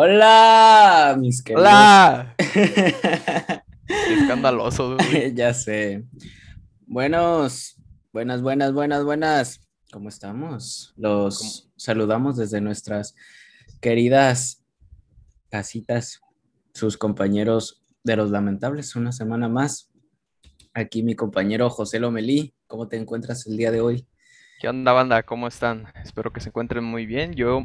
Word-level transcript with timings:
Hola, 0.00 1.16
mis 1.18 1.42
queridos. 1.42 1.66
¡Hola! 1.66 2.36
Escandaloso, 3.88 4.94
güey. 4.94 5.34
ya 5.34 5.52
sé. 5.52 6.04
Buenos, 6.86 7.74
buenas, 8.12 8.40
buenas, 8.40 8.72
buenas, 8.72 9.02
buenas. 9.02 9.60
¿Cómo 9.90 10.08
estamos? 10.08 10.94
Los 10.96 11.68
saludamos 11.74 12.36
desde 12.36 12.60
nuestras 12.60 13.16
queridas 13.80 14.62
casitas, 15.50 16.20
sus 16.74 16.96
compañeros 16.96 17.82
de 18.04 18.14
los 18.14 18.30
lamentables, 18.30 18.94
una 18.94 19.10
semana 19.10 19.48
más. 19.48 19.90
Aquí 20.74 21.02
mi 21.02 21.16
compañero 21.16 21.70
José 21.70 21.98
Lomelí, 21.98 22.54
¿cómo 22.68 22.86
te 22.86 22.98
encuentras 22.98 23.48
el 23.48 23.56
día 23.56 23.72
de 23.72 23.80
hoy? 23.80 24.06
¿Qué 24.60 24.68
onda, 24.68 24.92
banda? 24.92 25.22
¿Cómo 25.22 25.46
están? 25.46 25.86
Espero 26.04 26.32
que 26.32 26.40
se 26.40 26.48
encuentren 26.48 26.82
muy 26.82 27.06
bien. 27.06 27.34
Yo 27.34 27.64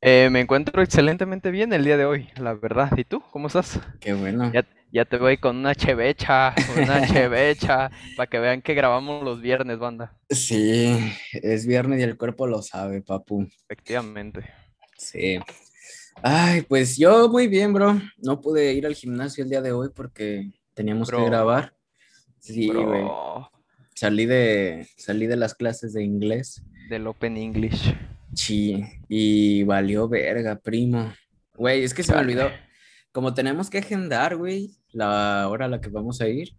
eh, 0.00 0.28
me 0.30 0.40
encuentro 0.40 0.82
excelentemente 0.82 1.50
bien 1.50 1.72
el 1.72 1.84
día 1.84 1.96
de 1.96 2.04
hoy, 2.04 2.28
la 2.36 2.54
verdad. 2.54 2.96
¿Y 2.96 3.04
tú? 3.04 3.20
¿Cómo 3.30 3.48
estás? 3.48 3.80
Qué 4.00 4.12
bueno. 4.12 4.52
Ya, 4.52 4.66
ya 4.92 5.04
te 5.04 5.16
voy 5.18 5.38
con 5.38 5.56
una 5.56 5.74
chevecha, 5.74 6.54
una 6.76 7.06
chevecha, 7.06 7.90
para 8.16 8.28
que 8.28 8.38
vean 8.38 8.62
que 8.62 8.74
grabamos 8.74 9.24
los 9.24 9.40
viernes, 9.40 9.78
banda. 9.78 10.16
Sí, 10.30 10.96
es 11.32 11.66
viernes 11.66 12.00
y 12.00 12.04
el 12.04 12.16
cuerpo 12.16 12.46
lo 12.46 12.62
sabe, 12.62 13.02
papu. 13.02 13.46
Efectivamente. 13.68 14.44
Sí. 14.96 15.38
Ay, 16.22 16.62
pues 16.62 16.96
yo 16.96 17.28
muy 17.28 17.48
bien, 17.48 17.72
bro. 17.72 18.00
No 18.18 18.40
pude 18.40 18.72
ir 18.72 18.86
al 18.86 18.94
gimnasio 18.94 19.44
el 19.44 19.50
día 19.50 19.62
de 19.62 19.72
hoy 19.72 19.90
porque 19.94 20.50
teníamos 20.74 21.10
que 21.10 21.24
grabar. 21.24 21.74
Sí, 22.40 22.68
güey. 22.68 23.04
Salí 23.94 24.26
de, 24.26 24.88
salí 24.96 25.26
de 25.26 25.36
las 25.36 25.54
clases 25.54 25.92
de 25.92 26.04
inglés. 26.04 26.62
del 26.88 27.06
Open 27.06 27.36
English. 27.36 27.94
Sí, 28.34 28.84
y 29.08 29.62
valió 29.64 30.08
verga, 30.08 30.56
primo. 30.58 31.12
Güey, 31.54 31.82
es 31.84 31.94
que 31.94 32.02
se 32.02 32.12
me 32.12 32.20
olvidó. 32.20 32.50
Como 33.12 33.34
tenemos 33.34 33.68
que 33.70 33.78
agendar, 33.78 34.36
güey, 34.36 34.70
la 34.92 35.48
hora 35.48 35.64
a 35.64 35.68
la 35.68 35.80
que 35.80 35.88
vamos 35.88 36.20
a 36.20 36.28
ir, 36.28 36.50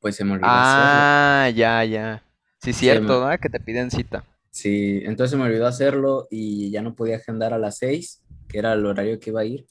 pues 0.00 0.14
se 0.16 0.24
me 0.24 0.32
olvidó 0.32 0.48
hacerlo. 0.48 1.00
Ah, 1.02 1.50
ya, 1.54 1.84
ya. 1.84 2.22
Sí, 2.60 2.68
me- 2.68 2.74
cierto, 2.74 3.20
¿verdad? 3.20 3.40
Que 3.40 3.48
te 3.48 3.60
piden 3.60 3.90
cita. 3.90 4.24
Sí, 4.50 5.02
entonces 5.04 5.32
se 5.32 5.36
me 5.36 5.44
olvidó 5.44 5.66
hacerlo 5.66 6.28
y 6.30 6.70
ya 6.70 6.80
no 6.80 6.94
podía 6.94 7.16
agendar 7.16 7.52
a 7.52 7.58
las 7.58 7.78
seis, 7.78 8.22
que 8.48 8.58
era 8.58 8.72
el 8.72 8.86
horario 8.86 9.18
que 9.20 9.30
iba 9.30 9.40
a 9.40 9.44
ir. 9.44 9.66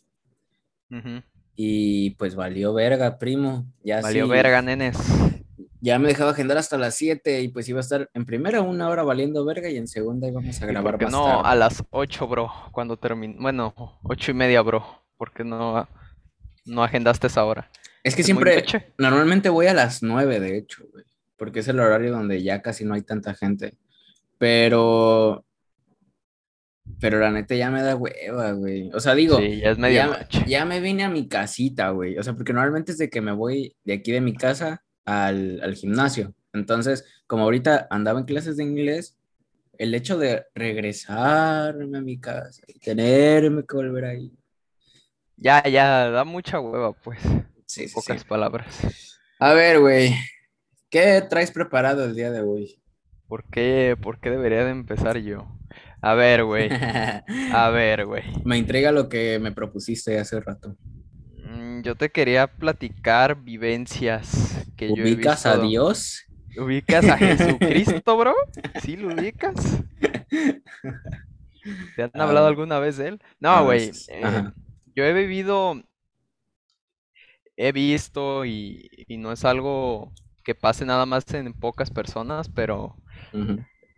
Y 1.55 2.11
pues 2.11 2.35
valió 2.35 2.73
verga, 2.73 3.17
primo. 3.17 3.65
Ya 3.83 4.01
Valió 4.01 4.25
sí, 4.25 4.29
verga, 4.31 4.61
nenes. 4.61 4.97
Ya 5.85 5.99
me 5.99 6.07
dejaba 6.07 6.31
agendar 6.31 6.57
hasta 6.57 6.79
las 6.79 6.95
7 6.95 7.41
y 7.41 7.49
pues 7.49 7.69
iba 7.69 7.77
a 7.77 7.81
estar 7.81 8.09
en 8.15 8.25
primera 8.25 8.61
una 8.61 8.89
hora 8.89 9.03
valiendo 9.03 9.45
verga 9.45 9.69
y 9.69 9.77
en 9.77 9.87
segunda 9.87 10.27
íbamos 10.27 10.59
a 10.59 10.65
¿Y 10.65 10.67
grabar 10.69 10.99
más 10.99 11.11
no 11.11 11.25
tarde. 11.25 11.41
a 11.45 11.53
las 11.53 11.83
8, 11.91 12.27
bro? 12.27 12.51
Cuando 12.71 12.97
termine. 12.97 13.35
Bueno, 13.39 13.99
ocho 14.01 14.31
y 14.31 14.33
media, 14.33 14.63
bro. 14.63 14.83
¿Por 15.15 15.31
qué 15.31 15.43
no, 15.43 15.87
no 16.65 16.83
agendaste 16.83 17.27
esa 17.27 17.45
hora? 17.45 17.69
Es 18.03 18.15
que 18.15 18.23
¿Es 18.23 18.33
muy 18.33 18.43
siempre, 18.43 18.93
normalmente 18.97 19.49
voy 19.49 19.67
a 19.67 19.75
las 19.75 20.01
9 20.01 20.39
de 20.39 20.57
hecho, 20.57 20.87
güey, 20.91 21.05
porque 21.37 21.59
es 21.59 21.67
el 21.67 21.79
horario 21.79 22.13
donde 22.13 22.41
ya 22.41 22.63
casi 22.63 22.83
no 22.83 22.95
hay 22.95 23.03
tanta 23.03 23.35
gente. 23.35 23.77
Pero, 24.39 25.45
pero 26.99 27.19
la 27.19 27.29
neta 27.29 27.53
ya 27.53 27.69
me 27.69 27.83
da 27.83 27.95
hueva, 27.95 28.53
güey. 28.53 28.89
O 28.91 28.99
sea, 28.99 29.13
digo, 29.13 29.37
Sí, 29.37 29.57
ya 29.61 29.69
es 29.69 29.77
ya, 29.77 30.27
ya 30.47 30.65
me 30.65 30.79
vine 30.79 31.03
a 31.03 31.09
mi 31.09 31.27
casita, 31.27 31.91
güey. 31.91 32.17
O 32.17 32.23
sea, 32.23 32.33
porque 32.33 32.53
normalmente 32.53 32.93
es 32.93 32.97
de 32.97 33.11
que 33.11 33.21
me 33.21 33.33
voy 33.33 33.75
de 33.83 33.93
aquí 33.93 34.11
de 34.11 34.21
mi 34.21 34.33
casa 34.33 34.81
al, 35.05 35.61
al 35.61 35.75
gimnasio. 35.75 36.33
Entonces, 36.53 37.05
como 37.27 37.43
ahorita 37.43 37.87
andaba 37.89 38.19
en 38.19 38.25
clases 38.25 38.57
de 38.57 38.63
inglés, 38.63 39.17
el 39.77 39.93
hecho 39.93 40.17
de 40.17 40.45
regresarme 40.53 41.97
a 41.97 42.01
mi 42.01 42.19
casa 42.19 42.61
y 42.67 42.79
tenerme 42.79 43.63
que 43.67 43.75
volver 43.75 44.05
ahí. 44.05 44.31
Ya, 45.37 45.63
ya, 45.67 46.09
da 46.09 46.23
mucha 46.23 46.59
hueva, 46.59 46.93
pues. 46.93 47.19
Sí, 47.65 47.87
pocas 47.93 48.21
sí. 48.21 48.27
palabras. 48.27 49.19
A 49.39 49.53
ver, 49.53 49.79
güey, 49.79 50.13
¿qué 50.89 51.21
traes 51.29 51.51
preparado 51.51 52.05
el 52.05 52.15
día 52.15 52.31
de 52.31 52.41
hoy? 52.41 52.81
¿Por 53.27 53.43
qué, 53.49 53.97
por 54.01 54.19
qué 54.19 54.29
debería 54.29 54.63
de 54.63 54.71
empezar 54.71 55.17
yo? 55.17 55.47
A 56.01 56.13
ver, 56.13 56.45
güey. 56.45 56.69
A 57.51 57.69
ver, 57.69 58.05
güey. 58.05 58.23
Me 58.45 58.57
intriga 58.57 58.91
lo 58.91 59.09
que 59.09 59.39
me 59.39 59.51
propusiste 59.51 60.19
hace 60.19 60.39
rato. 60.39 60.77
Mm, 61.75 61.81
Yo 61.83 61.95
te 61.95 62.09
quería 62.11 62.47
platicar 62.47 63.35
vivencias 63.43 64.65
que 64.75 64.93
yo 64.93 65.05
he 65.05 65.13
¿Ubicas 65.13 65.45
a 65.45 65.57
visto. 65.57 65.59
Dios? 65.59 66.23
¿Ubicas 66.57 67.09
a 67.09 67.17
Jesucristo, 67.19 68.17
bro? 68.17 68.35
¿Sí 68.75 68.97
lo 68.97 69.09
ubicas? 69.13 69.55
¿Te 71.95 72.03
han 72.03 72.11
A 72.13 72.19
hablado 72.21 72.47
alguna 72.47 72.79
vez 72.79 72.97
de 72.97 73.09
él? 73.09 73.21
No, 73.39 73.63
güey. 73.65 73.93
veces. 73.93 74.05
eh, 74.07 74.43
yo 74.95 75.03
he 75.03 75.13
vivido, 75.13 75.81
he 77.57 77.71
visto 77.71 78.45
y, 78.45 78.89
y 79.07 79.17
no 79.17 79.31
es 79.31 79.45
algo 79.45 80.11
que 80.43 80.55
pase 80.55 80.85
nada 80.85 81.05
más 81.05 81.25
en 81.33 81.53
pocas 81.53 81.89
personas, 81.89 82.49
pero 82.49 82.95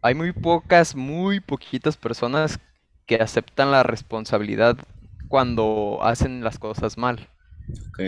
hay 0.01 0.15
muy 0.15 0.31
pocas, 0.31 0.95
muy 0.95 1.39
poquitas 1.39 1.97
personas 1.97 2.59
que 3.05 3.15
aceptan 3.17 3.71
la 3.71 3.83
responsabilidad 3.83 4.77
cuando 5.27 5.99
hacen 6.01 6.43
las 6.43 6.57
cosas 6.59 6.97
mal. 6.97 7.29
Ok. 7.69 7.99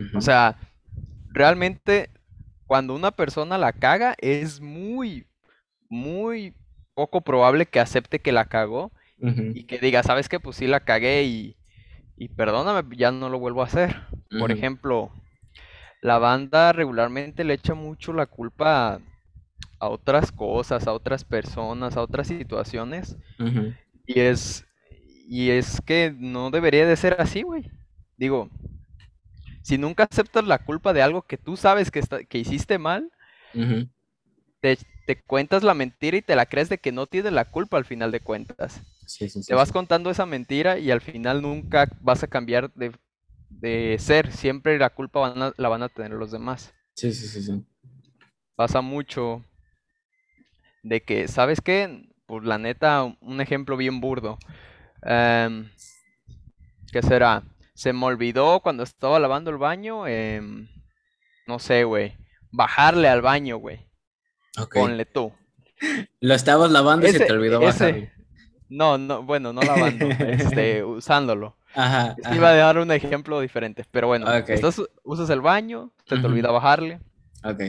Ujú. 0.00 0.18
O 0.18 0.20
sea, 0.20 0.56
realmente 1.32 2.10
cuando 2.66 2.94
una 2.94 3.10
persona 3.12 3.58
la 3.58 3.72
caga 3.72 4.14
es 4.18 4.60
muy, 4.60 5.26
muy 5.88 6.54
poco 6.94 7.20
probable 7.22 7.66
que 7.66 7.80
acepte 7.80 8.20
que 8.20 8.32
la 8.32 8.46
cagó 8.46 8.92
y 9.54 9.64
que 9.64 9.78
diga, 9.78 10.02
¿sabes 10.02 10.28
qué? 10.28 10.40
Pues 10.40 10.56
sí 10.56 10.66
la 10.66 10.80
cagué 10.80 11.24
y, 11.24 11.56
y 12.16 12.28
perdóname, 12.28 12.96
ya 12.96 13.12
no 13.12 13.28
lo 13.30 13.38
vuelvo 13.38 13.62
a 13.62 13.66
hacer. 13.66 13.96
Por 14.38 14.52
ejemplo, 14.52 15.12
la 16.02 16.18
banda 16.18 16.72
regularmente 16.72 17.44
le 17.44 17.54
echa 17.54 17.74
mucho 17.74 18.12
la 18.12 18.26
culpa 18.26 18.94
a, 18.94 19.00
a 19.80 19.88
otras 19.88 20.32
cosas, 20.32 20.86
a 20.86 20.92
otras 20.92 21.24
personas, 21.24 21.96
a 21.96 22.02
otras 22.02 22.28
situaciones 22.28 23.16
y 24.06 24.20
es, 24.20 24.66
y 25.28 25.50
es 25.50 25.80
que 25.82 26.14
no 26.16 26.50
debería 26.50 26.86
de 26.86 26.96
ser 26.96 27.16
así, 27.20 27.42
güey. 27.42 27.70
Digo, 28.16 28.50
si 29.66 29.78
nunca 29.78 30.04
aceptas 30.04 30.44
la 30.46 30.58
culpa 30.60 30.92
de 30.92 31.02
algo 31.02 31.22
que 31.22 31.38
tú 31.38 31.56
sabes 31.56 31.90
que, 31.90 31.98
está- 31.98 32.22
que 32.24 32.38
hiciste 32.38 32.78
mal, 32.78 33.10
te, 34.60 34.78
te 35.06 35.20
cuentas 35.22 35.62
la 35.62 35.74
mentira 35.74 36.16
y 36.16 36.22
te 36.22 36.36
la 36.36 36.46
crees 36.46 36.68
de 36.68 36.78
que 36.78 36.92
no 36.92 37.06
tienes 37.06 37.32
la 37.32 37.44
culpa 37.44 37.76
al 37.76 37.84
final 37.84 38.10
de 38.12 38.20
cuentas. 38.20 38.80
Sí, 39.06 39.28
sí, 39.28 39.42
sí, 39.42 39.48
Te 39.48 39.54
vas 39.54 39.72
contando 39.72 40.10
esa 40.10 40.26
mentira 40.26 40.78
y 40.78 40.90
al 40.90 41.00
final 41.00 41.42
nunca 41.42 41.88
vas 42.00 42.22
a 42.22 42.26
cambiar 42.28 42.72
de, 42.74 42.92
de 43.50 43.96
ser. 43.98 44.32
Siempre 44.32 44.78
la 44.78 44.90
culpa 44.90 45.20
van 45.20 45.42
a- 45.42 45.52
la 45.56 45.68
van 45.68 45.82
a 45.82 45.88
tener 45.88 46.12
los 46.12 46.30
demás. 46.30 46.72
Sí, 46.94 47.12
sí, 47.12 47.28
sí, 47.28 47.42
sí. 47.42 47.64
Pasa 48.56 48.80
mucho 48.80 49.44
de 50.82 51.02
que, 51.02 51.28
¿sabes 51.28 51.60
qué? 51.60 52.08
Pues 52.26 52.44
la 52.44 52.58
neta, 52.58 53.04
un 53.20 53.40
ejemplo 53.40 53.76
bien 53.76 54.00
burdo. 54.00 54.38
Em, 55.02 55.68
¿qué 56.92 57.02
será? 57.02 57.42
Se 57.76 57.92
me 57.92 58.06
olvidó 58.06 58.60
cuando 58.60 58.82
estaba 58.82 59.20
lavando 59.20 59.50
el 59.50 59.58
baño, 59.58 60.06
em, 60.06 60.66
no 61.46 61.58
sé, 61.58 61.84
güey, 61.84 62.16
bajarle 62.50 63.06
al 63.06 63.20
baño, 63.20 63.58
güey. 63.58 63.86
Ponle 64.72 65.04
tú. 65.04 65.30
Lo 66.20 66.32
estabas 66.32 66.70
lavando 66.70 67.06
y 67.06 67.12
se 67.12 67.20
te 67.20 67.32
olvidó 67.32 67.60
bajarlo. 67.60 68.08
No, 68.70 68.96
no, 68.96 69.22
bueno, 69.22 69.52
no 69.52 69.60
lavando, 69.60 70.06
este, 70.20 70.82
usándolo. 70.84 71.58
Ajá, 71.74 72.16
que 72.16 72.34
iba 72.34 72.48
a 72.48 72.52
ajá. 72.52 72.58
dar 72.60 72.78
un 72.78 72.90
ejemplo 72.90 73.40
diferente, 73.40 73.84
pero 73.90 74.06
bueno, 74.06 74.24
Ok. 74.26 74.48
estás, 74.48 74.80
usas 75.04 75.28
el 75.28 75.42
baño, 75.42 75.92
se 76.06 76.16
te 76.16 76.26
olvida 76.26 76.50
bajarle. 76.50 77.00
Ok. 77.44 77.60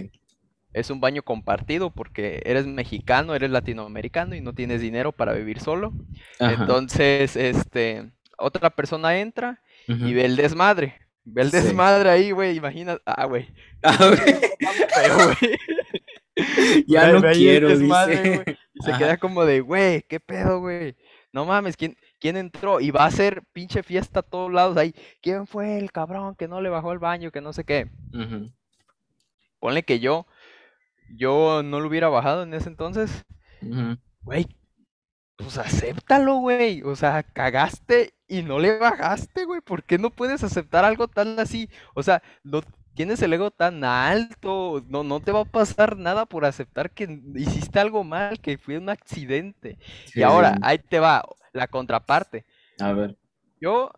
Es 0.71 0.89
un 0.89 1.01
baño 1.01 1.21
compartido 1.21 1.89
porque 1.89 2.41
eres 2.45 2.65
mexicano, 2.65 3.35
eres 3.35 3.51
latinoamericano 3.51 4.35
y 4.35 4.41
no 4.41 4.53
tienes 4.53 4.79
dinero 4.79 5.11
para 5.11 5.33
vivir 5.33 5.59
solo. 5.59 5.91
Ajá. 6.39 6.53
Entonces, 6.61 7.35
este, 7.35 8.09
otra 8.37 8.69
persona 8.69 9.17
entra 9.19 9.59
y 9.87 10.13
ve 10.13 10.25
el 10.25 10.35
desmadre. 10.35 10.99
Ve 11.23 11.41
el 11.43 11.51
Sí. 11.51 11.57
desmadre 11.57 12.09
ahí, 12.09 12.31
güey, 12.31 12.55
imagina, 12.57 12.99
ah, 13.05 13.25
güey. 13.25 13.47
Ah. 13.83 15.33
Ya 16.87 17.11
no 17.11 17.21
quiero, 17.31 17.69
desmadre, 17.69 18.21
dice. 18.21 18.57
Y 18.73 18.83
se 18.83 18.91
Ajá. 18.91 18.99
queda 18.99 19.17
como 19.17 19.43
de, 19.45 19.61
güey, 19.61 20.03
¿qué 20.03 20.19
pedo, 20.19 20.59
güey? 20.59 20.95
No 21.33 21.45
mames, 21.45 21.75
¿quién, 21.75 21.97
quién 22.19 22.37
entró? 22.37 22.79
Y 22.79 22.91
va 22.91 23.03
a 23.03 23.07
hacer 23.07 23.41
pinche 23.53 23.81
fiesta 23.81 24.19
a 24.19 24.23
todos 24.23 24.51
lados 24.51 24.77
ahí. 24.77 24.93
¿Quién 25.21 25.47
fue 25.47 25.79
el 25.79 25.91
cabrón 25.91 26.35
que 26.35 26.47
no 26.47 26.61
le 26.61 26.69
bajó 26.69 26.91
el 26.93 26.99
baño, 26.99 27.31
que 27.31 27.41
no 27.41 27.53
sé 27.53 27.63
qué? 27.63 27.89
Ujú. 28.13 28.51
Ponle 29.59 29.81
que 29.83 29.99
yo, 29.99 30.27
yo 31.15 31.63
no 31.63 31.79
lo 31.79 31.87
hubiera 31.87 32.07
bajado 32.09 32.43
en 32.43 32.53
ese 32.53 32.69
entonces. 32.69 33.25
Güey, 34.21 34.47
pues 35.37 35.57
acéptalo, 35.57 36.35
güey. 36.35 36.83
O 36.83 36.95
sea, 36.95 37.23
cagaste 37.23 38.13
y 38.27 38.43
no 38.43 38.59
le 38.59 38.77
bajaste, 38.77 39.45
güey. 39.45 39.61
¿Por 39.61 39.83
qué 39.83 39.97
no 39.97 40.09
puedes 40.11 40.43
aceptar 40.43 40.85
algo 40.85 41.07
tan 41.07 41.39
así? 41.39 41.69
O 41.93 42.03
sea, 42.03 42.21
no 42.43 42.61
tienes 42.93 43.21
el 43.21 43.33
ego 43.33 43.51
tan 43.51 43.83
alto. 43.83 44.83
No, 44.87 45.03
no 45.03 45.19
te 45.21 45.31
va 45.31 45.41
a 45.41 45.45
pasar 45.45 45.97
nada 45.97 46.25
por 46.25 46.45
aceptar 46.45 46.91
que 46.91 47.21
hiciste 47.35 47.79
algo 47.79 48.03
mal, 48.03 48.39
que 48.39 48.57
fue 48.57 48.77
un 48.77 48.89
accidente. 48.89 49.77
Sí, 50.05 50.19
Y 50.19 50.23
ahora, 50.23 50.57
ahí 50.61 50.79
te 50.79 50.99
va 50.99 51.23
la 51.53 51.67
contraparte. 51.67 52.45
A 52.79 52.93
ver. 52.93 53.17
Yo, 53.59 53.91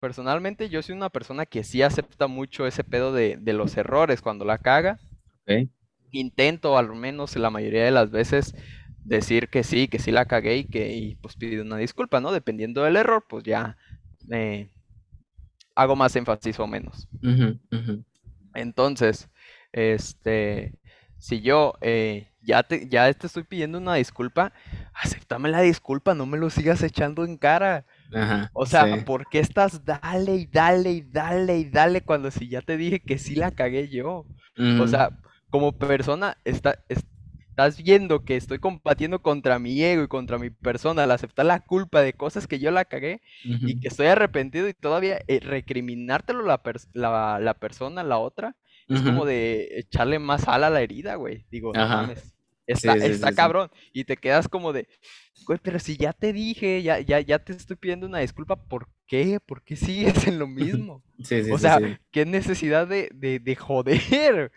personalmente, 0.00 0.68
yo 0.70 0.82
soy 0.82 0.94
una 0.96 1.10
persona 1.10 1.46
que 1.46 1.64
sí 1.64 1.82
acepta 1.82 2.26
mucho 2.28 2.66
ese 2.66 2.84
pedo 2.84 3.12
de, 3.12 3.36
de 3.38 3.52
los 3.54 3.76
errores 3.76 4.22
cuando 4.22 4.44
la 4.44 4.58
caga. 4.58 5.00
Ok. 5.46 5.68
Intento, 6.12 6.78
al 6.78 6.94
menos 6.94 7.36
la 7.36 7.50
mayoría 7.50 7.84
de 7.84 7.90
las 7.90 8.10
veces, 8.10 8.54
decir 9.06 9.48
que 9.48 9.62
sí, 9.64 9.88
que 9.88 9.98
sí 9.98 10.10
la 10.10 10.26
cagué 10.26 10.58
y 10.58 10.64
que 10.64 10.92
y, 10.94 11.14
pues 11.16 11.36
pido 11.36 11.62
una 11.62 11.76
disculpa, 11.78 12.20
¿no? 12.20 12.32
Dependiendo 12.32 12.82
del 12.82 12.96
error, 12.96 13.24
pues 13.28 13.44
ya 13.44 13.76
me 14.26 14.70
hago 15.74 15.96
más 15.96 16.16
énfasis 16.16 16.58
o 16.60 16.66
menos. 16.66 17.08
Entonces, 18.54 19.28
este, 19.72 20.78
si 21.18 21.40
yo 21.40 21.74
eh, 21.80 22.28
ya 22.42 22.62
te, 22.62 22.88
ya 22.88 23.12
te 23.12 23.26
estoy 23.26 23.44
pidiendo 23.44 23.78
una 23.78 23.94
disculpa, 23.94 24.52
acéptame 24.94 25.48
la 25.50 25.60
disculpa, 25.60 26.14
no 26.14 26.26
me 26.26 26.38
lo 26.38 26.50
sigas 26.50 26.82
echando 26.82 27.24
en 27.24 27.36
cara. 27.36 27.86
Ajá, 28.14 28.50
O 28.52 28.66
sea, 28.66 28.86
sí. 28.86 29.04
¿por 29.04 29.28
qué 29.28 29.40
estás 29.40 29.84
dale 29.84 30.36
y 30.36 30.46
dale 30.46 30.92
y 30.92 31.02
dale 31.02 31.58
y 31.58 31.64
dale 31.70 32.00
cuando 32.02 32.30
si 32.30 32.48
ya 32.48 32.62
te 32.62 32.76
dije 32.76 33.00
que 33.00 33.18
sí 33.18 33.34
la 33.36 33.50
cagué 33.52 33.88
yo? 33.88 34.26
O 34.80 34.86
sea, 34.86 35.10
como 35.50 35.76
persona, 35.78 36.38
está, 36.44 36.84
estás 37.56 37.82
viendo 37.82 38.24
que 38.24 38.36
estoy 38.36 38.58
combatiendo 38.58 39.22
contra 39.22 39.58
mi 39.58 39.82
ego 39.82 40.02
y 40.04 40.08
contra 40.08 40.38
mi 40.38 40.50
persona 40.50 41.04
al 41.04 41.10
aceptar 41.10 41.46
la 41.46 41.60
culpa 41.60 42.02
de 42.02 42.12
cosas 42.12 42.46
que 42.46 42.58
yo 42.58 42.70
la 42.70 42.84
cagué 42.84 43.22
y 43.64 43.74
que 43.76 43.88
estoy 43.88 44.06
arrepentido 44.08 44.68
y 44.68 44.74
todavía 44.74 45.20
eh, 45.26 45.40
recriminártelo 45.40 46.42
la, 46.42 46.62
pers- 46.62 46.88
la, 46.92 47.38
la 47.40 47.54
persona, 47.54 48.04
la 48.04 48.18
otra, 48.18 48.56
es 48.90 49.02
como 49.02 49.24
de 49.24 49.68
echarle 49.78 50.18
más 50.18 50.42
sal 50.42 50.64
a 50.64 50.70
la 50.70 50.82
herida, 50.82 51.14
güey. 51.16 51.46
Digo, 51.50 51.74
no 51.74 51.88
mames, 51.88 52.34
está, 52.66 52.92
Sí, 52.92 53.00
sí, 53.00 53.16
está 53.16 53.32
sí. 53.32 53.32
cabrón. 53.32 53.70
Y 53.92 54.04
te 54.04 54.16
quedas 54.18 54.48
como 54.48 54.72
de, 54.74 54.88
güey, 55.44 55.58
pero 55.62 55.78
si 55.78 55.96
ya 55.96 56.12
te 56.12 56.32
dije, 56.32 56.82
ya, 56.82 57.00
ya, 57.00 57.20
ya 57.20 57.38
te 57.38 57.52
estoy 57.52 57.76
pidiendo 57.76 58.06
una 58.06 58.18
disculpa, 58.20 58.56
¿por 58.56 58.88
qué? 59.06 59.40
¿Por 59.40 59.62
qué 59.62 59.76
sigues 59.76 60.26
en 60.26 60.38
lo 60.38 60.46
mismo? 60.46 61.02
Sí, 61.22 61.42
sí, 61.44 61.52
O 61.52 61.58
sí, 61.58 61.68
sea, 61.68 61.82
qué 62.10 62.26
necesidad 62.26 62.86
de, 62.88 63.10
de, 63.14 63.38
de 63.40 63.56
joder. 63.56 64.52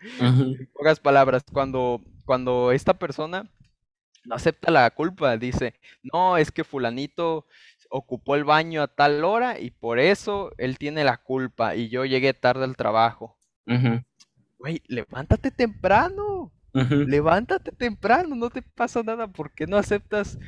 En 0.58 0.66
pocas 0.72 1.00
palabras, 1.00 1.44
cuando, 1.52 2.00
cuando 2.24 2.72
esta 2.72 2.94
persona 2.98 3.50
no 4.24 4.34
acepta 4.36 4.70
la 4.70 4.90
culpa, 4.90 5.36
dice, 5.36 5.74
no, 6.12 6.36
es 6.36 6.52
que 6.52 6.64
fulanito 6.64 7.46
ocupó 7.90 8.36
el 8.36 8.44
baño 8.44 8.82
a 8.82 8.88
tal 8.88 9.24
hora 9.24 9.60
y 9.60 9.70
por 9.72 9.98
eso 9.98 10.52
él 10.58 10.78
tiene 10.78 11.04
la 11.04 11.18
culpa 11.18 11.76
y 11.76 11.88
yo 11.90 12.04
llegué 12.04 12.34
tarde 12.34 12.64
al 12.64 12.76
trabajo. 12.76 13.38
Güey, 14.58 14.82
levántate 14.88 15.50
temprano, 15.50 16.52
levántate 17.04 17.72
temprano, 17.72 18.36
no 18.36 18.50
te 18.50 18.62
pasa 18.62 19.02
nada, 19.02 19.26
¿por 19.28 19.52
qué 19.54 19.66
no 19.66 19.76
aceptas 19.76 20.38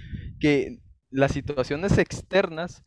que 0.43 0.81
las 1.11 1.33
situaciones 1.33 1.99
externas 1.99 2.85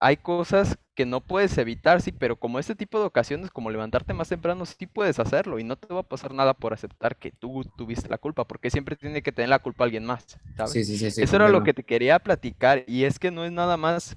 hay 0.00 0.16
cosas 0.16 0.78
que 0.94 1.06
no 1.06 1.20
puedes 1.20 1.56
evitar, 1.58 2.02
sí, 2.02 2.10
pero 2.12 2.36
como 2.38 2.58
este 2.58 2.74
tipo 2.74 2.98
de 2.98 3.06
ocasiones, 3.06 3.50
como 3.50 3.70
levantarte 3.70 4.12
más 4.14 4.28
temprano, 4.28 4.66
sí 4.66 4.86
puedes 4.86 5.18
hacerlo 5.20 5.58
y 5.58 5.64
no 5.64 5.76
te 5.76 5.92
va 5.94 6.00
a 6.00 6.08
pasar 6.08 6.34
nada 6.34 6.54
por 6.54 6.72
aceptar 6.72 7.16
que 7.16 7.30
tú 7.30 7.62
tuviste 7.76 8.08
la 8.08 8.18
culpa, 8.18 8.44
porque 8.46 8.70
siempre 8.70 8.96
tiene 8.96 9.22
que 9.22 9.32
tener 9.32 9.48
la 9.50 9.60
culpa 9.60 9.84
alguien 9.84 10.04
más, 10.04 10.38
¿sabes? 10.56 10.82
sí, 10.84 10.98
sí, 10.98 10.98
sí, 11.10 11.10
Eso 11.18 11.36
era 11.36 11.48
lo 11.48 11.62
que 11.62 11.72
te 11.74 11.84
quería 11.84 12.18
platicar 12.18 12.84
y 12.88 13.04
es 13.04 13.18
que 13.18 13.30
no 13.30 13.44
es 13.44 13.52
nada 13.52 13.76
más 13.76 14.16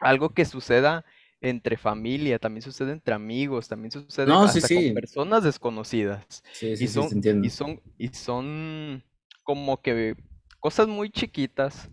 algo 0.00 0.30
que 0.30 0.44
suceda 0.44 1.04
entre 1.40 1.76
familia, 1.76 2.38
también 2.38 2.62
sucede 2.62 2.92
entre 2.92 3.14
amigos, 3.14 3.68
también 3.68 3.90
sucede 3.90 4.32
No, 4.32 4.42
hasta 4.42 4.68
con 4.68 4.90
personas 4.90 5.42
desconocidas 5.44 6.42
y 6.78 6.86
son 6.88 7.16
y 7.40 7.50
son 7.50 7.80
y 7.98 8.08
son 8.08 9.04
como 9.42 9.80
que 9.82 10.16
cosas 10.62 10.88
muy 10.88 11.10
chiquitas 11.10 11.90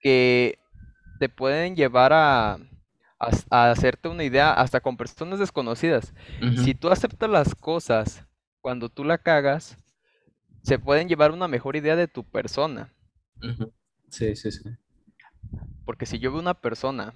que 0.00 0.58
te 1.18 1.28
pueden 1.28 1.76
llevar 1.76 2.12
a, 2.12 2.54
a 2.54 3.30
a 3.50 3.70
hacerte 3.70 4.08
una 4.08 4.24
idea 4.24 4.52
hasta 4.54 4.80
con 4.80 4.96
personas 4.96 5.38
desconocidas. 5.38 6.14
Si 6.54 6.74
tú 6.74 6.88
aceptas 6.90 7.28
las 7.30 7.54
cosas 7.54 8.24
cuando 8.62 8.88
tú 8.88 9.04
la 9.04 9.18
cagas, 9.18 9.76
se 10.62 10.78
pueden 10.78 11.08
llevar 11.08 11.32
una 11.32 11.48
mejor 11.48 11.76
idea 11.76 11.96
de 11.96 12.08
tu 12.08 12.24
persona. 12.24 12.94
Sí, 14.10 14.36
sí, 14.36 14.52
sí. 14.52 14.70
Porque 15.84 16.06
si 16.06 16.18
yo 16.18 16.30
veo 16.32 16.40
una 16.40 16.54
persona 16.54 17.14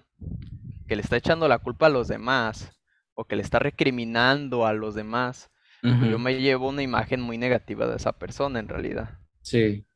que 0.86 0.96
le 0.96 1.02
está 1.02 1.16
echando 1.16 1.48
la 1.48 1.58
culpa 1.58 1.86
a 1.86 1.90
los 1.90 2.08
demás 2.08 2.72
o 3.14 3.24
que 3.26 3.36
le 3.36 3.42
está 3.42 3.58
recriminando 3.58 4.66
a 4.66 4.72
los 4.74 4.94
demás, 4.94 5.50
pues 5.98 6.10
yo 6.10 6.18
me 6.18 6.40
llevo 6.40 6.68
una 6.68 6.82
imagen 6.82 7.20
muy 7.20 7.38
negativa 7.38 7.86
de 7.86 7.96
esa 7.96 8.12
persona 8.12 8.58
en 8.58 8.68
realidad. 8.68 9.18
Sí, 9.44 9.86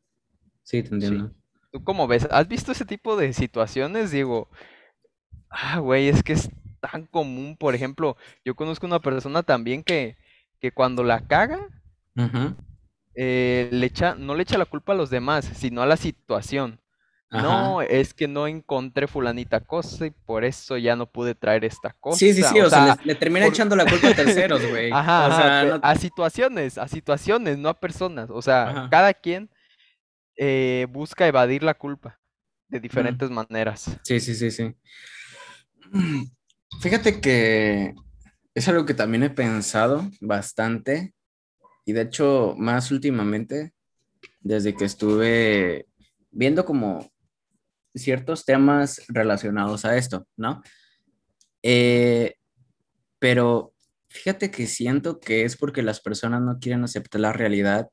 sí, 0.62 0.82
te 0.82 0.88
Sí. 0.90 0.94
entiendo. 0.94 1.34
¿Tú 1.72 1.82
cómo 1.84 2.06
ves? 2.06 2.26
¿Has 2.30 2.48
visto 2.48 2.72
ese 2.72 2.84
tipo 2.84 3.16
de 3.16 3.32
situaciones? 3.32 4.10
Digo, 4.10 4.48
Ah, 5.50 5.78
güey, 5.80 6.08
es 6.08 6.22
que 6.22 6.32
es 6.34 6.50
tan 6.80 7.06
común. 7.06 7.56
Por 7.58 7.74
ejemplo, 7.74 8.16
yo 8.44 8.54
conozco 8.54 8.86
una 8.86 9.00
persona 9.00 9.42
también 9.42 9.82
que, 9.82 10.16
que 10.60 10.72
cuando 10.72 11.02
la 11.04 11.26
caga, 11.26 11.68
eh, 13.14 13.68
le 13.72 13.86
echa, 13.86 14.14
no 14.14 14.34
le 14.34 14.42
echa 14.42 14.58
la 14.58 14.64
culpa 14.66 14.92
a 14.92 14.96
los 14.96 15.10
demás, 15.10 15.44
sino 15.44 15.82
a 15.82 15.86
la 15.86 15.96
situación. 15.96 16.80
Ajá. 17.30 17.42
No, 17.42 17.82
es 17.82 18.14
que 18.14 18.26
no 18.26 18.46
encontré 18.46 19.06
fulanita 19.06 19.60
cosa 19.60 20.06
y 20.06 20.10
por 20.10 20.44
eso 20.44 20.78
ya 20.78 20.96
no 20.96 21.06
pude 21.10 21.34
traer 21.34 21.64
esta 21.64 21.94
Sí, 22.14 22.32
sí, 22.32 22.40
cosa. 22.40 22.52
sí, 22.52 22.60
O 22.60 22.66
o 22.66 22.70
sea, 22.70 22.86
le, 22.86 22.92
sea, 22.94 23.00
le 23.04 23.14
termina 23.16 23.44
por... 23.44 23.54
echando 23.54 23.76
la 23.76 23.84
culpa 23.84 24.08
a 24.08 24.14
terceros, 24.14 24.64
güey. 24.66 24.90
Ajá, 24.92 25.26
O 25.26 25.30
ajá, 25.30 25.36
sea, 25.36 25.60
pe- 25.60 25.78
no. 25.78 25.80
a 25.82 25.94
situaciones, 25.96 26.78
a 26.78 26.88
situaciones, 26.88 27.58
no 27.58 27.68
a 27.68 27.78
personas. 27.78 28.30
O 28.30 28.40
sea, 28.40 28.68
Ajá. 28.70 28.88
cada 28.90 29.12
quien 29.12 29.50
eh, 30.36 30.86
busca 30.90 31.26
evadir 31.26 31.62
la 31.62 31.74
culpa 31.74 32.18
de 32.68 32.78
Mm, 32.78 32.82
diferentes 32.82 33.30
maneras. 33.30 33.98
Sí, 34.04 34.20
sí, 34.20 34.34
sí, 34.34 34.50
sí. 34.50 34.74
Fíjate 36.80 37.20
que 37.20 37.94
es 38.54 38.68
algo 38.68 38.86
que 38.86 38.94
también 38.94 39.22
he 39.22 39.30
pensado 39.30 40.08
bastante 40.20 41.14
y 41.84 41.92
de 41.92 42.02
hecho 42.02 42.54
más 42.58 42.90
últimamente, 42.90 43.72
desde 44.40 44.74
que 44.74 44.84
estuve 44.84 45.86
viendo 46.30 46.64
como 46.64 47.10
ciertos 47.98 48.44
temas 48.44 49.02
relacionados 49.08 49.84
a 49.84 49.96
esto, 49.96 50.26
¿no? 50.36 50.62
Eh, 51.62 52.34
pero 53.18 53.74
fíjate 54.08 54.50
que 54.50 54.66
siento 54.66 55.20
que 55.20 55.44
es 55.44 55.56
porque 55.56 55.82
las 55.82 56.00
personas 56.00 56.40
no 56.42 56.58
quieren 56.58 56.84
aceptar 56.84 57.20
la 57.20 57.32
realidad 57.32 57.88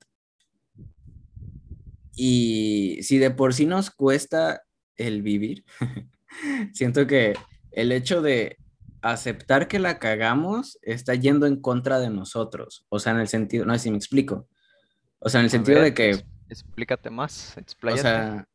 y 2.16 3.00
si 3.02 3.18
de 3.18 3.32
por 3.32 3.54
sí 3.54 3.66
nos 3.66 3.92
cuesta 3.92 4.64
el 4.96 5.22
vivir, 5.22 5.66
siento 6.74 7.06
que 7.08 7.34
el 7.72 7.92
hecho 7.92 8.22
de 8.22 8.58
aceptar 9.02 9.68
que 9.68 9.80
la 9.80 10.00
cagamos 10.00 10.80
está 10.82 11.14
yendo 11.14 11.46
en 11.46 11.60
contra 11.60 12.00
de 12.00 12.10
nosotros, 12.10 12.86
o 12.90 13.00
sea, 13.00 13.14
en 13.14 13.20
el 13.20 13.28
sentido, 13.28 13.66
no 13.66 13.74
sé 13.74 13.80
si 13.80 13.92
me 13.92 13.98
explico, 13.98 14.48
o 15.20 15.30
sea, 15.30 15.42
en 15.42 15.46
el 15.46 15.52
sentido 15.52 15.80
ver, 15.80 15.86
de 15.86 15.94
que, 15.94 16.26
explícate 16.50 17.10
más, 17.10 17.56
o 17.58 17.60
expláyate. 17.60 18.02
sea, 18.02 18.48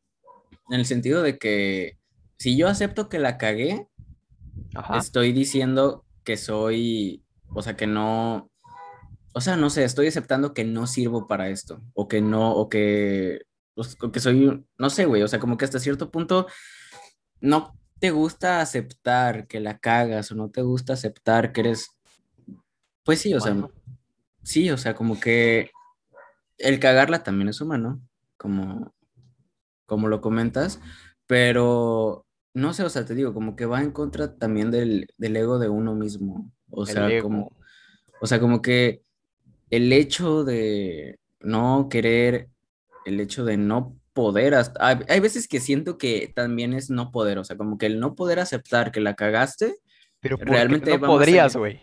en 0.69 0.79
el 0.79 0.85
sentido 0.85 1.21
de 1.21 1.37
que 1.37 1.97
si 2.37 2.57
yo 2.57 2.67
acepto 2.67 3.09
que 3.09 3.19
la 3.19 3.37
cagué, 3.37 3.87
Ajá. 4.75 4.97
estoy 4.97 5.31
diciendo 5.31 6.05
que 6.23 6.37
soy, 6.37 7.23
o 7.49 7.61
sea, 7.61 7.75
que 7.75 7.87
no, 7.87 8.49
o 9.33 9.41
sea, 9.41 9.55
no 9.55 9.69
sé, 9.69 9.83
estoy 9.83 10.07
aceptando 10.07 10.53
que 10.53 10.63
no 10.63 10.87
sirvo 10.87 11.27
para 11.27 11.49
esto, 11.49 11.81
o 11.93 12.07
que 12.07 12.21
no, 12.21 12.53
o 12.53 12.69
que, 12.69 13.41
pues, 13.75 13.97
o 14.01 14.11
que 14.11 14.19
soy, 14.19 14.65
no 14.77 14.89
sé, 14.89 15.05
güey, 15.05 15.21
o 15.23 15.27
sea, 15.27 15.39
como 15.39 15.57
que 15.57 15.65
hasta 15.65 15.79
cierto 15.79 16.11
punto 16.11 16.47
no 17.39 17.77
te 17.99 18.11
gusta 18.11 18.61
aceptar 18.61 19.47
que 19.47 19.59
la 19.59 19.77
cagas 19.77 20.31
o 20.31 20.35
no 20.35 20.49
te 20.49 20.61
gusta 20.61 20.93
aceptar 20.93 21.53
que 21.53 21.61
eres, 21.61 21.89
pues 23.03 23.19
sí, 23.19 23.33
o 23.33 23.39
sea, 23.39 23.55
sí, 24.43 24.69
o 24.71 24.77
sea, 24.77 24.95
como 24.95 25.19
que 25.19 25.69
el 26.57 26.79
cagarla 26.79 27.23
también 27.23 27.49
es 27.49 27.61
humano, 27.61 28.01
como, 28.37 28.93
como 29.91 30.07
lo 30.07 30.21
comentas, 30.21 30.79
pero 31.27 32.25
no 32.53 32.73
sé, 32.73 32.83
o 32.83 32.89
sea, 32.89 33.03
te 33.03 33.13
digo, 33.13 33.33
como 33.33 33.57
que 33.57 33.65
va 33.65 33.81
en 33.81 33.91
contra 33.91 34.37
también 34.37 34.71
del, 34.71 35.09
del 35.17 35.35
ego 35.35 35.59
de 35.59 35.67
uno 35.67 35.95
mismo, 35.95 36.49
o 36.69 36.83
El 36.83 36.93
sea, 36.93 37.21
como, 37.21 37.51
o 38.21 38.25
sea, 38.25 38.39
como 38.39 38.61
que 38.61 39.01
el 39.69 39.91
hecho 39.91 40.45
de 40.45 41.19
no 41.41 41.89
querer, 41.89 42.47
el 43.05 43.19
hecho 43.19 43.43
de 43.43 43.57
no 43.57 43.97
poder, 44.13 44.55
hasta, 44.55 44.87
hay, 44.87 44.99
hay 45.09 45.19
veces 45.19 45.49
que 45.49 45.59
siento 45.59 45.97
que 45.97 46.31
también 46.33 46.71
es 46.71 46.89
no 46.89 47.11
poder, 47.11 47.37
o 47.37 47.43
sea, 47.43 47.57
como 47.57 47.77
que 47.77 47.87
el 47.87 47.99
no 47.99 48.15
poder 48.15 48.39
aceptar 48.39 48.93
que 48.93 49.01
la 49.01 49.15
cagaste, 49.15 49.75
Pero 50.21 50.37
¿por 50.37 50.53
qué 50.53 50.53
realmente 50.53 50.97
no 50.97 51.05
podrías, 51.05 51.57
güey? 51.57 51.81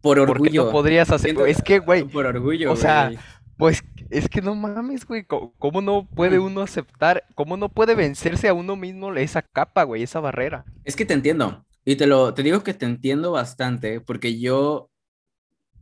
por 0.00 0.18
¿Por 0.24 0.40
qué 0.40 0.50
no 0.52 0.66
orgullo, 0.66 0.70
podrías 0.70 1.10
hacer? 1.10 1.30
siento, 1.32 1.44
Es 1.44 1.60
que, 1.60 1.80
güey, 1.80 2.04
por 2.04 2.26
o 2.26 2.28
orgullo, 2.28 2.76
sea, 2.76 3.06
güey. 3.06 3.18
Pues 3.58 3.82
es 4.10 4.28
que 4.28 4.42
no 4.42 4.54
mames, 4.54 5.06
güey. 5.06 5.24
¿Cómo 5.24 5.80
no 5.80 6.06
puede 6.06 6.38
uno 6.38 6.60
aceptar? 6.60 7.24
¿Cómo 7.34 7.56
no 7.56 7.68
puede 7.68 7.94
vencerse 7.94 8.48
a 8.48 8.54
uno 8.54 8.76
mismo 8.76 9.14
esa 9.14 9.42
capa, 9.42 9.84
güey, 9.84 10.02
esa 10.02 10.20
barrera? 10.20 10.64
Es 10.84 10.96
que 10.96 11.04
te 11.04 11.14
entiendo, 11.14 11.64
y 11.84 11.96
te 11.96 12.06
lo, 12.06 12.34
te 12.34 12.42
digo 12.42 12.62
que 12.62 12.74
te 12.74 12.84
entiendo 12.84 13.32
bastante, 13.32 14.00
porque 14.00 14.38
yo 14.38 14.90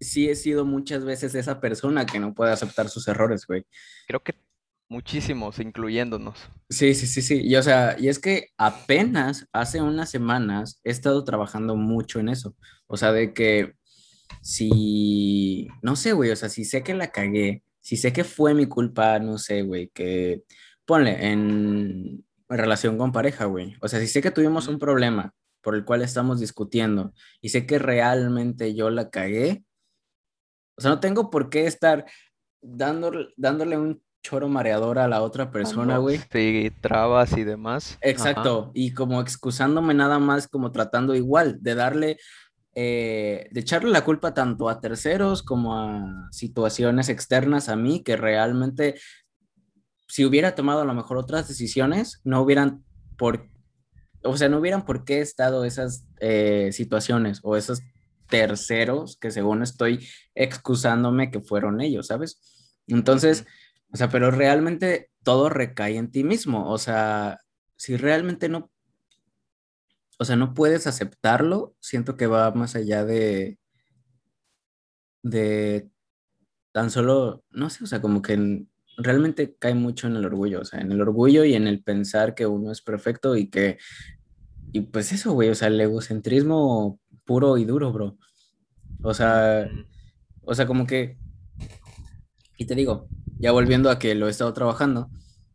sí 0.00 0.28
he 0.28 0.36
sido 0.36 0.64
muchas 0.64 1.04
veces 1.04 1.34
esa 1.34 1.60
persona 1.60 2.06
que 2.06 2.20
no 2.20 2.34
puede 2.34 2.52
aceptar 2.52 2.88
sus 2.88 3.08
errores, 3.08 3.46
güey. 3.46 3.64
Creo 4.06 4.22
que 4.22 4.34
muchísimos, 4.88 5.58
incluyéndonos. 5.58 6.38
Sí, 6.68 6.94
sí, 6.94 7.06
sí, 7.06 7.22
sí. 7.22 7.40
Y 7.42 7.56
o 7.56 7.62
sea, 7.62 7.96
y 7.98 8.08
es 8.08 8.18
que 8.18 8.48
apenas 8.56 9.48
hace 9.52 9.80
unas 9.80 10.10
semanas 10.10 10.80
he 10.84 10.90
estado 10.90 11.24
trabajando 11.24 11.74
mucho 11.74 12.20
en 12.20 12.28
eso. 12.28 12.54
O 12.86 12.96
sea, 12.96 13.12
de 13.12 13.32
que 13.32 13.74
si, 14.42 15.68
no 15.82 15.96
sé, 15.96 16.12
güey, 16.12 16.30
o 16.30 16.36
sea, 16.36 16.48
si 16.48 16.64
sé 16.64 16.82
que 16.82 16.94
la 16.94 17.10
cagué, 17.10 17.63
si 17.84 17.98
sé 17.98 18.14
que 18.14 18.24
fue 18.24 18.54
mi 18.54 18.64
culpa, 18.64 19.18
no 19.18 19.36
sé, 19.36 19.60
güey, 19.60 19.88
que 19.88 20.44
ponle 20.86 21.30
en 21.30 22.24
relación 22.48 22.96
con 22.96 23.12
pareja, 23.12 23.44
güey. 23.44 23.76
O 23.82 23.88
sea, 23.88 24.00
si 24.00 24.06
sé 24.06 24.22
que 24.22 24.30
tuvimos 24.30 24.68
un 24.68 24.78
problema 24.78 25.34
por 25.60 25.74
el 25.74 25.84
cual 25.84 26.00
estamos 26.00 26.40
discutiendo 26.40 27.12
y 27.42 27.50
sé 27.50 27.66
que 27.66 27.78
realmente 27.78 28.74
yo 28.74 28.88
la 28.88 29.10
cagué, 29.10 29.66
o 30.78 30.80
sea, 30.80 30.92
no 30.92 31.00
tengo 31.00 31.28
por 31.28 31.50
qué 31.50 31.66
estar 31.66 32.06
dándole, 32.62 33.28
dándole 33.36 33.76
un 33.76 34.02
choro 34.22 34.48
mareador 34.48 34.98
a 34.98 35.06
la 35.06 35.20
otra 35.20 35.50
persona, 35.50 35.98
güey. 35.98 36.18
Sí, 36.32 36.72
trabas 36.80 37.36
y 37.36 37.44
demás. 37.44 37.98
Exacto, 38.00 38.70
y 38.72 38.94
como 38.94 39.20
excusándome 39.20 39.92
nada 39.92 40.18
más, 40.18 40.48
como 40.48 40.72
tratando 40.72 41.14
igual 41.14 41.58
de 41.60 41.74
darle, 41.74 42.16
eh, 42.74 43.48
de 43.50 43.60
echarle 43.60 43.90
la 43.90 44.04
culpa 44.04 44.34
tanto 44.34 44.68
a 44.68 44.80
terceros 44.80 45.42
como 45.42 45.78
a 45.78 46.28
situaciones 46.32 47.08
externas 47.08 47.68
a 47.68 47.76
mí, 47.76 48.02
que 48.02 48.16
realmente, 48.16 48.94
si 50.08 50.24
hubiera 50.24 50.54
tomado 50.54 50.80
a 50.80 50.84
lo 50.84 50.94
mejor 50.94 51.16
otras 51.16 51.48
decisiones, 51.48 52.20
no 52.24 52.42
hubieran 52.42 52.84
por, 53.16 53.48
o 54.22 54.36
sea, 54.36 54.48
no 54.48 54.58
hubieran 54.58 54.84
por 54.84 55.04
qué 55.04 55.20
estado 55.20 55.64
esas 55.64 56.06
eh, 56.20 56.70
situaciones 56.72 57.40
o 57.42 57.56
esos 57.56 57.82
terceros 58.28 59.16
que 59.20 59.30
según 59.30 59.62
estoy 59.62 60.06
excusándome 60.34 61.30
que 61.30 61.40
fueron 61.40 61.80
ellos, 61.80 62.08
¿sabes? 62.08 62.74
Entonces, 62.86 63.46
o 63.92 63.96
sea, 63.96 64.08
pero 64.08 64.30
realmente 64.30 65.10
todo 65.22 65.48
recae 65.48 65.96
en 65.96 66.10
ti 66.10 66.24
mismo. 66.24 66.68
O 66.70 66.78
sea, 66.78 67.38
si 67.76 67.96
realmente 67.96 68.48
no, 68.48 68.72
o 70.18 70.24
sea, 70.24 70.36
no 70.36 70.54
puedes 70.54 70.86
aceptarlo, 70.86 71.74
siento 71.80 72.16
que 72.16 72.26
va 72.26 72.50
más 72.52 72.76
allá 72.76 73.04
de, 73.04 73.58
de 75.22 75.90
tan 76.72 76.90
solo, 76.90 77.44
no 77.50 77.70
sé, 77.70 77.84
o 77.84 77.86
sea, 77.86 78.00
como 78.00 78.22
que 78.22 78.66
realmente 78.96 79.56
cae 79.58 79.74
mucho 79.74 80.06
en 80.06 80.16
el 80.16 80.24
orgullo, 80.24 80.60
o 80.60 80.64
sea, 80.64 80.80
en 80.80 80.92
el 80.92 81.00
orgullo 81.00 81.44
y 81.44 81.54
en 81.54 81.66
el 81.66 81.82
pensar 81.82 82.34
que 82.34 82.46
uno 82.46 82.70
es 82.70 82.82
perfecto 82.82 83.36
y 83.36 83.48
que, 83.48 83.78
y 84.72 84.82
pues 84.82 85.12
eso, 85.12 85.32
güey, 85.32 85.50
o 85.50 85.54
sea, 85.54 85.68
el 85.68 85.80
egocentrismo 85.80 87.00
puro 87.24 87.58
y 87.58 87.64
duro, 87.64 87.92
bro. 87.92 88.18
O 89.02 89.14
sea, 89.14 89.68
o 90.42 90.54
sea, 90.54 90.66
como 90.66 90.86
que, 90.86 91.18
y 92.56 92.66
te 92.66 92.74
digo, 92.74 93.08
ya 93.38 93.52
volviendo 93.52 93.90
a 93.90 93.98
que 93.98 94.14
lo 94.14 94.28
he 94.28 94.30
estado 94.30 94.52
trabajando, 94.52 95.10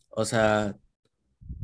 o 0.09 0.25
sea, 0.25 0.77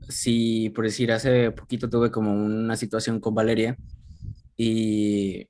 si 0.10 0.70
por 0.70 0.86
decir, 0.86 1.12
hace 1.12 1.52
poquito 1.52 1.90
tuve 1.90 2.12
como 2.12 2.34
una 2.34 2.76
situación 2.76 3.20
con 3.20 3.36
Valeria 3.36 3.78
y 4.58 5.50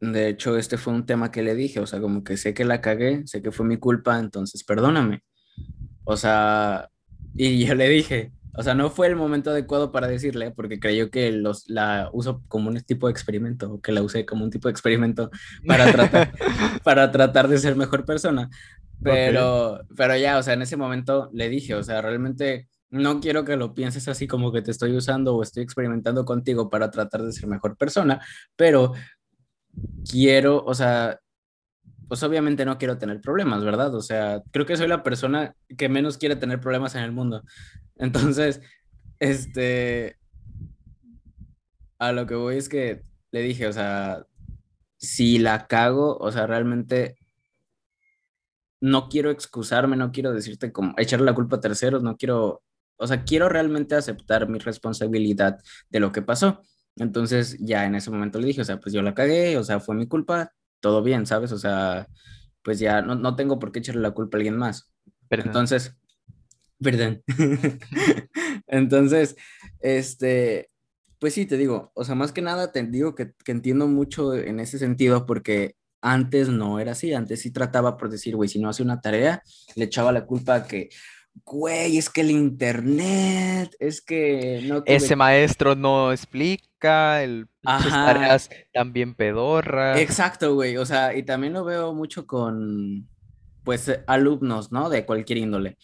de 0.00 0.28
hecho 0.28 0.56
este 0.56 0.76
fue 0.76 0.92
un 0.92 1.06
tema 1.06 1.30
que 1.30 1.42
le 1.42 1.54
dije, 1.54 1.80
o 1.80 1.86
sea, 1.86 2.00
como 2.00 2.24
que 2.24 2.36
sé 2.36 2.54
que 2.54 2.64
la 2.64 2.80
cagué, 2.80 3.26
sé 3.26 3.42
que 3.42 3.52
fue 3.52 3.66
mi 3.66 3.78
culpa, 3.78 4.18
entonces 4.18 4.64
perdóname. 4.64 5.22
O 6.04 6.16
sea, 6.16 6.90
y 7.34 7.64
yo 7.64 7.74
le 7.74 7.88
dije, 7.88 8.32
o 8.56 8.62
sea, 8.62 8.74
no 8.74 8.90
fue 8.90 9.08
el 9.08 9.16
momento 9.16 9.50
adecuado 9.50 9.90
para 9.90 10.06
decirle, 10.06 10.52
porque 10.52 10.78
creyó 10.78 11.10
que 11.10 11.32
los, 11.32 11.68
la 11.68 12.08
uso 12.12 12.42
como 12.46 12.68
un 12.70 12.80
tipo 12.82 13.08
de 13.08 13.12
experimento, 13.12 13.74
o 13.74 13.80
que 13.80 13.92
la 13.92 14.02
usé 14.02 14.24
como 14.24 14.44
un 14.44 14.50
tipo 14.50 14.68
de 14.68 14.72
experimento 14.72 15.30
para 15.66 15.90
tratar, 15.90 16.32
para 16.84 17.10
tratar 17.10 17.48
de 17.48 17.58
ser 17.58 17.74
mejor 17.74 18.04
persona. 18.04 18.50
Pero, 19.02 19.80
pero 19.96 20.16
ya, 20.16 20.38
o 20.38 20.42
sea, 20.42 20.54
en 20.54 20.62
ese 20.62 20.76
momento 20.76 21.30
le 21.32 21.48
dije, 21.48 21.74
o 21.74 21.82
sea, 21.82 22.00
realmente 22.00 22.68
no 22.94 23.20
quiero 23.20 23.44
que 23.44 23.56
lo 23.56 23.74
pienses 23.74 24.06
así 24.06 24.28
como 24.28 24.52
que 24.52 24.62
te 24.62 24.70
estoy 24.70 24.96
usando 24.96 25.34
o 25.34 25.42
estoy 25.42 25.64
experimentando 25.64 26.24
contigo 26.24 26.70
para 26.70 26.90
tratar 26.92 27.22
de 27.22 27.32
ser 27.32 27.48
mejor 27.48 27.76
persona, 27.76 28.24
pero 28.54 28.92
quiero, 30.08 30.64
o 30.64 30.74
sea, 30.74 31.18
pues 32.06 32.22
obviamente 32.22 32.64
no 32.64 32.78
quiero 32.78 32.96
tener 32.96 33.20
problemas, 33.20 33.64
¿verdad? 33.64 33.92
O 33.96 34.00
sea, 34.00 34.42
creo 34.52 34.64
que 34.64 34.76
soy 34.76 34.86
la 34.86 35.02
persona 35.02 35.56
que 35.76 35.88
menos 35.88 36.18
quiere 36.18 36.36
tener 36.36 36.60
problemas 36.60 36.94
en 36.94 37.02
el 37.02 37.10
mundo. 37.10 37.42
Entonces, 37.96 38.60
este, 39.18 40.16
a 41.98 42.12
lo 42.12 42.26
que 42.26 42.36
voy 42.36 42.58
es 42.58 42.68
que 42.68 43.02
le 43.32 43.42
dije, 43.42 43.66
o 43.66 43.72
sea, 43.72 44.24
si 44.96 45.38
la 45.38 45.66
cago, 45.66 46.16
o 46.18 46.30
sea, 46.30 46.46
realmente 46.46 47.16
no 48.80 49.08
quiero 49.08 49.30
excusarme, 49.32 49.96
no 49.96 50.12
quiero 50.12 50.32
decirte 50.32 50.70
como 50.70 50.94
echarle 50.96 51.26
la 51.26 51.34
culpa 51.34 51.56
a 51.56 51.60
terceros, 51.60 52.04
no 52.04 52.16
quiero, 52.16 52.62
o 52.96 53.06
sea, 53.06 53.24
quiero 53.24 53.48
realmente 53.48 53.94
aceptar 53.94 54.48
mi 54.48 54.58
responsabilidad 54.58 55.58
de 55.90 56.00
lo 56.00 56.12
que 56.12 56.22
pasó. 56.22 56.62
Entonces 56.96 57.56
ya 57.60 57.86
en 57.86 57.94
ese 57.94 58.10
momento 58.10 58.38
le 58.38 58.46
dije, 58.46 58.60
o 58.60 58.64
sea, 58.64 58.78
pues 58.80 58.92
yo 58.92 59.02
la 59.02 59.14
cagué, 59.14 59.58
o 59.58 59.64
sea, 59.64 59.80
fue 59.80 59.94
mi 59.94 60.06
culpa, 60.06 60.52
todo 60.80 61.02
bien, 61.02 61.26
¿sabes? 61.26 61.52
O 61.52 61.58
sea, 61.58 62.06
pues 62.62 62.78
ya 62.78 63.02
no, 63.02 63.14
no 63.14 63.36
tengo 63.36 63.58
por 63.58 63.72
qué 63.72 63.80
echarle 63.80 64.02
la 64.02 64.12
culpa 64.12 64.36
a 64.36 64.38
alguien 64.38 64.56
más. 64.56 64.92
Pero 65.28 65.42
Entonces, 65.42 65.96
perdón. 66.80 67.22
Entonces, 68.66 69.36
este, 69.80 70.70
pues 71.18 71.34
sí, 71.34 71.46
te 71.46 71.56
digo, 71.56 71.90
o 71.94 72.04
sea, 72.04 72.14
más 72.14 72.32
que 72.32 72.42
nada 72.42 72.72
te 72.72 72.82
digo 72.84 73.14
que, 73.14 73.32
que 73.44 73.52
entiendo 73.52 73.88
mucho 73.88 74.34
en 74.34 74.60
ese 74.60 74.78
sentido 74.78 75.26
porque 75.26 75.76
antes 76.00 76.48
no 76.48 76.78
era 76.78 76.92
así, 76.92 77.14
antes 77.14 77.40
sí 77.40 77.50
trataba 77.50 77.96
por 77.96 78.10
decir, 78.10 78.36
güey, 78.36 78.48
si 78.48 78.60
no 78.60 78.68
hace 78.68 78.82
una 78.82 79.00
tarea, 79.00 79.42
le 79.74 79.86
echaba 79.86 80.12
la 80.12 80.26
culpa 80.26 80.56
a 80.56 80.66
que, 80.66 80.90
güey, 81.44 81.98
es 81.98 82.08
que 82.08 82.22
el 82.22 82.30
internet, 82.30 83.74
es 83.78 84.00
que 84.00 84.62
no... 84.66 84.82
Ese 84.86 85.16
maestro 85.16 85.74
no 85.74 86.12
explica, 86.12 87.22
el 87.22 87.46
tareas 87.62 88.50
también 88.72 89.14
pedorra. 89.14 90.00
Exacto, 90.00 90.54
güey, 90.54 90.76
o 90.76 90.86
sea, 90.86 91.14
y 91.14 91.22
también 91.22 91.52
lo 91.52 91.64
veo 91.64 91.92
mucho 91.92 92.26
con, 92.26 93.08
pues, 93.64 93.90
alumnos, 94.06 94.72
¿no? 94.72 94.88
De 94.88 95.04
cualquier 95.04 95.38
índole. 95.38 95.76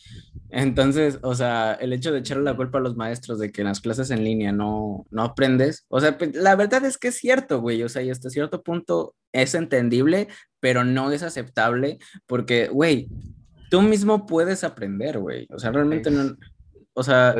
Entonces, 0.51 1.19
o 1.23 1.35
sea, 1.35 1.75
el 1.75 1.93
hecho 1.93 2.13
de 2.13 2.21
echarle 2.21 2.45
la 2.45 2.57
culpa 2.57 2.79
a 2.79 2.83
los 2.83 2.97
maestros 2.97 3.39
de 3.39 3.53
que 3.53 3.61
en 3.61 3.69
las 3.69 3.81
clases 3.81 4.11
en 4.11 4.25
línea 4.25 4.53
no, 4.53 5.07
no 5.11 5.23
aprendes, 5.23 5.85
o 5.89 6.01
sea, 6.01 6.17
pues, 6.17 6.35
la 6.35 6.57
verdad 6.57 6.85
es 6.85 6.97
que 6.97 7.09
es 7.09 7.17
cierto, 7.17 7.61
güey, 7.61 7.83
o 7.83 7.89
sea, 7.89 8.03
y 8.03 8.11
hasta 8.11 8.31
cierto 8.31 8.63
punto 8.63 9.15
es 9.33 9.55
entendible, 9.55 10.29
pero 10.59 10.85
no 10.85 11.13
es 11.13 11.23
aceptable 11.23 11.99
porque, 12.27 12.69
güey, 12.69 13.09
tú 13.71 13.81
mismo 13.81 14.27
puedes 14.27 14.63
aprender, 14.65 15.19
güey, 15.19 15.47
o 15.51 15.59
sea, 15.59 15.73
realmente 15.73 16.11
no, 16.11 16.37
o 16.93 17.03
sea... 17.03 17.35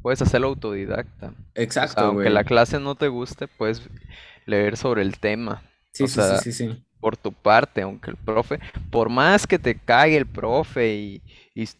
Puedes, 0.00 0.20
hacerlo 0.20 0.48
autodidacta. 0.48 1.32
Exacto, 1.54 2.00
Aunque 2.00 2.28
la 2.28 2.42
clase 2.42 2.80
no 2.80 2.96
te 2.96 3.06
guste, 3.06 3.46
puedes 3.46 3.82
leer 4.46 4.76
sobre 4.76 5.02
el 5.02 5.18
tema. 5.18 5.62
Sí, 5.92 6.08
sí, 6.08 6.20
sí, 6.42 6.52
sí 6.52 6.84
por 7.02 7.16
tu 7.16 7.32
parte, 7.32 7.82
aunque 7.82 8.12
el 8.12 8.16
profe, 8.16 8.60
por 8.88 9.08
más 9.10 9.44
que 9.44 9.58
te 9.58 9.74
cague 9.74 10.16
el 10.16 10.26
profe 10.26 10.94
y, 10.94 11.22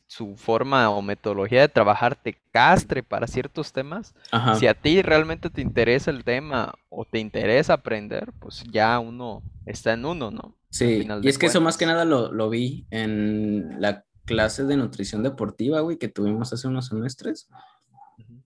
su 0.07 0.37
forma 0.37 0.91
o 0.91 1.01
metodología 1.01 1.63
de 1.63 1.69
trabajar 1.69 2.15
te 2.15 2.37
castre 2.51 3.03
para 3.03 3.27
ciertos 3.27 3.73
temas, 3.73 4.15
si 4.59 4.67
a 4.67 4.75
ti 4.75 5.01
realmente 5.01 5.49
te 5.49 5.63
interesa 5.63 6.11
el 6.11 6.25
tema 6.25 6.75
o 6.91 7.07
te 7.07 7.19
interesa 7.19 7.73
aprender, 7.73 8.33
pues 8.39 8.65
ya 8.71 8.99
uno 8.99 9.43
está 9.65 9.95
en 9.95 10.05
uno, 10.05 10.31
¿no? 10.31 10.55
Sí, 10.69 11.09
y 11.23 11.29
es 11.29 11.39
que 11.39 11.47
eso 11.47 11.63
más 11.63 11.79
que 11.79 11.87
nada 11.87 12.05
lo, 12.05 12.33
lo, 12.33 12.51
vi 12.51 12.87
en 12.91 13.81
la 13.81 14.05
clase 14.27 14.65
de 14.65 14.77
nutrición 14.77 15.23
deportiva, 15.23 15.81
güey, 15.81 15.97
que 15.97 16.09
tuvimos 16.09 16.53
hace 16.53 16.69
unos 16.69 16.89
semestres. 16.89 17.49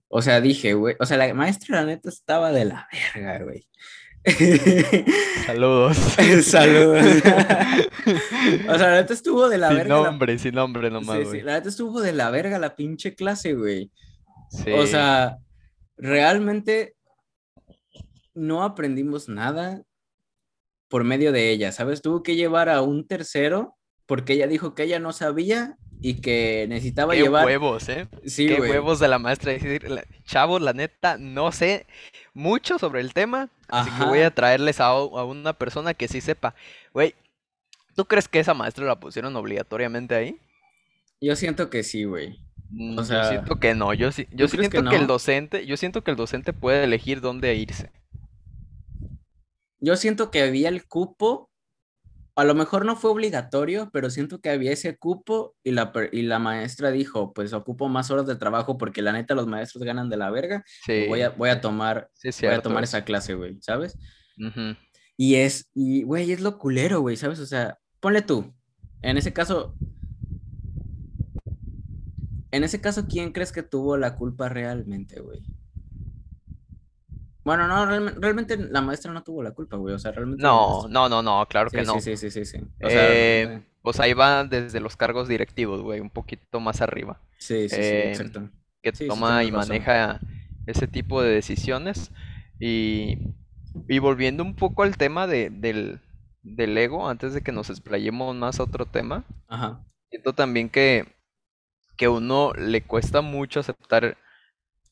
O 0.07 0.21
sea, 0.21 0.39
dije, 0.39 0.75
güey, 0.75 0.95
o 0.99 1.05
sea, 1.05 1.17
la 1.17 1.33
maestra 1.33 1.81
la 1.81 1.87
neta 1.87 2.07
estaba 2.07 2.53
de 2.53 2.65
la 2.65 2.87
verga, 3.13 3.43
güey. 3.43 3.67
Saludos. 5.45 5.97
Saludos. 6.43 7.05
o 8.67 8.77
sea, 8.77 8.89
la 8.89 8.95
neta 8.95 9.13
estuvo 9.13 9.47
de 9.47 9.57
la 9.57 9.69
sin 9.69 9.77
verga. 9.77 9.95
Nombre, 9.95 10.39
Sin 10.39 10.55
nombre, 10.55 10.89
nomás. 10.91 11.19
Sí, 11.19 11.25
sí. 11.37 11.41
La 11.41 11.53
neta 11.53 11.69
estuvo 11.69 12.01
de 12.01 12.13
la 12.13 12.29
verga 12.29 12.59
la 12.59 12.75
pinche 12.75 13.15
clase, 13.15 13.53
güey. 13.53 13.91
Sí. 14.49 14.71
O 14.71 14.85
sea, 14.85 15.37
realmente 15.97 16.95
no 18.33 18.63
aprendimos 18.63 19.29
nada 19.29 19.81
por 20.89 21.03
medio 21.03 21.31
de 21.31 21.49
ella, 21.49 21.71
¿sabes? 21.71 22.01
Tuvo 22.01 22.23
que 22.23 22.35
llevar 22.35 22.69
a 22.69 22.81
un 22.81 23.07
tercero 23.07 23.75
porque 24.05 24.33
ella 24.33 24.47
dijo 24.47 24.73
que 24.73 24.83
ella 24.83 24.99
no 24.99 25.11
sabía 25.11 25.77
y 26.01 26.21
que 26.21 26.65
necesitaba 26.69 27.13
Qué 27.13 27.21
llevar. 27.23 27.45
huevos, 27.45 27.89
¿eh? 27.89 28.07
Sí, 28.25 28.47
Qué 28.47 28.61
huevos 28.61 28.99
de 28.99 29.07
la 29.07 29.19
maestra. 29.19 29.51
Decir, 29.51 29.87
chavos, 30.25 30.61
la 30.61 30.73
neta, 30.73 31.17
no 31.17 31.51
sé 31.51 31.87
mucho 32.37 32.77
sobre 32.77 33.01
el 33.01 33.13
tema, 33.13 33.49
así 33.67 33.89
que 33.91 34.05
voy 34.05 34.19
a 34.19 34.31
traerles 34.31 34.79
a, 34.79 34.93
una 34.93 35.53
persona 35.53 35.93
que 35.93 36.07
sí 36.07 36.21
sepa. 36.21 36.53
Güey, 36.93 37.15
¿tú 37.95 38.05
crees 38.05 38.27
que 38.27 38.39
esa 38.39 38.53
maestra 38.53 38.85
la 38.85 38.99
pusieron 38.99 39.35
obligatoriamente 39.35 40.15
ahí? 40.15 40.39
Yo 41.19 41.35
siento 41.35 41.69
que 41.69 41.83
sí, 41.83 42.03
güey. 42.03 42.39
Mm, 42.69 42.99
o 42.99 43.03
sea, 43.03 43.23
yo 43.23 43.29
siento 43.29 43.59
que 43.59 43.73
no. 43.73 43.93
Yo, 43.93 44.09
yo 44.31 44.47
siento 44.47 44.83
que, 44.83 44.95
el 44.95 45.07
docente, 45.07 45.65
yo 45.65 45.77
siento 45.77 46.03
que 46.03 46.11
el 46.11 46.17
docente 46.17 46.53
puede 46.53 46.83
elegir 46.83 47.21
dónde 47.21 47.55
irse. 47.55 47.91
Yo 49.79 49.95
siento 49.95 50.31
que 50.31 50.43
había 50.43 50.69
el 50.69 50.85
cupo 50.85 51.46
a 52.37 52.43
lo 52.43 52.53
mejor 52.53 52.85
no 52.85 52.95
fue 52.95 53.09
obligatorio, 53.09 53.89
pero 53.91 54.11
siento 54.11 54.39
que 54.39 54.51
había 54.51 54.71
ese 54.71 54.95
cupo 54.95 55.55
y 55.63 55.71
la, 55.71 55.91
y 56.11 56.21
la 56.21 56.37
maestra 56.37 56.91
dijo, 56.91 57.33
pues 57.33 57.51
ocupo 57.51 57.89
más 57.89 58.11
horas 58.11 58.27
de 58.27 58.35
trabajo 58.35 58.77
porque 58.77 59.01
la 59.01 59.11
neta 59.11 59.33
los 59.33 59.47
maestros 59.47 59.83
ganan 59.83 60.07
de 60.07 60.17
la 60.17 60.29
verga. 60.29 60.63
Sí. 60.85 61.07
Voy 61.07 61.23
a, 61.23 61.29
voy 61.29 61.49
a 61.49 61.61
tomar, 61.61 62.11
voy 62.23 62.49
a 62.51 62.61
tomar 62.61 62.83
esa 62.83 63.03
clase, 63.03 63.33
güey, 63.33 63.57
¿sabes? 63.61 63.97
Y 65.17 65.35
es, 65.35 65.71
y 65.73 66.03
güey, 66.03 66.31
es 66.31 66.39
lo 66.39 66.59
culero, 66.59 67.01
güey, 67.01 67.17
¿sabes? 67.17 67.39
O 67.39 67.47
sea, 67.47 67.79
ponle 67.99 68.21
tú, 68.21 68.53
en 69.01 69.17
ese 69.17 69.33
caso, 69.33 69.75
en 72.51 72.63
ese 72.63 72.79
caso, 72.79 73.07
¿quién 73.07 73.31
crees 73.31 73.51
que 73.51 73.63
tuvo 73.63 73.97
la 73.97 74.15
culpa 74.15 74.47
realmente, 74.47 75.21
güey? 75.21 75.41
Bueno, 77.47 77.65
no, 77.65 77.85
realmente, 77.85 78.57
la 78.57 78.81
maestra 78.81 79.13
no 79.13 79.23
tuvo 79.23 79.41
la 79.41 79.51
culpa, 79.51 79.77
güey. 79.77 79.95
O 79.95 79.99
sea, 79.99 80.11
realmente. 80.11 80.43
No, 80.43 80.85
no, 80.89 81.07
no, 81.07 81.23
no, 81.23 81.45
claro 81.47 81.69
que 81.69 81.79
sí, 81.79 81.87
no. 81.87 82.01
Sí, 82.01 82.17
sí, 82.17 82.29
sí, 82.29 82.43
sí. 82.43 82.57
O 82.83 82.89
sea, 82.89 83.07
eh, 83.09 83.63
pues 83.81 84.01
ahí 84.01 84.11
va 84.11 84.43
desde 84.43 84.81
los 84.81 84.97
cargos 84.97 85.29
directivos, 85.29 85.81
güey, 85.81 86.01
un 86.01 86.09
poquito 86.09 86.59
más 86.59 86.81
arriba. 86.81 87.21
Sí, 87.37 87.69
sí, 87.69 87.75
sí, 87.77 87.81
eh, 87.81 88.09
exacto. 88.09 88.49
Que 88.81 88.91
toma 88.91 89.45
y 89.45 89.53
maneja 89.53 90.19
ese 90.65 90.89
tipo 90.89 91.21
de 91.21 91.29
decisiones. 91.29 92.11
Y, 92.59 93.17
y 93.87 93.99
volviendo 93.99 94.43
un 94.43 94.53
poco 94.53 94.83
al 94.83 94.97
tema 94.97 95.25
de, 95.25 95.49
del, 95.49 96.01
del 96.43 96.77
ego, 96.77 97.07
antes 97.07 97.33
de 97.33 97.43
que 97.43 97.53
nos 97.53 97.69
explayemos 97.69 98.35
más 98.35 98.59
a 98.59 98.63
otro 98.63 98.87
tema. 98.87 99.23
Ajá. 99.47 99.85
Siento 100.09 100.33
también 100.33 100.67
que, 100.67 101.15
que 101.95 102.09
uno 102.09 102.51
le 102.55 102.81
cuesta 102.81 103.21
mucho 103.21 103.61
aceptar 103.61 104.17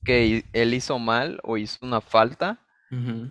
que 0.06 0.46
él 0.54 0.74
hizo 0.74 1.00
mal 1.00 1.42
o 1.44 1.58
hizo 1.58 1.86
una 1.86 2.00
falta 2.00 2.60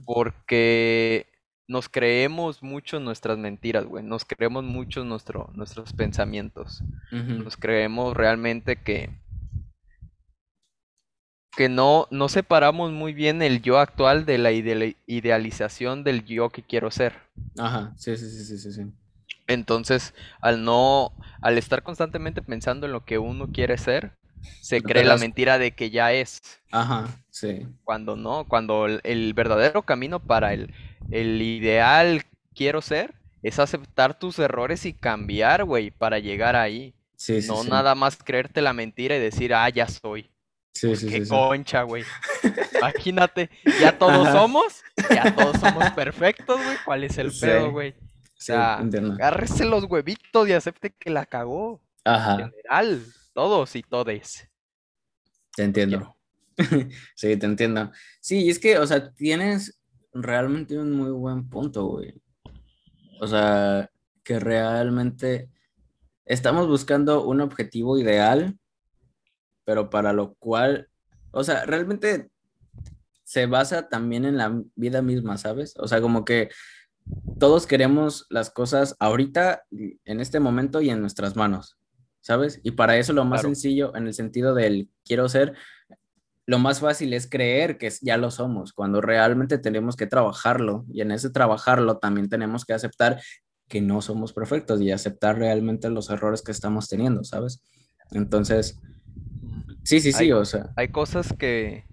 porque 0.04 1.26
nos 1.66 1.88
creemos 1.88 2.62
mucho 2.62 3.00
nuestras 3.00 3.38
mentiras, 3.38 3.87
güey. 3.87 4.04
Nos 4.04 4.26
creemos 4.26 4.62
mucho 4.64 5.04
nuestro, 5.04 5.50
nuestros 5.54 5.95
pensamientos. 5.95 6.83
Nos 7.11 7.57
creemos 7.57 8.14
realmente 8.14 8.76
que 8.76 9.09
que 11.57 11.69
no, 11.69 12.09
no 12.11 12.28
separamos 12.28 12.90
muy 12.90 13.12
bien 13.12 13.40
el 13.40 13.62
yo 13.62 13.78
actual 13.78 14.26
de 14.26 14.38
la 14.38 14.50
idealización 14.50 16.02
del 16.04 16.25
yo 16.25 16.50
que 16.50 16.62
quiero 16.62 16.90
ser. 16.90 17.14
Ajá, 17.59 17.95
sí, 17.97 18.16
sí, 18.16 18.28
sí, 18.28 18.59
sí, 18.59 18.73
sí. 18.73 18.93
Entonces, 19.47 20.14
al 20.40 20.64
no, 20.64 21.12
al 21.40 21.59
estar 21.59 21.83
constantemente 21.83 22.43
pensando 22.43 22.87
en 22.87 22.93
lo 22.93 23.04
que 23.04 23.19
uno 23.19 23.49
quiere 23.52 23.78
ser, 23.78 24.16
se 24.61 24.83
cree 24.83 25.05
la 25.05 25.17
mentira 25.17 25.59
de 25.59 25.73
que 25.73 25.91
ya 25.91 26.13
es. 26.13 26.43
Ajá, 26.71 27.09
sí. 27.31 27.67
Cuando 27.85 28.17
no, 28.17 28.45
cuando 28.47 28.87
el, 28.87 29.35
verdadero 29.35 29.83
camino 29.83 30.21
para 30.21 30.53
el, 30.53 30.73
el 31.11 31.41
ideal 31.43 32.25
quiero 32.55 32.81
ser 32.83 33.15
es 33.43 33.59
aceptar 33.59 34.19
tus 34.19 34.39
errores 34.39 34.87
y 34.87 34.95
cambiar, 34.95 35.65
güey, 35.65 35.91
para 35.91 36.19
llegar 36.19 36.57
ahí. 36.57 36.95
Sí, 37.17 37.43
sí, 37.43 37.49
no 37.49 37.63
nada 37.65 37.95
más 37.95 38.17
creerte 38.17 38.63
la 38.63 38.73
mentira 38.73 39.17
y 39.17 39.21
decir, 39.21 39.55
ah, 39.55 39.69
ya 39.69 39.87
soy. 39.87 40.31
Sí, 40.73 40.97
sí, 40.97 41.09
Qué 41.09 41.29
concha, 41.29 41.83
güey. 41.83 42.05
Imagínate, 42.79 43.51
ya 43.81 43.97
todos 43.97 44.29
somos, 44.29 44.83
ya 45.11 45.35
todos 45.35 45.61
somos 45.61 45.91
perfectos, 45.95 46.57
güey. 46.57 46.77
¿Cuál 46.85 47.05
es 47.05 47.19
el 47.19 47.33
pedo, 47.33 47.71
güey? 47.71 47.91
O 47.91 48.41
sea, 48.45 48.79
agárrese 48.79 49.65
los 49.65 49.85
huevitos 49.85 50.49
y 50.49 50.53
acepte 50.53 50.91
que 50.91 51.11
la 51.11 51.27
cagó. 51.27 51.81
Ajá. 52.05 52.33
En 52.33 52.51
general 52.51 53.03
todos 53.35 53.76
y 53.76 53.83
todes. 53.83 54.49
Te 55.55 55.64
entiendo. 55.64 56.17
sí, 57.14 57.37
te 57.37 57.47
entiendo. 57.47 57.93
Sí, 58.21 58.49
es 58.49 58.59
que, 58.59 58.79
o 58.79 58.87
sea, 58.87 59.12
tienes 59.12 59.79
realmente 60.12 60.79
un 60.79 60.93
muy 60.93 61.11
buen 61.11 61.49
punto, 61.49 61.85
güey. 61.87 62.14
O 63.21 63.26
sea, 63.26 63.91
que 64.23 64.41
realmente 64.41 65.50
estamos 66.25 66.67
buscando 66.67 67.25
un 67.25 67.41
objetivo 67.41 67.99
ideal, 67.99 68.59
pero 69.64 69.91
para 69.91 70.12
lo 70.12 70.35
cual, 70.35 70.88
o 71.31 71.45
sea, 71.45 71.64
realmente 71.64 72.31
se 73.25 73.47
basa 73.47 73.88
también 73.88 74.25
en 74.25 74.37
la 74.37 74.62
vida 74.75 75.03
misma, 75.03 75.37
¿sabes? 75.38 75.75
O 75.79 75.88
sea, 75.88 76.01
como 76.01 76.25
que 76.25 76.51
todos 77.38 77.66
queremos 77.66 78.27
las 78.31 78.51
cosas 78.51 78.97
ahorita, 78.99 79.64
en 79.70 80.20
este 80.20 80.40
momento 80.40 80.81
y 80.81 80.90
en 80.90 81.01
nuestras 81.01 81.37
manos. 81.37 81.77
¿Sabes? 82.25 82.59
Y 82.63 82.71
para 82.71 82.97
eso 82.97 83.13
lo 83.13 83.27
más 83.27 83.43
sencillo, 83.43 83.95
en 83.95 84.07
el 84.07 84.15
sentido 84.15 84.55
del 84.55 84.89
quiero 85.05 85.29
ser, 85.29 85.53
lo 86.47 86.59
más 86.59 86.81
fácil 86.81 87.13
es 87.13 87.29
creer 87.29 87.77
que 87.77 87.93
ya 88.01 88.17
lo 88.17 88.31
somos, 88.31 88.73
cuando 88.73 89.03
realmente 89.03 89.59
tenemos 89.59 89.95
que 89.95 90.07
trabajarlo. 90.07 90.87
Y 90.91 91.03
en 91.03 91.11
ese 91.11 91.29
trabajarlo 91.29 91.99
también 91.99 92.31
tenemos 92.31 92.65
que 92.65 92.73
aceptar 92.73 93.21
que 93.69 93.83
no 93.83 94.01
somos 94.01 94.33
perfectos 94.33 94.81
y 94.81 94.91
aceptar 94.91 95.37
realmente 95.37 95.91
los 95.91 96.09
errores 96.09 96.41
que 96.41 96.53
estamos 96.53 96.89
teniendo, 96.89 97.25
¿sabes? 97.25 97.63
Entonces, 98.11 98.81
sí, 99.83 100.01
sí, 100.01 100.13
sí, 100.13 100.33
o 100.33 100.47
sea. 100.47 100.71
Hay 100.77 100.89
cosas 100.89 101.35
que, 101.39 101.85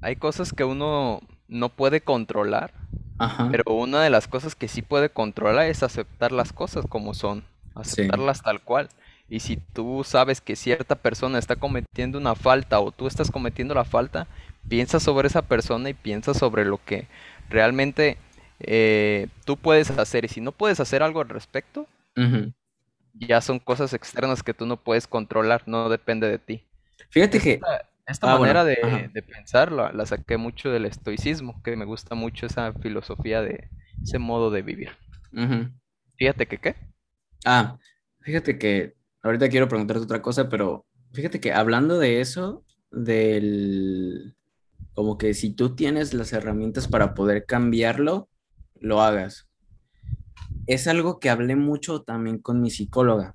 hay 0.00 0.14
cosas 0.14 0.52
que 0.52 0.62
uno 0.62 1.22
no 1.48 1.70
puede 1.70 2.02
controlar, 2.02 2.72
pero 3.50 3.64
una 3.74 4.00
de 4.00 4.10
las 4.10 4.28
cosas 4.28 4.54
que 4.54 4.68
sí 4.68 4.80
puede 4.80 5.10
controlar 5.10 5.66
es 5.66 5.82
aceptar 5.82 6.30
las 6.30 6.52
cosas 6.52 6.86
como 6.88 7.14
son, 7.14 7.42
aceptarlas 7.74 8.42
tal 8.42 8.62
cual. 8.62 8.88
Y 9.30 9.38
si 9.38 9.56
tú 9.56 10.02
sabes 10.04 10.40
que 10.40 10.56
cierta 10.56 10.96
persona 10.96 11.38
está 11.38 11.54
cometiendo 11.54 12.18
una 12.18 12.34
falta 12.34 12.80
o 12.80 12.90
tú 12.90 13.06
estás 13.06 13.30
cometiendo 13.30 13.74
la 13.74 13.84
falta, 13.84 14.26
piensa 14.68 14.98
sobre 14.98 15.28
esa 15.28 15.42
persona 15.42 15.88
y 15.88 15.94
piensa 15.94 16.34
sobre 16.34 16.64
lo 16.64 16.80
que 16.84 17.06
realmente 17.48 18.18
eh, 18.58 19.28
tú 19.44 19.56
puedes 19.56 19.88
hacer. 19.92 20.24
Y 20.24 20.28
si 20.28 20.40
no 20.40 20.50
puedes 20.50 20.80
hacer 20.80 21.04
algo 21.04 21.20
al 21.20 21.28
respecto, 21.28 21.86
ya 23.14 23.40
son 23.40 23.60
cosas 23.60 23.94
externas 23.94 24.42
que 24.42 24.52
tú 24.52 24.66
no 24.66 24.76
puedes 24.76 25.06
controlar, 25.06 25.62
no 25.66 25.88
depende 25.88 26.28
de 26.28 26.38
ti. 26.38 26.66
Fíjate 27.10 27.38
que... 27.40 27.60
Esta 28.06 28.32
ah, 28.32 28.38
manera 28.40 28.64
de, 28.64 29.22
pensar 29.24 29.70
la, 29.70 30.04
saqué 30.04 30.36
mucho 30.36 30.70
del 30.70 30.84
estoicismo, 30.84 31.62
que 31.62 31.76
me 31.76 31.84
gusta 31.84 32.16
mucho 32.16 32.46
esa 32.46 32.72
filosofía 32.72 33.40
de 33.40 33.70
ese 34.02 34.18
modo 34.18 34.50
de 34.50 34.62
vivir. 34.62 34.90
Fíjate 36.16 36.46
que 36.46 36.58
qué. 36.58 36.74
Ah, 37.44 37.78
fíjate 38.22 38.58
que 38.58 38.96
ahorita 39.22 39.48
quiero 39.48 39.68
preguntarte 39.68 40.02
otra 40.02 40.22
cosa, 40.22 40.48
pero 40.48 40.86
fíjate 41.12 41.40
que 41.40 41.52
hablando 41.52 41.98
de 41.98 42.20
eso, 42.20 42.64
del, 42.90 44.34
como 44.94 45.18
que 45.18 45.34
si 45.34 45.52
tú 45.52 45.74
tienes 45.74 46.14
las 46.14 46.32
herramientas 46.32 46.88
para 46.88 47.14
poder 47.14 47.46
cambiarlo, 47.46 48.28
lo 48.80 49.02
hagas. 49.02 49.48
Es 50.66 50.86
algo 50.86 51.20
que 51.20 51.30
hablé 51.30 51.56
mucho 51.56 52.02
también 52.02 52.38
con 52.38 52.60
mi 52.60 52.70
psicóloga 52.70 53.34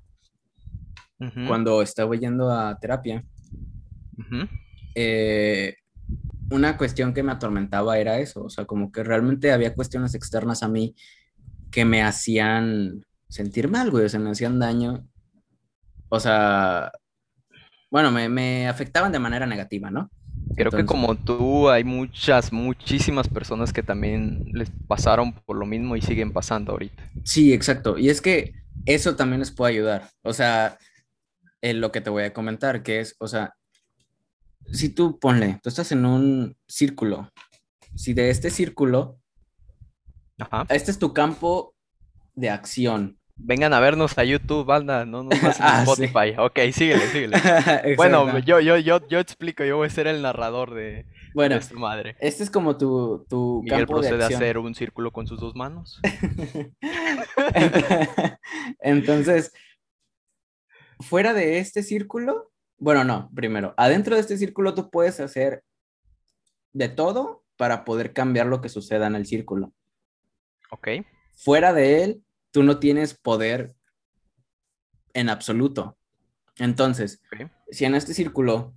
cuando 1.46 1.80
estaba 1.80 2.14
yendo 2.14 2.50
a 2.50 2.78
terapia. 2.78 3.24
Eh, 4.94 5.76
una 6.50 6.76
cuestión 6.76 7.14
que 7.14 7.22
me 7.22 7.32
atormentaba 7.32 7.98
era 7.98 8.18
eso, 8.18 8.44
o 8.44 8.50
sea, 8.50 8.64
como 8.64 8.92
que 8.92 9.02
realmente 9.02 9.52
había 9.52 9.74
cuestiones 9.74 10.14
externas 10.14 10.62
a 10.62 10.68
mí 10.68 10.94
que 11.70 11.84
me 11.84 12.02
hacían 12.02 13.04
sentir 13.28 13.68
mal, 13.68 13.90
güey, 13.90 14.04
o 14.04 14.08
sea, 14.08 14.20
me 14.20 14.30
hacían 14.30 14.58
daño 14.58 15.06
o 16.08 16.20
sea, 16.20 16.92
bueno, 17.90 18.10
me, 18.10 18.68
afectaban 18.68 19.12
de 19.12 19.18
manera 19.18 19.46
negativa, 19.46 19.90
¿no? 19.90 20.10
Creo 20.54 20.70
que 20.70 20.84
como 20.84 21.16
tú 21.16 21.68
hay 21.68 21.84
muchas, 21.84 22.52
muchísimas 22.52 23.28
personas 23.28 23.72
que 23.72 23.82
también 23.82 24.44
les 24.52 24.70
pasaron 24.86 25.32
por 25.32 25.56
lo 25.56 25.66
mismo 25.66 25.96
y 25.96 26.02
siguen 26.02 26.32
pasando 26.32 26.72
ahorita. 26.72 27.10
Sí, 27.24 27.52
exacto. 27.52 27.98
Y 27.98 28.08
es 28.08 28.20
que 28.20 28.54
eso 28.86 29.16
también 29.16 29.40
les 29.40 29.50
puede 29.50 29.72
ayudar. 29.72 30.08
O 30.22 30.32
sea, 30.32 30.78
en 31.60 31.80
lo 31.80 31.92
que 31.92 32.00
te 32.00 32.10
voy 32.10 32.24
a 32.24 32.32
comentar, 32.32 32.82
que 32.82 33.00
es, 33.00 33.16
o 33.18 33.28
sea, 33.28 33.54
si 34.72 34.88
tú 34.88 35.18
ponle, 35.18 35.60
tú 35.62 35.68
estás 35.68 35.92
en 35.92 36.06
un 36.06 36.56
círculo, 36.66 37.30
si 37.94 38.14
de 38.14 38.30
este 38.30 38.50
círculo, 38.50 39.18
este 40.68 40.90
es 40.90 40.98
tu 40.98 41.12
campo 41.12 41.74
de 42.34 42.50
acción, 42.50 43.15
Vengan 43.38 43.74
a 43.74 43.80
vernos 43.80 44.16
a 44.16 44.24
YouTube, 44.24 44.64
banda, 44.64 45.04
no 45.04 45.22
nos 45.22 45.34
en 45.42 45.50
ah, 45.60 45.82
Spotify. 45.82 46.34
Ok, 46.38 46.58
síguele, 46.72 47.06
síguele. 47.08 47.36
bueno, 47.96 48.38
yo, 48.38 48.60
yo, 48.60 48.78
yo, 48.78 49.06
yo 49.08 49.18
explico, 49.18 49.64
yo 49.64 49.76
voy 49.76 49.86
a 49.86 49.90
ser 49.90 50.06
el 50.06 50.22
narrador 50.22 50.74
de, 50.74 51.04
bueno, 51.36 51.58
de 51.58 51.74
madre. 51.74 52.16
Este 52.18 52.42
es 52.42 52.50
como 52.50 52.78
tu, 52.78 53.26
tu 53.28 53.60
Miguel 53.62 53.86
procede 53.86 54.24
a 54.24 54.28
hacer 54.28 54.56
un 54.56 54.74
círculo 54.74 55.12
con 55.12 55.26
sus 55.26 55.38
dos 55.38 55.54
manos. 55.54 56.00
Entonces, 58.80 59.52
fuera 61.00 61.34
de 61.34 61.58
este 61.58 61.82
círculo, 61.82 62.50
bueno, 62.78 63.04
no, 63.04 63.30
primero, 63.34 63.74
adentro 63.76 64.14
de 64.14 64.22
este 64.22 64.38
círculo 64.38 64.72
tú 64.72 64.88
puedes 64.88 65.20
hacer 65.20 65.62
de 66.72 66.88
todo 66.88 67.44
para 67.58 67.84
poder 67.84 68.14
cambiar 68.14 68.46
lo 68.46 68.62
que 68.62 68.70
suceda 68.70 69.06
en 69.06 69.14
el 69.14 69.26
círculo. 69.26 69.74
Ok. 70.70 70.88
Fuera 71.34 71.74
de 71.74 72.02
él, 72.02 72.24
tú 72.56 72.62
no 72.62 72.78
tienes 72.78 73.12
poder 73.12 73.74
en 75.12 75.28
absoluto. 75.28 75.98
Entonces, 76.56 77.20
si 77.70 77.84
en 77.84 77.94
este 77.94 78.14
círculo 78.14 78.72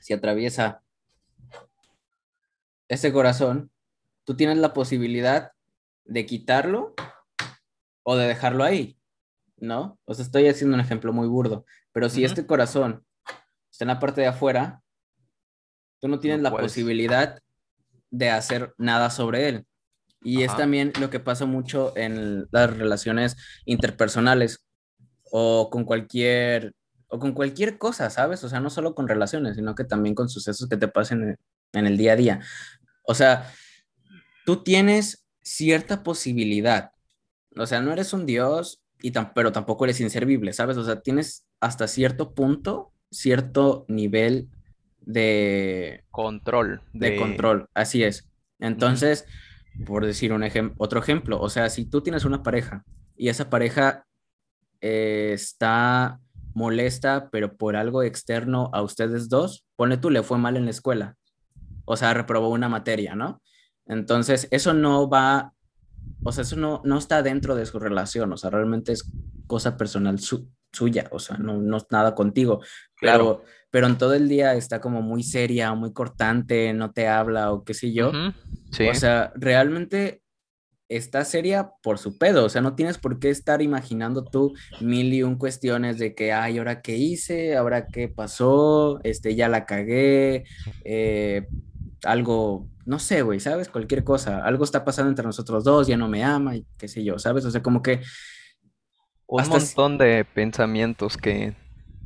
se 0.00 0.14
atraviesa 0.14 0.82
ese 2.88 3.12
corazón, 3.12 3.70
tú 4.24 4.36
tienes 4.36 4.56
la 4.56 4.72
posibilidad 4.72 5.52
de 6.06 6.24
quitarlo 6.24 6.94
o 8.04 8.16
de 8.16 8.26
dejarlo 8.26 8.64
ahí, 8.64 8.98
¿no? 9.58 9.98
O 10.06 10.14
sea, 10.14 10.24
estoy 10.24 10.48
haciendo 10.48 10.74
un 10.74 10.80
ejemplo 10.80 11.12
muy 11.12 11.28
burdo, 11.28 11.66
pero 11.92 12.08
si 12.08 12.24
este 12.24 12.46
corazón 12.46 13.04
está 13.70 13.84
en 13.84 13.88
la 13.88 14.00
parte 14.00 14.22
de 14.22 14.28
afuera, 14.28 14.82
tú 16.00 16.08
no 16.08 16.20
tienes 16.20 16.40
la 16.40 16.52
posibilidad 16.52 17.38
de 18.10 18.30
hacer 18.30 18.74
nada 18.78 19.10
sobre 19.10 19.50
él. 19.50 19.66
Y 20.24 20.42
es 20.42 20.56
también 20.56 20.92
lo 20.98 21.10
que 21.10 21.20
pasa 21.20 21.44
mucho 21.44 21.92
en 21.96 22.48
las 22.50 22.74
relaciones 22.76 23.36
interpersonales 23.66 24.64
o 25.30 25.68
con 25.70 25.84
cualquier 25.84 26.72
o 27.08 27.18
con 27.18 27.32
cualquier 27.32 27.78
cosa, 27.78 28.10
¿sabes? 28.10 28.42
O 28.42 28.48
sea, 28.48 28.58
no 28.58 28.70
solo 28.70 28.94
con 28.94 29.06
relaciones, 29.06 29.56
sino 29.56 29.74
que 29.74 29.84
también 29.84 30.14
con 30.14 30.28
sucesos 30.28 30.68
que 30.68 30.76
te 30.76 30.88
pasen 30.88 31.38
en, 31.72 31.86
el 31.86 31.96
día 31.96 32.14
a 32.14 32.16
día. 32.16 32.40
O 33.04 33.14
sea, 33.14 33.52
tú 34.44 34.64
tienes 34.64 35.24
cierta 35.42 36.02
posibilidad. 36.02 36.90
O 37.56 37.66
sea, 37.66 37.80
no 37.80 37.92
eres 37.92 38.12
un 38.12 38.26
dios, 38.26 38.82
y 39.00 39.12
pero 39.34 39.52
tampoco 39.52 39.84
eres 39.84 40.00
inservible, 40.00 40.52
¿sabes? 40.52 40.76
O 40.76 40.84
sea, 40.84 41.02
tienes 41.02 41.46
hasta 41.60 41.86
cierto 41.86 42.34
punto, 42.34 42.92
cierto 43.10 43.84
nivel 43.86 44.48
de 45.00 46.04
control. 46.10 46.80
De, 46.92 47.16
control, 47.16 47.68
así 47.74 48.02
es. 48.02 48.28
Entonces, 48.58 49.26
por 49.86 50.06
decir 50.06 50.32
un 50.32 50.44
ejemplo, 50.44 50.76
otro 50.78 51.00
ejemplo, 51.00 51.40
o 51.40 51.48
sea, 51.48 51.68
si 51.68 51.84
tú 51.84 52.00
tienes 52.00 52.24
una 52.24 52.42
pareja 52.42 52.84
y 53.16 53.28
esa 53.28 53.50
pareja 53.50 54.06
eh, 54.80 55.32
está 55.32 56.20
molesta, 56.54 57.28
pero 57.30 57.56
por 57.56 57.76
algo 57.76 58.02
externo 58.02 58.70
a 58.72 58.82
ustedes 58.82 59.28
dos, 59.28 59.64
pone 59.76 59.96
tú, 59.96 60.10
le 60.10 60.22
fue 60.22 60.38
mal 60.38 60.56
en 60.56 60.64
la 60.64 60.70
escuela, 60.70 61.16
o 61.84 61.96
sea, 61.96 62.14
reprobó 62.14 62.48
una 62.48 62.68
materia, 62.68 63.14
¿no? 63.14 63.42
Entonces, 63.86 64.48
eso 64.50 64.72
no 64.72 65.08
va, 65.08 65.52
o 66.22 66.32
sea, 66.32 66.42
eso 66.42 66.56
no, 66.56 66.80
no 66.84 66.98
está 66.98 67.22
dentro 67.22 67.54
de 67.54 67.66
su 67.66 67.78
relación, 67.78 68.32
o 68.32 68.36
sea, 68.36 68.50
realmente 68.50 68.92
es 68.92 69.10
cosa 69.46 69.76
personal 69.76 70.18
suya, 70.74 71.08
o 71.10 71.18
sea, 71.18 71.36
no, 71.36 71.60
no 71.60 71.76
es 71.78 71.86
nada 71.90 72.14
contigo, 72.14 72.60
claro. 72.96 73.42
pero, 73.70 73.86
en 73.86 73.96
todo 73.96 74.14
el 74.14 74.28
día 74.28 74.54
está 74.54 74.80
como 74.80 75.02
muy 75.02 75.22
seria, 75.22 75.72
muy 75.74 75.92
cortante, 75.92 76.72
no 76.72 76.92
te 76.92 77.08
habla 77.08 77.52
o 77.52 77.64
qué 77.64 77.74
sé 77.74 77.92
yo. 77.92 78.12
sí. 78.70 78.88
O 78.88 78.94
sea, 78.94 79.32
realmente 79.36 80.24
está 80.88 81.24
seria 81.24 81.70
por 81.82 81.98
su 81.98 82.18
pedo, 82.18 82.44
o 82.44 82.48
sea, 82.48 82.60
no 82.60 82.74
tienes 82.74 82.98
por 82.98 83.18
qué 83.18 83.30
estar 83.30 83.62
imaginando 83.62 84.24
tú 84.24 84.54
mil 84.80 85.12
y 85.12 85.22
un 85.22 85.36
cuestiones 85.36 85.98
de 85.98 86.14
que, 86.14 86.32
ay, 86.32 86.58
ahora 86.58 86.82
qué 86.82 86.96
hice, 86.96 87.56
ahora 87.56 87.86
qué 87.86 88.08
pasó, 88.08 89.00
este, 89.02 89.34
ya 89.34 89.48
la 89.48 89.64
cagué, 89.64 90.44
eh, 90.84 91.46
algo, 92.04 92.68
no 92.84 92.98
sé, 92.98 93.22
güey, 93.22 93.40
¿sabes? 93.40 93.68
Cualquier 93.68 94.04
cosa, 94.04 94.44
algo 94.44 94.64
está 94.64 94.84
pasando 94.84 95.08
entre 95.08 95.24
nosotros 95.24 95.64
dos, 95.64 95.86
ya 95.86 95.96
no 95.96 96.08
me 96.08 96.22
ama 96.22 96.56
y 96.56 96.66
qué 96.76 96.86
sé 96.86 97.02
yo, 97.02 97.18
¿sabes? 97.18 97.44
O 97.44 97.50
sea, 97.50 97.62
como 97.62 97.82
que... 97.82 98.00
Un 99.26 99.48
montón 99.48 99.98
de 99.98 100.24
pensamientos 100.24 101.16
que... 101.16 101.54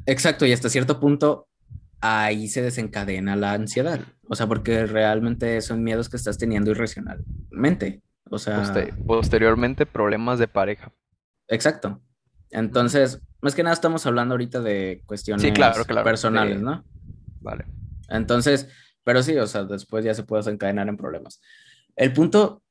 Exacto, 0.07 0.46
y 0.46 0.52
hasta 0.52 0.70
cierto 0.70 1.00
punto 1.00 1.48
ahí 2.00 2.48
se 2.48 2.62
desencadena 2.62 3.37
la 3.37 3.52
ansiedad, 3.52 4.00
o 4.28 4.35
sea, 4.35 4.46
porque 4.46 4.87
realmente 4.87 5.61
son 5.61 5.83
miedos 5.83 6.09
que 6.09 6.16
estás 6.16 6.38
teniendo 6.38 6.70
irracionalmente. 6.70 8.02
O 8.31 8.38
sea. 8.38 8.62
posteriormente, 9.07 9.87
problemas 9.87 10.38
de 10.38 10.48
pareja. 10.48 10.92
Exacto. 11.48 12.02
Entonces, 12.50 13.20
más 13.40 13.54
que 13.54 13.62
nada 13.62 13.74
estamos 13.74 14.04
hablando 14.07 14.35
ahorita 14.35 14.61
de 14.61 15.02
cuestiones 15.07 15.50
personales, 16.04 16.61
¿no? 16.61 16.85
Vale. 17.40 17.64
Entonces, 18.09 18.68
pero 19.04 19.22
sí, 19.22 19.37
o 19.37 19.46
sea, 19.46 19.64
después 19.64 20.04
ya 20.04 20.14
se 20.14 20.24
puede 20.24 20.40
desencadenar 20.40 20.88
en 20.88 20.96
problemas. 20.96 21.40
El 21.96 22.12
punto 22.12 22.62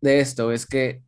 de 0.00 0.20
esto 0.20 0.52
es 0.52 0.66
que 0.66 1.02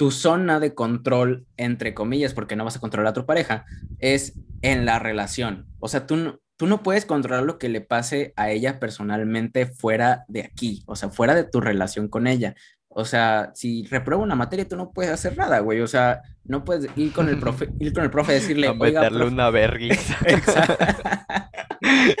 tu 0.00 0.10
zona 0.10 0.60
de 0.60 0.74
control, 0.74 1.44
entre 1.58 1.92
comillas, 1.92 2.32
porque 2.32 2.56
no 2.56 2.64
vas 2.64 2.74
a 2.74 2.80
controlar 2.80 3.10
a 3.10 3.12
tu 3.12 3.26
pareja, 3.26 3.66
es 3.98 4.32
en 4.62 4.86
la 4.86 4.98
relación. 4.98 5.66
O 5.78 5.88
sea, 5.88 6.06
tú 6.06 6.16
no, 6.16 6.40
tú 6.56 6.66
no 6.66 6.82
puedes 6.82 7.04
controlar 7.04 7.44
lo 7.44 7.58
que 7.58 7.68
le 7.68 7.82
pase 7.82 8.32
a 8.34 8.48
ella 8.48 8.80
personalmente 8.80 9.66
fuera 9.66 10.24
de 10.26 10.40
aquí, 10.40 10.82
o 10.86 10.96
sea, 10.96 11.10
fuera 11.10 11.34
de 11.34 11.44
tu 11.44 11.60
relación 11.60 12.08
con 12.08 12.26
ella. 12.26 12.54
O 12.88 13.04
sea, 13.04 13.50
si 13.54 13.84
reprueba 13.88 14.22
una 14.22 14.36
materia, 14.36 14.66
tú 14.66 14.74
no 14.74 14.90
puedes 14.90 15.12
hacer 15.12 15.36
nada, 15.36 15.58
güey. 15.58 15.82
O 15.82 15.86
sea, 15.86 16.22
no 16.44 16.64
puedes 16.64 16.90
ir 16.96 17.12
con 17.12 17.28
el 17.28 17.38
profe, 17.40 17.68
ir 17.78 17.92
con 17.92 18.02
el 18.02 18.10
profe 18.10 18.32
y 18.32 18.34
decirle. 18.36 18.68
A 18.68 18.72
meterle 18.72 19.26
una 19.26 19.50
vergüenza. 19.50 20.16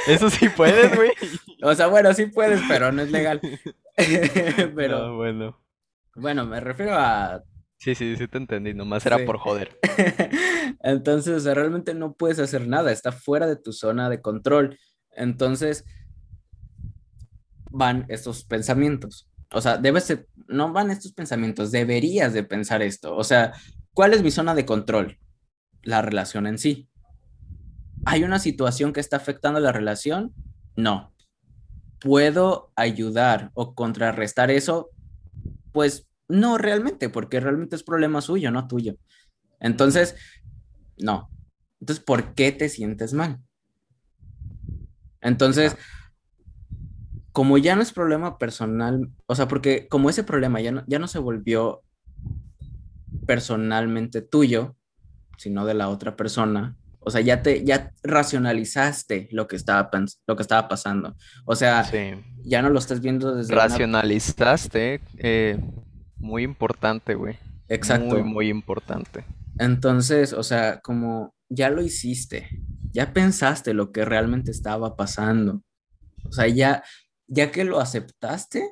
Eso 0.06 0.28
sí 0.28 0.50
puedes, 0.50 0.94
güey. 0.94 1.12
O 1.62 1.74
sea, 1.74 1.86
bueno, 1.86 2.12
sí 2.12 2.26
puedes, 2.26 2.60
pero 2.68 2.92
no 2.92 3.00
es 3.00 3.10
legal. 3.10 3.40
pero. 4.76 4.98
No, 4.98 5.16
bueno. 5.16 5.58
Bueno, 6.14 6.44
me 6.44 6.60
refiero 6.60 6.94
a 6.94 7.42
Sí, 7.80 7.94
sí, 7.94 8.14
sí 8.14 8.28
te 8.28 8.36
entendí, 8.36 8.74
nomás 8.74 9.06
era 9.06 9.24
por 9.24 9.38
joder. 9.38 9.78
Entonces, 10.82 11.34
o 11.34 11.40
sea, 11.40 11.54
realmente 11.54 11.94
no 11.94 12.12
puedes 12.12 12.38
hacer 12.38 12.68
nada, 12.68 12.92
está 12.92 13.10
fuera 13.10 13.46
de 13.46 13.56
tu 13.56 13.72
zona 13.72 14.10
de 14.10 14.20
control. 14.20 14.78
Entonces, 15.12 15.86
van 17.70 18.04
estos 18.08 18.44
pensamientos. 18.44 19.30
O 19.50 19.62
sea, 19.62 19.78
debes, 19.78 20.04
ser, 20.04 20.28
no 20.46 20.74
van 20.74 20.90
estos 20.90 21.12
pensamientos, 21.14 21.72
deberías 21.72 22.34
de 22.34 22.44
pensar 22.44 22.82
esto. 22.82 23.16
O 23.16 23.24
sea, 23.24 23.54
¿cuál 23.94 24.12
es 24.12 24.22
mi 24.22 24.30
zona 24.30 24.54
de 24.54 24.66
control? 24.66 25.18
La 25.82 26.02
relación 26.02 26.46
en 26.46 26.58
sí. 26.58 26.86
¿Hay 28.04 28.24
una 28.24 28.38
situación 28.38 28.92
que 28.92 29.00
está 29.00 29.16
afectando 29.16 29.58
la 29.58 29.72
relación? 29.72 30.34
No. 30.76 31.14
¿Puedo 31.98 32.72
ayudar 32.76 33.50
o 33.54 33.74
contrarrestar 33.74 34.50
eso? 34.50 34.90
Pues 35.72 36.09
no 36.30 36.58
realmente, 36.58 37.08
porque 37.08 37.40
realmente 37.40 37.76
es 37.76 37.82
problema 37.82 38.20
suyo, 38.20 38.50
no 38.50 38.66
tuyo. 38.68 38.96
Entonces, 39.60 40.16
no. 40.98 41.30
Entonces, 41.80 42.04
¿por 42.04 42.34
qué 42.34 42.52
te 42.52 42.68
sientes 42.68 43.12
mal? 43.12 43.38
Entonces, 45.20 45.76
como 47.32 47.58
ya 47.58 47.76
no 47.76 47.82
es 47.82 47.92
problema 47.92 48.38
personal, 48.38 49.10
o 49.26 49.34
sea, 49.34 49.48
porque 49.48 49.88
como 49.88 50.10
ese 50.10 50.24
problema 50.24 50.60
ya 50.60 50.72
no, 50.72 50.84
ya 50.86 50.98
no 50.98 51.06
se 51.06 51.18
volvió 51.18 51.82
personalmente 53.26 54.22
tuyo, 54.22 54.76
sino 55.36 55.64
de 55.64 55.74
la 55.74 55.88
otra 55.88 56.16
persona, 56.16 56.76
o 57.00 57.10
sea, 57.10 57.22
ya 57.22 57.42
te, 57.42 57.64
ya 57.64 57.92
racionalizaste 58.02 59.28
lo 59.32 59.48
que 59.48 59.56
estaba, 59.56 59.90
lo 60.26 60.36
que 60.36 60.42
estaba 60.42 60.68
pasando. 60.68 61.16
O 61.46 61.56
sea, 61.56 61.90
ya 62.42 62.60
no 62.60 62.68
lo 62.68 62.78
estás 62.78 63.00
viendo 63.00 63.34
desde... 63.34 63.54
Racionalizaste, 63.54 65.00
eh, 65.16 65.58
muy 66.20 66.44
importante, 66.44 67.14
güey. 67.14 67.38
Exacto. 67.68 68.14
Muy, 68.14 68.22
muy 68.22 68.48
importante. 68.48 69.24
Entonces, 69.58 70.32
o 70.32 70.42
sea, 70.42 70.80
como 70.80 71.34
ya 71.48 71.70
lo 71.70 71.82
hiciste, 71.82 72.48
ya 72.92 73.12
pensaste 73.12 73.74
lo 73.74 73.92
que 73.92 74.04
realmente 74.04 74.50
estaba 74.50 74.96
pasando. 74.96 75.62
O 76.24 76.32
sea, 76.32 76.46
ya, 76.46 76.82
ya 77.26 77.50
que 77.50 77.64
lo 77.64 77.80
aceptaste, 77.80 78.62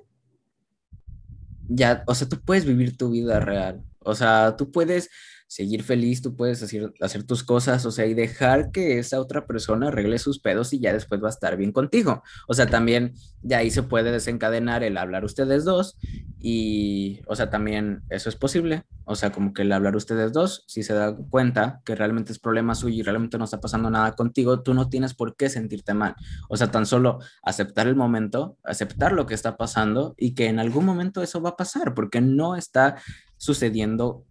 ya, 1.68 2.04
o 2.06 2.14
sea, 2.14 2.28
tú 2.28 2.40
puedes 2.40 2.64
vivir 2.64 2.96
tu 2.96 3.10
vida 3.10 3.40
real. 3.40 3.84
O 4.00 4.14
sea, 4.14 4.56
tú 4.56 4.70
puedes 4.70 5.10
seguir 5.48 5.82
feliz, 5.82 6.20
tú 6.20 6.36
puedes 6.36 6.62
hacer, 6.62 6.92
hacer 7.00 7.24
tus 7.24 7.42
cosas, 7.42 7.84
o 7.86 7.90
sea, 7.90 8.06
y 8.06 8.14
dejar 8.14 8.70
que 8.70 8.98
esa 8.98 9.18
otra 9.18 9.46
persona 9.46 9.88
arregle 9.88 10.18
sus 10.18 10.38
pedos 10.38 10.72
y 10.74 10.78
ya 10.78 10.92
después 10.92 11.22
va 11.22 11.28
a 11.28 11.30
estar 11.30 11.56
bien 11.56 11.72
contigo. 11.72 12.22
O 12.46 12.54
sea, 12.54 12.66
también 12.66 13.14
ya 13.42 13.58
ahí 13.58 13.70
se 13.70 13.82
puede 13.82 14.12
desencadenar 14.12 14.82
el 14.84 14.98
hablar 14.98 15.24
ustedes 15.24 15.64
dos 15.64 15.96
y, 16.38 17.20
o 17.26 17.34
sea, 17.34 17.48
también 17.48 18.02
eso 18.10 18.28
es 18.28 18.36
posible. 18.36 18.84
O 19.04 19.16
sea, 19.16 19.32
como 19.32 19.54
que 19.54 19.62
el 19.62 19.72
hablar 19.72 19.96
ustedes 19.96 20.34
dos, 20.34 20.64
si 20.66 20.82
se 20.82 20.92
da 20.92 21.16
cuenta 21.30 21.80
que 21.86 21.94
realmente 21.94 22.30
es 22.30 22.38
problema 22.38 22.74
suyo 22.74 22.96
y 22.96 23.02
realmente 23.02 23.38
no 23.38 23.44
está 23.44 23.58
pasando 23.58 23.88
nada 23.88 24.12
contigo, 24.12 24.60
tú 24.62 24.74
no 24.74 24.90
tienes 24.90 25.14
por 25.14 25.34
qué 25.34 25.48
sentirte 25.48 25.94
mal. 25.94 26.14
O 26.50 26.58
sea, 26.58 26.70
tan 26.70 26.84
solo 26.84 27.20
aceptar 27.42 27.88
el 27.88 27.96
momento, 27.96 28.58
aceptar 28.64 29.12
lo 29.12 29.24
que 29.24 29.32
está 29.32 29.56
pasando 29.56 30.14
y 30.18 30.34
que 30.34 30.46
en 30.46 30.58
algún 30.58 30.84
momento 30.84 31.22
eso 31.22 31.40
va 31.40 31.50
a 31.50 31.56
pasar, 31.56 31.94
porque 31.94 32.20
no 32.20 32.54
está 32.54 32.96
sucediendo 33.38 34.24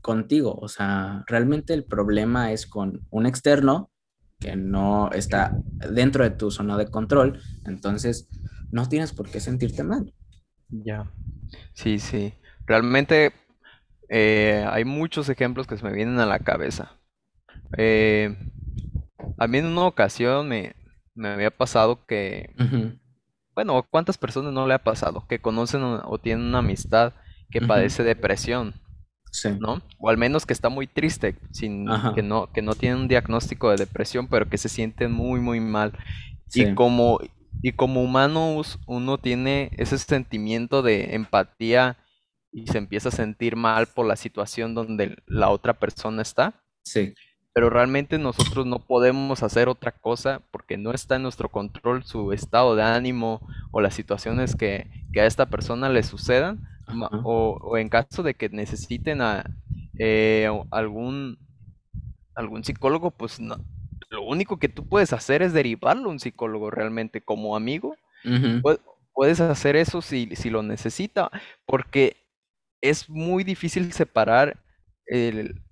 contigo. 0.00 0.54
O 0.60 0.68
sea, 0.68 1.24
realmente 1.26 1.74
el 1.74 1.84
problema 1.84 2.52
es 2.52 2.66
con 2.66 3.06
un 3.10 3.26
externo 3.26 3.90
que 4.38 4.56
no 4.56 5.10
está 5.12 5.56
dentro 5.90 6.24
de 6.24 6.30
tu 6.30 6.50
zona 6.50 6.78
de 6.78 6.90
control, 6.90 7.40
entonces 7.66 8.28
no 8.70 8.88
tienes 8.88 9.12
por 9.12 9.30
qué 9.30 9.38
sentirte 9.38 9.84
mal. 9.84 10.14
Ya, 10.68 11.10
sí, 11.74 11.98
sí. 11.98 12.34
Realmente 12.66 13.32
eh, 14.08 14.64
hay 14.70 14.84
muchos 14.84 15.28
ejemplos 15.28 15.66
que 15.66 15.76
se 15.76 15.84
me 15.84 15.92
vienen 15.92 16.18
a 16.20 16.26
la 16.26 16.38
cabeza. 16.38 16.92
Eh, 17.76 18.36
a 19.38 19.46
mí 19.46 19.58
en 19.58 19.66
una 19.66 19.86
ocasión 19.86 20.48
me, 20.48 20.74
había 21.22 21.50
pasado 21.50 22.06
que, 22.06 22.54
bueno, 23.54 23.86
¿cuántas 23.90 24.16
personas 24.18 24.52
no 24.52 24.66
le 24.66 24.74
ha 24.74 24.82
pasado? 24.82 25.26
Que 25.28 25.40
conocen 25.40 25.82
o, 25.82 26.18
tienen 26.18 26.46
una 26.46 26.58
amistad 26.58 27.12
que 27.50 27.60
padece 27.60 28.02
depresión. 28.04 28.74
¿No? 29.60 29.82
O 29.98 30.08
al 30.08 30.18
menos 30.18 30.46
que 30.46 30.52
está 30.52 30.68
muy 30.68 30.86
triste, 30.86 31.36
sin, 31.50 31.86
que, 32.14 32.22
no, 32.22 32.52
que 32.52 32.62
no 32.62 32.74
tiene 32.74 32.96
un 32.96 33.08
diagnóstico 33.08 33.70
de 33.70 33.76
depresión, 33.76 34.28
pero 34.28 34.48
que 34.48 34.58
se 34.58 34.68
siente 34.68 35.08
muy, 35.08 35.40
muy 35.40 35.60
mal. 35.60 35.92
Y, 36.54 36.74
como, 36.74 37.20
y 37.62 37.72
como 37.72 38.02
humanos 38.02 38.78
uno 38.86 39.18
tiene 39.18 39.70
ese 39.76 39.98
sentimiento 39.98 40.82
de 40.82 41.14
empatía 41.14 41.96
y 42.52 42.66
se 42.66 42.78
empieza 42.78 43.10
a 43.10 43.12
sentir 43.12 43.56
mal 43.56 43.86
por 43.86 44.06
la 44.06 44.16
situación 44.16 44.74
donde 44.74 45.16
la 45.26 45.50
otra 45.50 45.74
persona 45.74 46.22
está. 46.22 46.54
Sí. 46.82 47.14
Pero 47.52 47.70
realmente 47.70 48.18
nosotros 48.18 48.66
no 48.66 48.78
podemos 48.86 49.42
hacer 49.42 49.68
otra 49.68 49.92
cosa 49.92 50.40
porque 50.50 50.76
no 50.76 50.92
está 50.92 51.16
en 51.16 51.22
nuestro 51.22 51.48
control 51.48 52.04
su 52.04 52.32
estado 52.32 52.76
de 52.76 52.82
ánimo 52.82 53.46
o 53.72 53.80
las 53.80 53.94
situaciones 53.94 54.54
que, 54.54 54.88
que 55.12 55.20
a 55.20 55.26
esta 55.26 55.46
persona 55.46 55.88
le 55.88 56.02
sucedan. 56.02 56.66
O, 57.24 57.58
o, 57.62 57.78
en 57.78 57.88
caso 57.88 58.22
de 58.22 58.34
que 58.34 58.48
necesiten 58.48 59.20
a 59.20 59.44
eh, 59.98 60.48
algún, 60.70 61.38
algún 62.34 62.64
psicólogo, 62.64 63.10
pues 63.10 63.40
no, 63.40 63.56
lo 64.10 64.22
único 64.22 64.58
que 64.58 64.68
tú 64.68 64.86
puedes 64.86 65.12
hacer 65.12 65.42
es 65.42 65.52
derivarlo 65.52 66.08
a 66.08 66.12
un 66.12 66.20
psicólogo 66.20 66.70
realmente 66.70 67.20
como 67.20 67.56
amigo. 67.56 67.96
Puedes 69.12 69.40
hacer 69.40 69.76
eso 69.76 70.02
si, 70.02 70.34
si 70.34 70.50
lo 70.50 70.62
necesita, 70.62 71.30
porque 71.66 72.16
es 72.80 73.08
muy 73.08 73.44
difícil 73.44 73.92
separar 73.92 74.58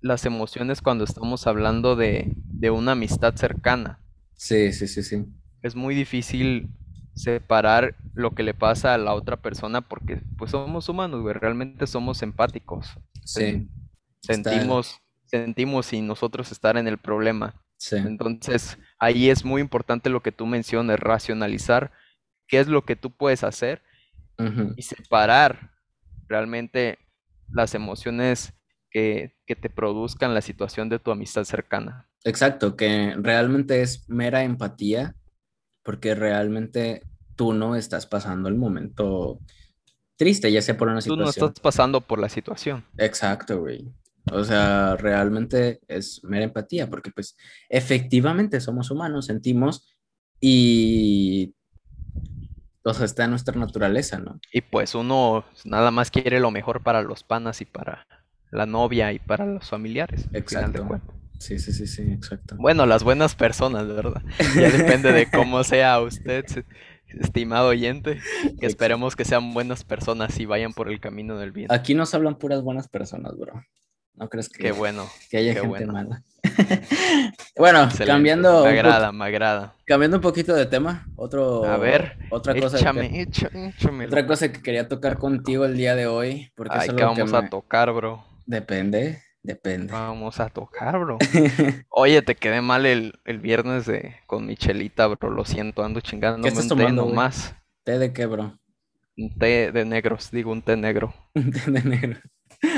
las 0.01 0.25
emociones 0.25 0.81
cuando 0.81 1.03
estamos 1.03 1.47
hablando 1.47 1.95
de, 1.95 2.33
una 2.71 2.93
amistad 2.93 3.35
cercana. 3.35 3.99
Sí, 4.35 4.71
sí, 4.73 4.87
sí, 4.87 5.03
sí. 5.03 5.25
Es 5.61 5.75
muy 5.75 5.95
difícil 5.95 6.69
separar 7.19 7.95
lo 8.13 8.31
que 8.31 8.43
le 8.43 8.53
pasa 8.53 8.93
a 8.93 8.97
la 8.97 9.13
otra 9.13 9.35
persona 9.35 9.81
porque 9.81 10.21
pues 10.37 10.51
somos 10.51 10.87
humanos, 10.87 11.21
güey, 11.21 11.33
realmente 11.33 11.85
somos 11.85 12.21
empáticos. 12.21 12.97
Sí. 13.25 13.69
Sentimos, 14.21 15.01
sentimos 15.25 15.87
sin 15.87 16.07
nosotros 16.07 16.49
estar 16.53 16.77
en 16.77 16.87
el 16.87 16.97
problema. 16.97 17.61
Entonces, 17.91 18.77
ahí 18.99 19.29
es 19.29 19.43
muy 19.43 19.61
importante 19.61 20.09
lo 20.09 20.21
que 20.21 20.31
tú 20.31 20.45
mencionas, 20.45 20.99
racionalizar 20.99 21.91
qué 22.47 22.59
es 22.59 22.67
lo 22.67 22.85
que 22.85 22.95
tú 22.95 23.11
puedes 23.11 23.43
hacer 23.43 23.81
y 24.77 24.81
separar 24.83 25.71
realmente 26.29 26.99
las 27.51 27.75
emociones 27.75 28.53
que, 28.89 29.35
te 29.45 29.69
produzcan 29.69 30.33
la 30.33 30.41
situación 30.41 30.87
de 30.87 30.99
tu 30.99 31.11
amistad 31.11 31.43
cercana. 31.43 32.07
Exacto, 32.23 32.77
que 32.77 33.13
realmente 33.17 33.81
es 33.81 34.07
mera 34.07 34.43
empatía, 34.43 35.15
porque 35.83 36.15
realmente 36.15 37.01
tú 37.39 37.53
no 37.53 37.77
estás 37.77 38.05
pasando 38.05 38.49
el 38.49 38.55
momento 38.55 39.39
triste, 40.17 40.51
ya 40.51 40.61
sea 40.61 40.75
por 40.75 40.89
una 40.89 40.99
situación. 40.99 41.19
Tú 41.19 41.23
no 41.23 41.47
estás 41.47 41.61
pasando 41.61 42.01
por 42.01 42.19
la 42.19 42.27
situación. 42.27 42.83
Exacto, 42.97 43.61
güey. 43.61 43.87
O 44.29 44.43
sea, 44.43 44.97
realmente 44.97 45.79
es 45.87 46.21
mera 46.25 46.43
empatía, 46.43 46.89
porque 46.89 47.11
pues 47.11 47.37
efectivamente 47.69 48.59
somos 48.59 48.91
humanos, 48.91 49.27
sentimos 49.27 49.87
y 50.41 51.55
o 52.83 52.93
sea, 52.93 53.05
está 53.05 53.23
en 53.23 53.29
nuestra 53.29 53.55
naturaleza, 53.55 54.19
¿no? 54.19 54.41
Y 54.51 54.59
pues 54.59 54.93
uno 54.93 55.45
nada 55.63 55.91
más 55.91 56.11
quiere 56.11 56.41
lo 56.41 56.51
mejor 56.51 56.83
para 56.83 57.01
los 57.03 57.23
panas 57.23 57.61
y 57.61 57.65
para 57.65 58.05
la 58.51 58.65
novia 58.65 59.13
y 59.13 59.19
para 59.19 59.45
los 59.45 59.69
familiares. 59.69 60.27
Exacto. 60.33 60.85
Sí, 61.37 61.57
sí, 61.57 61.71
sí, 61.71 61.87
sí, 61.87 62.01
exacto. 62.01 62.57
Bueno, 62.59 62.85
las 62.85 63.05
buenas 63.05 63.33
personas, 63.33 63.87
¿verdad? 63.87 64.21
Ya 64.55 64.69
depende 64.69 65.13
de 65.13 65.31
cómo 65.31 65.63
sea 65.63 66.01
usted, 66.01 66.45
estimado 67.19 67.69
oyente, 67.69 68.19
que 68.59 68.65
esperemos 68.65 69.15
que 69.15 69.25
sean 69.25 69.53
buenas 69.53 69.83
personas 69.83 70.39
y 70.39 70.45
vayan 70.45 70.73
por 70.73 70.89
el 70.89 70.99
camino 70.99 71.37
del 71.37 71.51
bien. 71.51 71.71
Aquí 71.71 71.93
nos 71.93 72.13
hablan 72.13 72.35
puras 72.35 72.61
buenas 72.61 72.87
personas, 72.87 73.37
bro. 73.37 73.63
¿No 74.15 74.27
crees 74.27 74.49
que, 74.49 74.63
qué 74.63 74.71
bueno, 74.73 75.07
que 75.29 75.37
haya 75.37 75.53
gente 75.53 75.85
mala? 75.85 76.23
bueno, 77.57 77.87
cambiando. 78.05 78.65
Me 78.65 78.71
agrada, 78.71 79.13
me 79.13 79.23
agrada. 79.23 79.75
Cambiando 79.85 80.17
un 80.17 80.21
poquito 80.21 80.53
de 80.53 80.65
tema, 80.65 81.07
otro. 81.15 81.63
A 81.63 81.77
ver, 81.77 82.17
otra 82.29 82.53
cosa. 82.59 82.77
Échame, 82.77 83.21
échame, 83.21 84.05
otra 84.05 84.25
cosa 84.27 84.51
que 84.51 84.61
quería 84.61 84.89
tocar 84.89 85.17
contigo 85.17 85.63
el 85.63 85.77
día 85.77 85.95
de 85.95 86.07
hoy. 86.07 86.51
Porque 86.55 86.75
Ay, 86.77 86.89
que 86.89 87.01
vamos 87.01 87.33
a 87.33 87.47
tocar, 87.47 87.93
bro. 87.93 88.25
Depende, 88.45 89.21
depende. 89.49 89.91
Vamos 89.91 90.39
a 90.39 90.49
tocar, 90.49 90.97
bro. 90.99 91.17
Oye, 91.89 92.21
te 92.21 92.35
quedé 92.35 92.61
mal 92.61 92.85
el, 92.85 93.13
viernes 93.41 93.85
de, 93.85 94.15
con 94.27 94.45
Michelita, 94.45 95.07
bro. 95.07 95.29
Lo 95.29 95.45
siento, 95.45 95.83
ando 95.83 96.01
chingando. 96.01 96.43
¿Qué 96.43 96.49
estás 96.49 96.67
tomando, 96.67 97.05
más. 97.07 97.55
¿Té 97.83 97.97
de 97.97 98.13
qué, 98.13 98.25
bro? 98.25 98.59
Un 99.17 99.37
té 99.37 99.71
de 99.71 99.85
negros, 99.85 100.31
digo, 100.31 100.51
un 100.51 100.61
té 100.61 100.77
negro. 100.77 101.13
un 101.35 101.51
té 101.51 101.71
de 101.71 101.83
negro. 101.83 102.19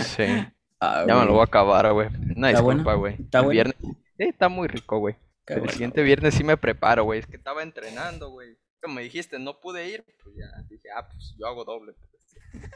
Sí. 0.04 0.24
Ah, 0.84 1.06
ya 1.08 1.16
me 1.16 1.26
lo 1.26 1.34
voy 1.34 1.42
a 1.42 1.44
acabar, 1.44 1.94
güey. 1.94 2.10
Una 2.36 2.50
disculpa, 2.50 2.96
güey. 2.96 3.14
¿Está 3.14 3.42
bueno? 3.42 3.52
Viernes... 3.52 3.76
Sí, 4.18 4.24
está 4.24 4.50
muy 4.50 4.68
rico, 4.68 4.98
güey. 4.98 5.16
El 5.46 5.70
siguiente 5.70 6.02
viernes 6.02 6.34
sí 6.34 6.44
me 6.44 6.58
preparo, 6.58 7.04
güey. 7.04 7.20
Es 7.20 7.28
que 7.28 7.38
estaba 7.38 7.62
entrenando, 7.62 8.32
güey. 8.32 8.58
Como 8.82 8.96
me 8.96 9.04
dijiste, 9.04 9.38
no 9.38 9.60
pude 9.60 9.88
ir, 9.88 10.04
pues 10.24 10.36
ya 10.36 10.48
dije, 10.68 10.90
ah, 10.98 11.08
pues 11.08 11.36
yo 11.38 11.46
hago 11.46 11.66
doble. 11.66 11.94
Pues. 11.94 12.72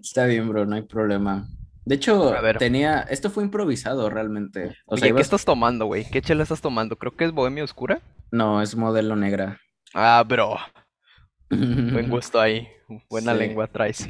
Está 0.00 0.26
bien, 0.26 0.48
bro, 0.48 0.64
no 0.64 0.76
hay 0.76 0.82
problema. 0.82 1.48
De 1.86 1.94
hecho, 1.94 2.34
tenía. 2.58 3.00
Esto 3.00 3.30
fue 3.30 3.44
improvisado 3.44 4.10
realmente. 4.10 4.76
O 4.84 4.96
Oye, 4.96 5.14
¿qué 5.14 5.22
estás 5.22 5.46
tomando, 5.46 5.86
güey? 5.86 6.04
¿Qué 6.10 6.20
chela 6.20 6.42
estás 6.42 6.60
tomando? 6.60 6.96
Creo 6.96 7.16
que 7.16 7.24
es 7.24 7.32
Bohemia 7.32 7.64
Oscura. 7.64 8.02
No, 8.30 8.60
es 8.60 8.76
modelo 8.76 9.16
negra. 9.16 9.58
Ah, 9.94 10.22
bro. 10.26 10.58
Buen 11.48 12.10
gusto 12.10 12.38
ahí. 12.38 12.68
Buena 13.08 13.32
lengua 13.32 13.66
traes. 13.68 14.08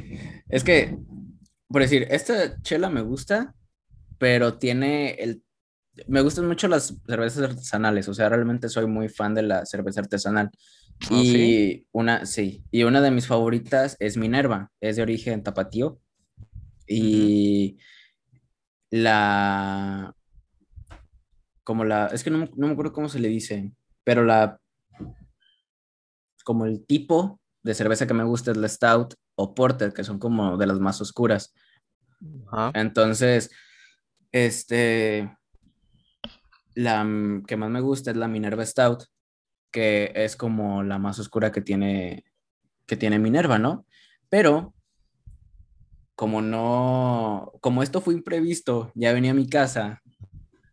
Es 0.49 0.63
que 0.63 0.97
por 1.69 1.81
decir, 1.81 2.07
esta 2.09 2.61
chela 2.61 2.89
me 2.89 3.01
gusta, 3.01 3.53
pero 4.17 4.57
tiene 4.57 5.11
el... 5.15 5.43
Me 6.07 6.21
gustan 6.21 6.47
mucho 6.47 6.67
las 6.67 6.95
cervezas 7.07 7.43
artesanales, 7.43 8.07
o 8.07 8.13
sea, 8.13 8.29
realmente 8.29 8.69
soy 8.69 8.85
muy 8.85 9.09
fan 9.09 9.33
de 9.33 9.41
la 9.41 9.65
cerveza 9.65 9.99
artesanal. 9.99 10.51
¿Ah, 11.09 11.21
y 11.23 11.87
una, 11.91 12.25
sí, 12.25 12.63
y 12.71 12.83
una 12.83 13.01
de 13.01 13.11
mis 13.11 13.27
favoritas 13.27 13.97
es 13.99 14.15
Minerva, 14.15 14.71
es 14.79 14.95
de 14.95 15.01
origen 15.01 15.43
tapatío. 15.43 15.99
Y 16.87 17.77
la, 18.89 20.15
como 21.63 21.83
la, 21.83 22.07
es 22.07 22.23
que 22.23 22.29
no, 22.29 22.49
no, 22.55 22.67
me 22.67 22.71
acuerdo 22.71 22.93
cómo 22.93 23.09
se 23.09 23.19
le 23.19 23.27
dice, 23.27 23.71
pero 24.03 24.23
la, 24.23 24.59
como 26.43 26.65
el 26.65 26.85
tipo 26.85 27.41
de 27.63 27.73
cerveza 27.73 28.07
que 28.07 28.13
me 28.13 28.23
gusta 28.23 28.51
es 28.51 28.57
la 28.57 28.69
Stout 28.69 29.15
o 29.35 29.53
Porter, 29.53 29.93
que 29.93 30.05
son 30.05 30.17
como 30.17 30.57
de 30.57 30.65
las 30.65 30.79
más 30.79 31.01
oscuras. 31.01 31.53
Entonces, 32.73 33.51
este, 34.31 35.35
la 36.73 37.05
que 37.45 37.57
más 37.57 37.69
me 37.69 37.81
gusta 37.81 38.11
es 38.11 38.17
la 38.17 38.27
Minerva 38.27 38.65
Stout, 38.65 39.03
que 39.71 40.11
es 40.15 40.35
como 40.35 40.83
la 40.83 40.97
más 40.97 41.19
oscura 41.19 41.51
que 41.51 41.61
tiene, 41.61 42.23
que 42.85 42.95
tiene 42.95 43.19
Minerva, 43.19 43.59
¿no? 43.59 43.85
Pero, 44.29 44.73
como 46.17 46.41
no, 46.41 47.53
como 47.61 47.83
esto 47.83 48.01
fue 48.01 48.15
imprevisto, 48.15 48.91
ya 48.95 49.13
venía 49.13 49.31
a 49.31 49.35
mi 49.35 49.47
casa 49.47 50.01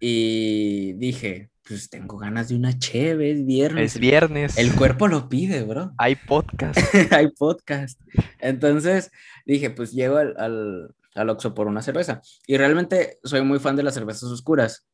y 0.00 0.94
dije, 0.94 1.50
pues 1.68 1.90
tengo 1.90 2.16
ganas 2.16 2.48
de 2.48 2.56
una 2.56 2.78
cheve, 2.78 3.30
es 3.30 3.44
viernes. 3.44 3.94
Es 3.94 4.00
viernes. 4.00 4.56
El 4.56 4.74
cuerpo 4.74 5.06
lo 5.06 5.28
pide, 5.28 5.62
bro. 5.62 5.92
Hay 5.98 6.16
podcast. 6.16 6.78
Hay 7.12 7.30
podcast. 7.30 8.00
Entonces 8.38 9.10
dije, 9.44 9.68
pues 9.68 9.92
llego 9.92 10.16
al, 10.16 10.34
al, 10.38 10.94
al 11.14 11.28
Oxxo 11.28 11.52
por 11.52 11.66
una 11.66 11.82
cerveza. 11.82 12.22
Y 12.46 12.56
realmente 12.56 13.18
soy 13.22 13.42
muy 13.42 13.58
fan 13.58 13.76
de 13.76 13.82
las 13.82 13.92
cervezas 13.92 14.30
oscuras. 14.30 14.86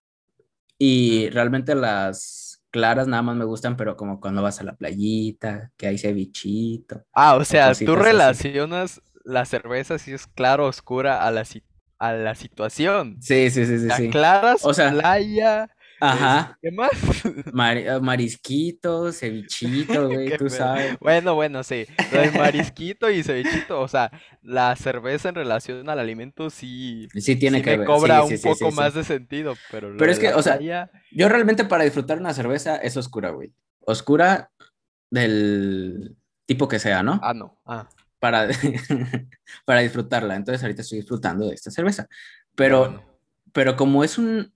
Y 0.78 1.28
realmente 1.30 1.76
las 1.76 2.64
claras 2.72 3.06
nada 3.06 3.22
más 3.22 3.36
me 3.36 3.44
gustan, 3.44 3.76
pero 3.76 3.96
como 3.96 4.18
cuando 4.18 4.42
vas 4.42 4.60
a 4.60 4.64
la 4.64 4.74
playita, 4.74 5.70
que 5.76 5.86
hay 5.86 5.96
cevichito. 5.96 7.04
Ah, 7.12 7.36
o 7.36 7.44
sea, 7.44 7.72
tú 7.72 7.94
relacionas 7.94 9.00
la 9.24 9.44
cerveza 9.44 9.98
si 9.98 10.12
es 10.12 10.26
clara 10.26 10.64
oscura 10.64 11.26
a 11.26 11.30
la, 11.30 11.44
a 11.98 12.12
la 12.12 12.35
situación. 12.35 13.18
Sí, 13.20 13.50
sí, 13.50 13.66
sí, 13.66 13.88
sí. 13.90 14.11
claras, 14.11 14.64
o 14.64 14.74
sea, 14.74 14.90
playa, 14.90 15.70
Ajá. 16.00 16.59
¿Qué 16.62 16.72
más? 16.72 16.90
Marisquitos, 17.52 18.02
marisquito, 18.02 19.12
cevichito, 19.12 20.09
güey, 20.09 20.37
tú 20.37 20.48
sabes. 20.48 20.98
Bueno, 20.98 21.35
bueno, 21.35 21.62
sí. 21.62 21.87
marisquito 22.37 23.11
y 23.11 23.22
cevichito, 23.22 23.80
o 23.80 23.88
sea, 23.88 24.11
la 24.42 24.74
cerveza 24.76 25.28
en 25.28 25.35
relación 25.35 25.88
al 25.88 25.98
alimento 25.98 26.48
sí. 26.48 27.09
Sí, 27.14 27.37
tiene 27.37 27.62
que 27.62 27.76
me 27.76 27.85
cobra 27.85 28.24
un 28.24 28.40
poco 28.40 28.72
más 28.72 28.94
de 28.94 29.04
sentido, 29.04 29.54
pero. 29.70 29.94
Pero 29.96 30.11
es 30.11 30.18
que, 30.18 30.33
o 30.33 30.42
sea, 30.42 30.59
yo 31.11 31.28
realmente 31.28 31.64
para 31.64 31.85
disfrutar 31.85 32.18
una 32.18 32.33
cerveza 32.33 32.76
es 32.76 32.96
oscura, 32.96 33.30
güey. 33.30 33.52
Oscura 33.80 34.50
del 35.11 36.16
tipo 36.46 36.66
que 36.68 36.78
sea, 36.78 37.02
¿no? 37.02 37.20
Ah, 37.22 37.35
no. 37.35 37.61
Ah. 37.66 37.88
Para, 38.20 38.48
para 39.64 39.80
disfrutarla. 39.80 40.37
Entonces, 40.37 40.62
ahorita 40.62 40.83
estoy 40.83 40.98
disfrutando 40.98 41.48
de 41.48 41.54
esta 41.54 41.70
cerveza. 41.70 42.06
Pero, 42.54 43.02
pero 43.52 43.76
como 43.76 44.04
es 44.04 44.18
un 44.18 44.52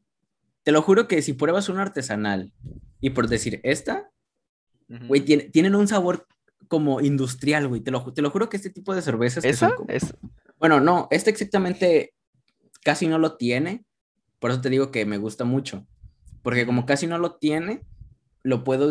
te 0.64 0.72
lo 0.72 0.82
juro 0.82 1.06
que 1.06 1.22
si 1.22 1.34
pruebas 1.34 1.68
un 1.68 1.78
artesanal 1.78 2.52
y 3.00 3.10
por 3.10 3.28
decir 3.28 3.60
esta, 3.62 4.10
güey, 4.88 5.20
tienen 5.20 5.74
un 5.74 5.86
sabor 5.86 6.26
como 6.68 7.02
industrial, 7.02 7.68
güey. 7.68 7.82
Te 7.82 7.90
lo, 7.90 8.12
te 8.12 8.22
lo 8.22 8.30
juro 8.30 8.48
que 8.48 8.56
este 8.56 8.70
tipo 8.70 8.94
de 8.94 9.02
cervezas. 9.02 9.44
¿Esa? 9.44 9.72
es... 9.88 10.14
Bueno, 10.58 10.80
no, 10.80 11.06
este 11.10 11.30
exactamente 11.30 12.14
casi 12.82 13.06
no 13.06 13.18
lo 13.18 13.36
tiene. 13.36 13.84
Por 14.38 14.50
eso 14.50 14.62
te 14.62 14.70
digo 14.70 14.90
que 14.90 15.04
me 15.04 15.18
gusta 15.18 15.44
mucho. 15.44 15.86
Porque 16.42 16.64
como 16.64 16.86
casi 16.86 17.06
no 17.06 17.18
lo 17.18 17.36
tiene, 17.36 17.82
lo 18.42 18.64
puedo, 18.64 18.90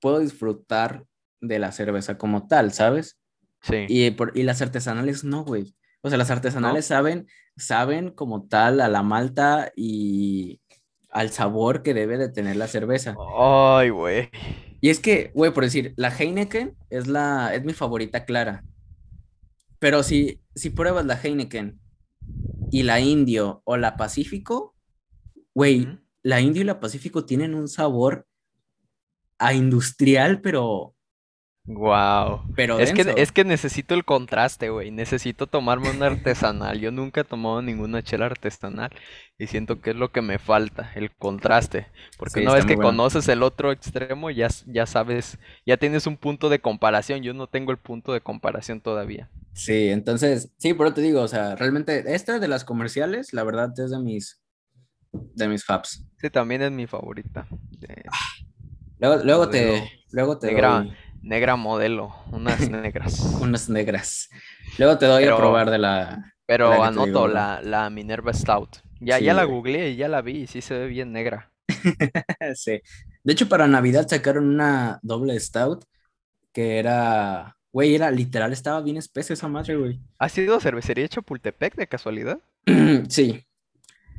puedo 0.00 0.18
disfrutar 0.18 1.06
de 1.40 1.58
la 1.58 1.72
cerveza 1.72 2.18
como 2.18 2.46
tal, 2.46 2.72
¿sabes? 2.72 3.18
Sí. 3.62 3.86
Y, 3.88 4.10
por, 4.12 4.32
y 4.36 4.42
las 4.42 4.62
artesanales 4.62 5.24
no, 5.24 5.44
güey. 5.44 5.74
O 6.02 6.08
sea, 6.08 6.18
las 6.18 6.30
artesanales 6.30 6.86
saben, 6.86 7.26
saben 7.56 8.10
como 8.10 8.46
tal 8.46 8.80
a 8.80 8.88
la 8.88 9.02
malta 9.02 9.72
y 9.74 10.60
al 11.10 11.30
sabor 11.30 11.82
que 11.82 11.94
debe 11.94 12.18
de 12.18 12.28
tener 12.28 12.56
la 12.56 12.68
cerveza. 12.68 13.16
Ay, 13.38 13.90
güey. 13.90 14.30
Y 14.80 14.90
es 14.90 15.00
que, 15.00 15.32
güey, 15.34 15.52
por 15.52 15.64
decir, 15.64 15.94
la 15.96 16.10
Heineken 16.16 16.76
es 16.90 17.06
la, 17.06 17.54
es 17.54 17.64
mi 17.64 17.72
favorita 17.72 18.24
clara. 18.24 18.62
Pero 19.78 20.02
si, 20.02 20.42
si 20.54 20.70
pruebas 20.70 21.06
la 21.06 21.20
Heineken 21.20 21.80
y 22.70 22.82
la 22.82 23.00
Indio 23.00 23.62
o 23.64 23.76
la 23.76 23.96
Pacífico, 23.96 24.74
güey, 25.54 25.82
Ujú. 25.86 25.98
la 26.22 26.40
Indio 26.40 26.62
y 26.62 26.66
la 26.66 26.80
Pacífico 26.80 27.24
tienen 27.24 27.54
un 27.54 27.68
sabor 27.68 28.26
a 29.38 29.54
industrial, 29.54 30.40
pero, 30.40 30.94
Wow. 31.68 32.42
pero 32.54 32.78
Es 32.78 32.92
que, 32.92 33.12
es 33.16 33.32
que 33.32 33.44
necesito 33.44 33.94
el 33.94 34.04
contraste, 34.04 34.70
güey. 34.70 34.90
Necesito 34.92 35.46
tomarme 35.48 35.90
una 35.90 36.06
artesanal. 36.06 36.78
Yo 36.80 36.92
nunca 36.92 37.22
he 37.22 37.24
tomado 37.24 37.60
ninguna 37.60 38.02
chela 38.02 38.26
artesanal 38.26 38.90
y 39.36 39.48
siento 39.48 39.80
que 39.80 39.90
es 39.90 39.96
lo 39.96 40.12
que 40.12 40.22
me 40.22 40.38
falta, 40.38 40.92
el 40.94 41.10
contraste. 41.10 41.88
Porque 42.18 42.40
Sí, 42.40 42.42
una 42.42 42.54
vez 42.54 42.64
que 42.66 42.76
bueno. 42.76 42.90
conoces 42.90 43.26
el 43.28 43.42
otro 43.42 43.72
extremo, 43.72 44.30
ya, 44.30 44.48
ya 44.66 44.86
sabes, 44.86 45.38
ya 45.66 45.76
tienes 45.76 46.06
un 46.06 46.16
punto 46.16 46.48
de 46.48 46.60
comparación. 46.60 47.22
Yo 47.22 47.34
no 47.34 47.48
tengo 47.48 47.72
el 47.72 47.78
punto 47.78 48.12
de 48.12 48.20
comparación 48.20 48.80
todavía. 48.80 49.28
Sí, 49.52 49.88
entonces, 49.88 50.52
sí, 50.58 50.72
pero 50.74 50.94
te 50.94 51.00
digo, 51.00 51.20
o 51.22 51.28
sea, 51.28 51.56
realmente 51.56 52.14
esta 52.14 52.38
de 52.38 52.46
las 52.46 52.64
comerciales, 52.64 53.32
la 53.32 53.42
verdad 53.42 53.72
es 53.78 53.90
de 53.90 53.98
mis, 53.98 54.40
de 55.12 55.48
mis 55.48 55.64
faps. 55.64 56.06
Sí, 56.18 56.30
también 56.30 56.62
es 56.62 56.70
mi 56.70 56.86
favorita. 56.86 57.46
de- 57.70 58.04
Luego, 58.98 59.24
luego 59.24 59.48
te, 59.50 59.90
luego 60.12 60.38
te 60.38 60.52
doy 60.52 60.92
negra 61.26 61.56
modelo, 61.56 62.14
unas 62.32 62.60
negras. 62.70 63.20
unas 63.40 63.68
negras. 63.68 64.28
Luego 64.78 64.98
te 64.98 65.06
doy 65.06 65.24
a 65.24 65.36
probar 65.36 65.70
de 65.70 65.78
la, 65.78 66.34
Pero 66.46 66.70
la 66.70 66.86
anoto 66.88 67.06
digo, 67.06 67.28
la, 67.28 67.60
la 67.62 67.90
Minerva 67.90 68.32
Stout. 68.32 68.76
Ya, 69.00 69.18
Sí, 69.18 69.24
ya 69.24 69.34
la 69.34 69.44
googleé 69.44 69.90
y 69.90 69.96
ya 69.96 70.08
la 70.08 70.22
vi 70.22 70.42
y 70.42 70.46
sí 70.46 70.60
se 70.62 70.74
ve 70.78 70.86
bien 70.86 71.12
negra. 71.12 71.52
Sí. 72.54 72.80
De 73.24 73.32
hecho, 73.32 73.48
para 73.48 73.66
Navidad 73.66 74.06
sacaron 74.08 74.46
una 74.48 74.98
doble 75.02 75.38
stout 75.40 75.84
que 76.52 76.78
era, 76.78 77.56
güey, 77.72 77.94
era 77.94 78.10
literal, 78.10 78.52
estaba 78.52 78.80
bien 78.82 78.96
espesa 78.96 79.34
esa 79.34 79.48
madre, 79.48 79.76
güey. 79.76 80.00
¿Ha 80.18 80.28
sido 80.28 80.60
cervecería 80.60 81.08
Chapultepec 81.08 81.74
de 81.76 81.86
casualidad? 81.88 82.38
Sí, 83.08 83.44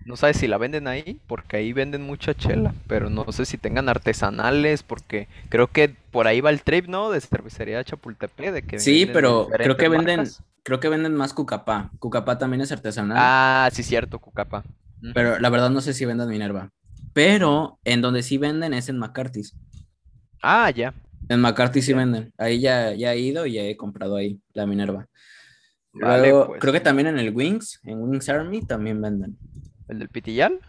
No 0.07 0.15
sabes 0.15 0.37
si 0.37 0.47
la 0.47 0.57
venden 0.57 0.87
ahí, 0.87 1.19
porque 1.27 1.57
ahí 1.57 1.73
venden 1.73 2.01
mucha 2.03 2.33
chela, 2.33 2.73
pero 2.87 3.09
no 3.09 3.29
sé 3.31 3.45
si 3.45 3.57
tengan 3.57 3.89
artesanales, 3.89 4.81
porque 4.81 5.27
creo 5.49 5.67
que 5.67 5.89
por 6.11 6.27
ahí 6.27 6.39
va 6.41 6.49
el 6.49 6.61
trip, 6.63 6.87
¿no? 6.87 7.11
De 7.11 7.19
cervecería 7.19 7.83
Chapultepec, 7.83 8.53
de 8.53 8.61
que 8.61 8.79
sí, 8.79 8.99
venden 9.05 9.13
pero 9.13 9.49
creo 9.49 9.75
que 9.77 9.89
venden, 9.89 10.17
marcas. 10.19 10.43
creo 10.63 10.79
que 10.79 10.89
venden 10.89 11.13
más 11.13 11.33
Cucapá. 11.33 11.91
Cucapá 11.99 12.37
también 12.37 12.61
es 12.61 12.71
artesanal, 12.71 13.17
Ah, 13.19 13.69
sí, 13.73 13.83
cierto, 13.83 14.17
Cucapa. 14.19 14.63
Ujú. 15.03 15.11
pero 15.13 15.39
la 15.39 15.49
verdad 15.49 15.69
no 15.69 15.81
sé 15.81 15.93
si 15.93 16.05
vendan 16.05 16.29
Minerva. 16.29 16.71
Pero 17.13 17.79
en 17.83 18.01
donde 18.01 18.23
sí 18.23 18.37
venden 18.37 18.73
es 18.73 18.89
en 18.89 18.97
McCarthy's. 18.99 19.53
Ah, 20.41 20.69
ya. 20.69 20.93
En 21.29 21.41
McCarthy 21.41 21.81
sí 21.81 21.93
venden. 21.93 22.31
Ahí 22.37 22.61
ya, 22.61 22.93
ya 22.93 23.13
he 23.13 23.19
ido 23.19 23.45
y 23.45 23.53
ya 23.53 23.63
he 23.63 23.75
comprado 23.75 24.15
ahí 24.15 24.39
la 24.53 24.65
Minerva. 24.65 25.07
Vale, 25.93 26.29
Luego, 26.29 26.47
pues. 26.47 26.61
creo 26.61 26.73
que 26.73 26.79
también 26.79 27.07
en 27.07 27.19
el 27.19 27.33
Wings, 27.35 27.79
en 27.83 27.99
Wings 28.01 28.29
Army 28.29 28.61
también 28.61 29.01
venden. 29.01 29.37
¿El 29.89 29.99
del 29.99 30.09
Pitillal? 30.09 30.59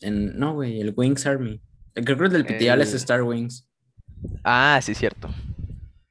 En, 0.00 0.38
no, 0.38 0.54
güey, 0.54 0.80
el 0.80 0.92
Wings 0.96 1.26
Army. 1.26 1.60
El- 1.94 2.04
Creo 2.04 2.18
que 2.18 2.24
el 2.26 2.32
del 2.32 2.46
Pitillal 2.46 2.80
es 2.82 2.92
Star 2.94 3.22
Wings. 3.22 3.68
Ah, 4.42 4.80
sí, 4.82 4.94
cierto. 4.94 5.28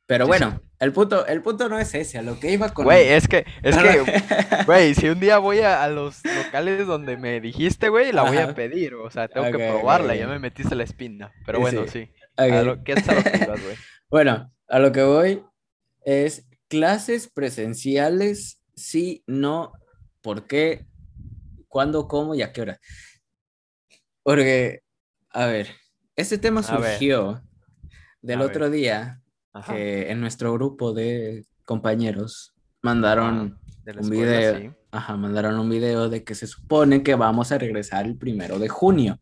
Pero 0.06 0.26
Sí, 0.26 0.30
bueno, 0.30 0.62
el 0.80 0.92
punto, 0.92 1.26
el 1.26 1.42
punto 1.42 1.70
no 1.70 1.80
es 1.80 1.94
ese, 1.96 2.18
a 2.18 2.22
lo 2.22 2.40
que 2.40 2.52
iba 2.52 2.70
con. 2.74 2.86
Güey, 2.86 3.08
es 3.10 3.28
que, 3.28 3.46
es 3.62 3.76
que, 3.78 4.04
güey, 4.66 4.94
si 4.96 5.08
un 5.10 5.20
día 5.20 5.38
voy 5.38 5.60
a, 5.60 5.84
a 5.84 5.88
los 5.90 6.22
locales 6.26 6.86
donde 6.86 7.18
me 7.18 7.40
dijiste, 7.40 7.90
güey, 7.90 8.12
la 8.12 8.24
voy 8.24 8.38
a 8.38 8.54
pedir, 8.54 8.94
o 8.96 9.10
sea, 9.10 9.28
tengo 9.28 9.46
que 9.52 9.58
probarla, 9.70 10.16
ya 10.16 10.28
me 10.28 10.40
metiste 10.40 10.76
la 10.76 10.84
espina, 10.84 11.32
pero 11.46 11.60
bueno, 11.60 11.86
sí. 11.88 12.10
A 12.36 12.48
lo, 12.48 12.84
¿qué 12.84 12.94
es 12.94 13.08
a 13.08 13.14
lo 13.16 13.24
que 13.24 13.38
ibas, 13.44 13.62
güey? 13.64 13.76
Bueno, 14.10 14.52
a 14.68 14.78
lo 14.78 14.92
que 14.92 15.02
voy 15.04 15.44
es 16.06 16.48
clases 16.68 17.30
presenciales, 17.34 18.62
sí, 18.76 19.24
no, 19.26 19.72
por 20.22 20.46
qué, 20.46 20.86
cuándo, 21.74 22.08
cómo 22.08 22.36
y 22.36 22.44
a 22.44 22.54
qué 22.54 22.62
hora. 22.62 22.80
Porque, 24.22 24.82
a 25.32 25.48
ver, 25.48 25.70
este 26.16 26.38
tema 26.38 26.62
surgió 26.64 27.42
del 28.22 28.42
A 28.42 28.46
otro 28.46 28.70
día 28.70 29.22
Ajá. 29.54 29.74
que 29.74 30.12
en 30.12 30.22
nuestro 30.22 30.54
grupo 30.54 30.94
de 30.94 31.46
compañeros 31.66 32.54
mandaron 32.84 33.60
la 33.86 34.02
un 34.02 34.10
video, 34.10 34.58
sí. 34.60 34.72
ajá, 34.92 35.18
mandaron 35.18 35.60
un 35.60 35.70
video 35.70 36.10
de 36.10 36.24
que 36.24 36.36
se 36.36 36.46
supone 36.48 37.02
que 37.02 37.16
vamos 37.16 37.52
a 37.52 37.58
regresar 37.58 38.06
el 38.06 38.18
primero 38.18 38.60
de 38.60 38.70
junio. 38.70 39.20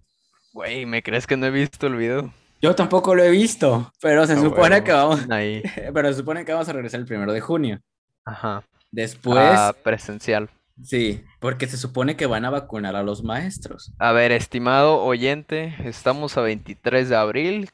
Güey, 0.54 0.86
¿me 0.86 1.02
crees 1.02 1.26
que 1.26 1.38
no 1.38 1.46
he 1.46 1.52
visto 1.52 1.88
el 1.88 1.96
video? 1.96 2.34
Yo 2.62 2.76
tampoco 2.76 3.16
lo 3.16 3.24
he 3.24 3.32
visto, 3.32 3.92
pero 4.02 4.28
se 4.28 4.34
Ah, 4.34 4.42
supone 4.42 4.84
que 4.84 4.92
vamos, 4.92 5.28
Ahí. 5.32 5.64
pero 5.94 6.10
se 6.10 6.16
supone 6.20 6.44
que 6.46 6.52
vamos 6.52 6.68
a 6.70 6.74
regresar 6.74 7.00
el 7.00 7.06
primero 7.08 7.32
de 7.32 7.40
junio. 7.40 7.80
Ajá. 8.26 8.64
Después, 8.92 9.38
Ah, 9.40 9.74
presencial. 9.84 10.50
Sí, 10.84 11.24
porque 11.39 11.67
se 11.67 11.78
supone 11.78 12.15
que 12.15 12.26
van 12.26 12.46
a 12.46 12.50
vacunar 12.50 12.96
a 12.96 13.04
los 13.04 13.24
maestros. 13.24 13.94
A 14.00 14.12
ver, 14.12 14.32
estimado 14.32 15.02
oyente, 15.04 15.76
estamos 15.86 16.38
a 16.38 16.41
23 16.41 17.10
de 17.10 17.15
abril. 17.15 17.70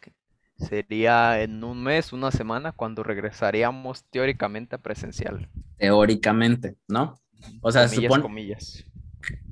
Sería 0.58 1.42
en 1.44 1.64
un 1.64 1.84
mes, 1.84 2.14
una 2.14 2.32
semana, 2.32 2.72
cuando 2.72 3.04
regresaríamos 3.04 4.06
teóricamente 4.10 4.76
a 4.76 4.80
presencial. 4.80 5.50
Teóricamente, 5.78 6.76
¿no? 6.88 7.20
O 7.62 7.72
sea, 7.72 7.88
se 7.88 7.96
Comillas, 7.96 8.10
supone, 8.10 8.24
comillas. 8.24 8.86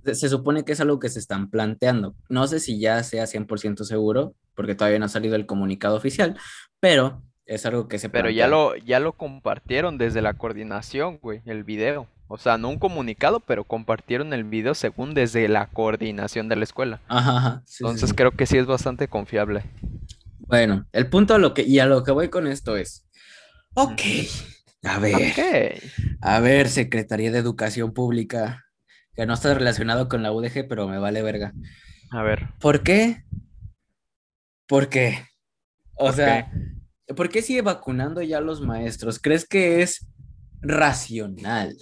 se- 0.03 0.15
se 0.15 0.29
supone 0.29 0.63
que 0.65 0.71
es 0.73 0.81
algo 0.81 0.99
que 0.99 1.09
se 1.09 1.19
están 1.19 1.49
planteando. 1.51 2.15
No 2.29 2.47
sé 2.47 2.59
si 2.59 2.79
ya 2.79 3.03
sea 3.03 3.27
100% 3.27 3.83
seguro, 3.83 4.33
porque 4.55 4.73
todavía 4.75 4.97
no 4.99 5.05
ha 5.05 5.09
salido 5.09 5.35
el 5.35 5.45
comunicado 5.45 5.95
oficial, 5.95 6.37
pero 6.79 7.21
es 7.45 7.65
algo 7.67 7.87
que 7.87 7.99
se 7.99 8.09
Pero 8.09 8.29
ya 8.31 8.47
lo, 8.47 8.75
ya 8.75 8.99
lo 8.99 9.13
compartieron 9.13 9.99
desde 9.99 10.21
la 10.23 10.33
coordinación, 10.33 11.19
güey, 11.21 11.41
el 11.45 11.63
video. 11.63 12.07
O 12.27 12.37
sea, 12.37 12.57
no 12.57 12.69
un 12.69 12.79
comunicado, 12.79 13.39
pero 13.39 13.63
compartieron 13.63 14.33
el 14.33 14.43
video 14.43 14.73
según 14.73 15.13
desde 15.13 15.47
la 15.47 15.67
coordinación 15.67 16.49
de 16.49 16.55
la 16.55 16.63
escuela. 16.63 17.01
Ajá, 17.07 17.37
ajá, 17.37 17.63
sí, 17.65 17.83
sí, 17.83 17.83
Entonces 17.83 18.09
sí. 18.09 18.15
creo 18.15 18.31
que 18.31 18.45
sí 18.47 18.57
es 18.57 18.65
bastante 18.65 19.07
confiable. 19.07 19.63
Bueno, 20.39 20.87
el 20.91 21.09
punto 21.09 21.35
a 21.35 21.37
lo 21.37 21.53
que, 21.53 21.63
y 21.63 21.79
a 21.79 21.85
lo 21.85 22.03
que 22.03 22.11
voy 22.11 22.29
con 22.29 22.47
esto 22.47 22.77
es, 22.77 23.07
ok, 23.73 24.01
a 24.83 24.99
ver, 24.99 25.81
a 26.21 26.39
ver, 26.39 26.69
Secretaría 26.69 27.31
de 27.31 27.39
Educación 27.39 27.93
Pública, 27.93 28.65
que 29.15 29.25
no 29.25 29.33
está 29.33 29.53
relacionado 29.53 30.09
con 30.09 30.23
la 30.23 30.31
UDG, 30.31 30.67
pero 30.67 30.87
me 30.87 30.99
vale 30.99 31.21
verga. 31.21 31.53
A 32.11 32.21
ver. 32.23 32.49
¿Por 32.59 32.83
qué? 32.83 33.23
¿Por 34.67 34.89
qué? 34.89 35.25
O 35.95 36.05
¿Por 36.05 36.15
sea, 36.15 36.51
¿por 37.15 37.29
qué 37.29 37.41
sigue 37.41 37.61
vacunando 37.61 38.21
ya 38.21 38.39
a 38.39 38.41
los 38.41 38.61
maestros? 38.61 39.19
¿Crees 39.19 39.47
que 39.47 39.81
es 39.81 40.07
racional 40.61 41.75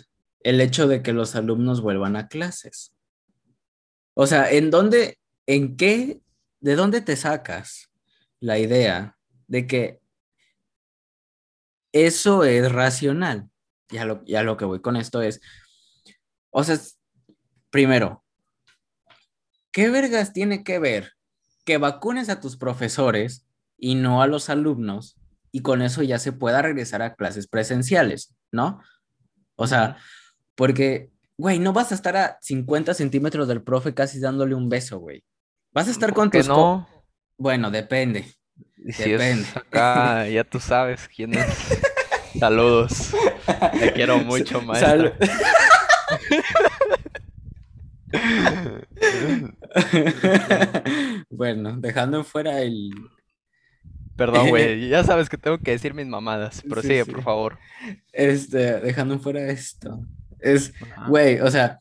el 0.44 0.62
hecho 0.62 0.88
de 0.88 1.02
que 1.02 1.14
los 1.14 1.36
alumnos 1.36 1.82
vuelvan 1.82 2.16
a 2.16 2.28
clases? 2.28 2.94
O 4.14 4.28
sea, 4.28 4.52
¿en 4.52 4.70
dónde, 4.70 5.18
en 5.48 5.76
qué, 5.76 6.22
de 6.60 6.76
dónde 6.76 7.02
te 7.02 7.16
sacas 7.16 7.90
la 8.40 8.60
idea 8.60 9.18
de 9.48 9.66
que 9.66 10.02
eso 11.92 12.44
es 12.44 12.72
racional? 12.72 13.50
Ya 13.90 14.06
lo, 14.06 14.24
ya 14.26 14.44
lo 14.44 14.58
que 14.58 14.66
voy 14.66 14.82
con 14.82 14.96
esto 14.96 15.22
es, 15.22 15.42
o 16.52 16.64
sea, 16.64 16.80
primero, 17.70 18.24
¿qué 19.72 19.90
vergas 19.90 20.34
tiene 20.34 20.64
que 20.64 20.80
ver 20.80 21.14
que 21.66 21.78
vacunes 21.78 22.30
a 22.30 22.40
tus 22.40 22.58
profesores 22.58 23.48
y 23.78 23.96
no 23.96 24.22
a 24.22 24.28
los 24.28 24.50
alumnos 24.50 25.18
y 25.52 25.62
con 25.62 25.82
eso 25.82 26.02
ya 26.04 26.20
se 26.20 26.32
pueda 26.32 26.62
regresar 26.62 27.02
a 27.02 27.16
clases 27.16 27.48
presenciales, 27.48 28.34
¿no? 28.52 28.82
O 29.56 29.68
sea, 29.68 29.98
porque, 30.56 31.10
güey, 31.38 31.60
no 31.60 31.74
vas 31.74 31.92
a 31.92 31.96
estar 31.96 32.18
a 32.18 32.38
50 32.42 32.94
centímetros 32.94 33.48
del 33.48 33.62
profe 33.62 33.94
casi 33.94 34.20
dándole 34.20 34.56
un 34.56 34.70
beso, 34.70 35.00
güey. 35.00 35.24
Vas 35.72 35.88
a 35.88 35.92
estar 35.92 36.10
¿Por 36.10 36.16
con 36.16 36.32
tus... 36.32 36.48
no? 36.48 36.88
Bueno, 37.38 37.72
depende. 37.72 38.26
Si 38.90 39.12
Depende. 39.12 39.44
es 39.44 39.58
acá, 39.58 40.28
ya 40.28 40.44
tú 40.44 40.60
sabes 40.60 41.08
quién 41.08 41.36
es. 41.36 41.80
Saludos. 42.40 43.12
Te 43.80 43.94
quiero 43.94 44.18
mucho, 44.20 44.62
maestra. 44.62 45.14
Bueno, 51.30 51.78
dejando 51.78 52.24
fuera 52.24 52.62
el... 52.62 52.92
Perdón, 54.16 54.50
güey. 54.50 54.90
Ya 54.90 55.04
sabes 55.04 55.30
que 55.30 55.38
tengo 55.38 55.58
que 55.58 55.72
decir 55.72 55.94
mis 55.94 56.06
mamadas. 56.06 56.58
Sí, 56.58 56.70
Prosigue, 56.70 57.06
sí. 57.06 57.12
por 57.12 57.24
favor. 57.24 57.58
Este, 58.12 58.80
dejando 58.82 59.20
fuera 59.20 59.48
esto. 59.48 60.00
Es, 60.44 60.74
güey, 61.08 61.40
o 61.40 61.50
sea, 61.50 61.80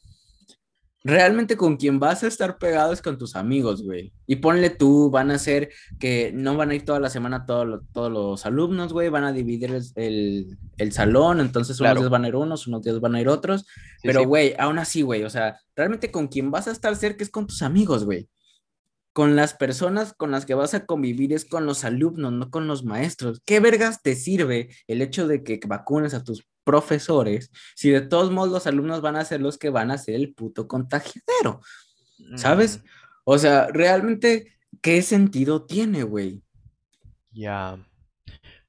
realmente 1.04 1.56
con 1.56 1.76
quien 1.76 1.98
vas 1.98 2.22
a 2.22 2.28
estar 2.28 2.58
pegado 2.58 2.92
es 2.92 3.02
con 3.02 3.18
tus 3.18 3.34
amigos, 3.34 3.82
güey. 3.82 4.12
Y 4.26 4.36
ponle 4.36 4.70
tú, 4.70 5.10
van 5.10 5.30
a 5.30 5.38
ser 5.38 5.70
que 5.98 6.32
no 6.32 6.56
van 6.56 6.70
a 6.70 6.74
ir 6.74 6.84
toda 6.84 7.00
la 7.00 7.10
semana 7.10 7.44
todos, 7.44 7.82
todos 7.92 8.12
los 8.12 8.46
alumnos, 8.46 8.92
güey, 8.92 9.08
van 9.08 9.24
a 9.24 9.32
dividir 9.32 9.82
el, 9.96 10.56
el, 10.76 10.92
salón, 10.92 11.40
entonces 11.40 11.80
unos 11.80 11.98
días 11.98 12.10
van 12.10 12.24
a 12.24 12.28
ir 12.28 12.36
unos, 12.36 12.66
unos 12.66 12.82
días 12.82 13.00
van 13.00 13.14
a 13.14 13.20
ir 13.20 13.28
otros. 13.28 13.66
pero, 14.02 14.24
güey, 14.26 14.54
aún 14.58 14.78
así, 14.78 15.02
güey, 15.02 15.24
o 15.24 15.30
sea, 15.30 15.58
realmente 15.74 16.10
con 16.10 16.28
quien 16.28 16.50
vas 16.50 16.68
a 16.68 16.72
estar 16.72 16.94
cerca 16.96 17.24
es 17.24 17.30
con 17.30 17.46
tus 17.46 17.62
amigos, 17.62 18.04
güey. 18.04 18.28
Con 19.12 19.36
las 19.36 19.54
personas 19.54 20.14
con 20.14 20.30
las 20.30 20.46
que 20.46 20.54
vas 20.54 20.74
a 20.74 20.86
convivir 20.86 21.32
es 21.32 21.44
con 21.44 21.66
los 21.66 21.84
alumnos, 21.84 22.32
no 22.32 22.50
con 22.50 22.66
los 22.66 22.84
maestros. 22.84 23.42
¿Qué 23.44 23.60
vergas 23.60 24.02
te 24.02 24.14
sirve 24.14 24.70
el 24.86 25.02
hecho 25.02 25.28
de 25.28 25.44
que 25.44 25.60
vacunes 25.66 26.14
a 26.14 26.24
tus 26.24 26.46
profesores, 26.64 27.50
si 27.74 27.90
de 27.90 28.00
todos 28.00 28.30
modos 28.30 28.50
los 28.52 28.66
alumnos 28.66 29.00
van 29.00 29.16
a 29.16 29.24
ser 29.24 29.40
los 29.40 29.58
que 29.58 29.70
van 29.70 29.90
a 29.90 29.98
ser 29.98 30.14
el 30.14 30.32
puto 30.32 30.68
contagiadero, 30.68 31.60
¿sabes? 32.36 32.82
O 33.24 33.38
sea, 33.38 33.68
realmente, 33.68 34.52
¿qué 34.80 35.02
sentido 35.02 35.64
tiene, 35.64 36.02
güey? 36.02 36.42
Ya, 37.32 37.78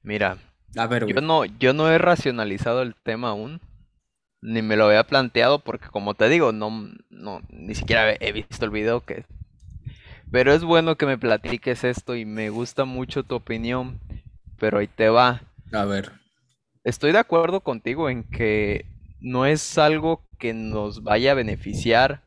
mira, 0.02 0.38
a 0.76 0.86
ver, 0.86 1.06
yo 1.06 1.20
no, 1.20 1.44
yo 1.44 1.72
no 1.72 1.90
he 1.90 1.98
racionalizado 1.98 2.82
el 2.82 2.94
tema 2.94 3.30
aún, 3.30 3.60
ni 4.40 4.62
me 4.62 4.76
lo 4.76 4.86
había 4.86 5.04
planteado 5.04 5.60
porque 5.62 5.88
como 5.88 6.14
te 6.14 6.28
digo, 6.28 6.52
no, 6.52 6.70
no, 7.10 7.40
ni 7.48 7.74
siquiera 7.74 8.12
he 8.12 8.32
visto 8.32 8.64
el 8.64 8.70
video 8.70 9.00
que... 9.00 9.24
Pero 10.30 10.52
es 10.52 10.64
bueno 10.64 10.96
que 10.96 11.06
me 11.06 11.18
platiques 11.18 11.84
esto 11.84 12.16
y 12.16 12.24
me 12.24 12.50
gusta 12.50 12.84
mucho 12.84 13.22
tu 13.22 13.34
opinión, 13.34 14.00
pero 14.58 14.78
ahí 14.78 14.88
te 14.88 15.08
va. 15.08 15.42
A 15.72 15.84
ver 15.84 16.24
estoy 16.84 17.12
de 17.12 17.18
acuerdo 17.18 17.60
contigo 17.60 18.08
en 18.10 18.22
que 18.24 18.86
no 19.20 19.46
es 19.46 19.78
algo 19.78 20.28
que 20.38 20.52
nos 20.52 21.02
vaya 21.02 21.32
a 21.32 21.34
beneficiar 21.34 22.22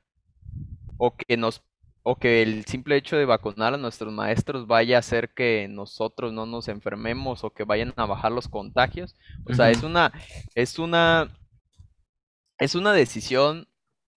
o 0.97 1.15
que 1.15 1.37
nos 1.37 1.61
o 2.09 2.15
que 2.15 2.41
el 2.41 2.65
simple 2.65 2.95
hecho 2.95 3.17
de 3.17 3.25
vacunar 3.25 3.73
a 3.73 3.77
nuestros 3.77 4.13
maestros 4.13 4.65
vaya 4.65 4.95
a 4.95 4.99
hacer 4.99 5.33
que 5.33 5.67
nosotros 5.69 6.31
no 6.31 6.45
nos 6.45 6.69
enfermemos 6.69 7.43
o 7.43 7.49
que 7.49 7.65
vayan 7.65 7.93
a 7.97 8.05
bajar 8.05 8.31
los 8.31 8.47
contagios. 8.47 9.13
O 9.45 9.53
sea, 9.53 9.69
es 9.69 9.83
una 9.83 10.13
es 10.55 10.79
una 10.79 11.37
es 12.57 12.75
una 12.75 12.93
decisión 12.93 13.67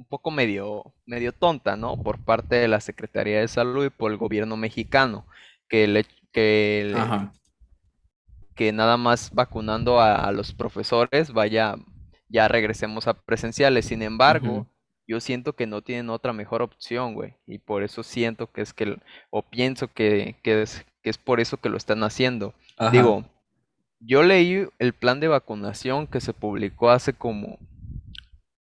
un 0.01 0.07
poco 0.07 0.31
medio 0.31 0.95
medio 1.05 1.33
tonta, 1.33 1.77
¿no? 1.77 2.03
Por 2.03 2.19
parte 2.19 2.57
de 2.57 2.69
la 2.69 2.81
Secretaría 2.81 3.41
de 3.41 3.49
Salud 3.49 3.85
y 3.85 3.91
por 3.91 4.11
el 4.11 4.17
gobierno 4.17 4.57
mexicano 4.57 5.27
que 5.69 5.87
le 5.87 6.07
que 6.33 6.95
que 8.55 8.73
nada 8.73 8.97
más 8.97 9.31
vacunando 9.33 10.01
a, 10.01 10.31
los 10.33 10.53
profesores 10.53 11.33
vaya, 11.33 11.77
ya 12.29 12.47
regresemos 12.47 13.09
a 13.09 13.15
presenciales. 13.15 13.87
Sin 13.87 14.03
embargo, 14.03 14.67
yo 15.09 15.19
siento 15.19 15.55
que 15.55 15.67
no 15.67 15.81
tienen 15.81 16.11
otra 16.11 16.35
mejor 16.35 16.61
opción, 16.61 17.15
güey. 17.15 17.33
Y 17.47 17.57
por 17.57 17.83
eso 17.83 18.03
siento 18.03 18.53
que 18.53 18.61
es 18.61 18.75
que, 18.75 18.99
o 19.31 19.41
pienso 19.41 19.89
que, 19.89 20.37
es, 20.45 20.85
que 21.03 21.09
es 21.09 21.17
por 21.17 21.41
eso 21.41 21.57
que 21.57 21.71
lo 21.71 21.79
están 21.79 22.03
haciendo. 22.03 22.53
Digo, 22.93 23.25
yo 23.99 24.23
leí 24.23 24.67
el 24.79 24.93
plan 24.93 25.21
de 25.21 25.29
vacunación 25.29 26.07
que 26.07 26.21
se 26.21 26.35
publicó 26.35 26.91
hace 26.91 27.15
como 27.15 27.59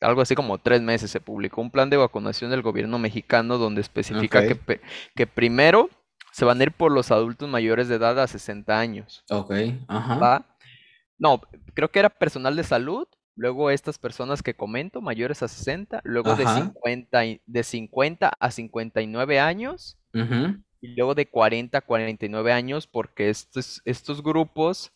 algo 0.02 0.22
así 0.22 0.36
como 0.36 0.58
tres 0.58 0.82
meses 0.82 1.12
se 1.12 1.22
publicó 1.22 1.62
un 1.62 1.72
plan 1.72 1.90
de 1.90 1.98
vacunación 1.98 2.52
del 2.52 2.62
gobierno 2.62 3.00
mexicano 3.00 3.58
donde 3.58 3.82
especifica 3.82 4.46
que, 4.46 4.82
que 5.16 5.28
primero 5.28 5.90
se 6.32 6.46
van 6.46 6.60
a 6.60 6.64
ir 6.64 6.72
por 6.72 6.92
los 6.92 7.12
adultos 7.12 7.48
mayores 7.50 7.88
de 7.88 7.96
edad 7.96 8.20
a 8.20 8.28
60 8.28 8.80
años. 8.80 9.24
Ok, 9.30 9.52
ajá. 9.88 10.46
No, 11.18 11.42
creo 11.76 11.92
que 11.92 12.00
era 12.00 12.10
personal 12.10 12.56
de 12.56 12.64
salud, 12.64 13.08
luego 13.36 13.70
estas 13.70 14.00
personas 14.00 14.42
que 14.42 14.56
comento, 14.56 15.02
mayores 15.02 15.44
a 15.44 15.48
60, 15.48 16.02
luego 16.04 16.36
de 16.36 16.48
50, 16.48 17.22
de 17.46 17.64
50 17.64 18.32
a 18.40 18.52
59 18.52 19.40
años, 19.40 20.00
y 20.14 20.96
luego 20.96 21.14
de 21.14 21.28
40 21.28 21.78
a 21.78 21.82
49 21.82 22.52
años, 22.52 22.88
porque 22.88 23.30
estos, 23.30 23.82
estos 23.86 24.24
grupos, 24.24 24.92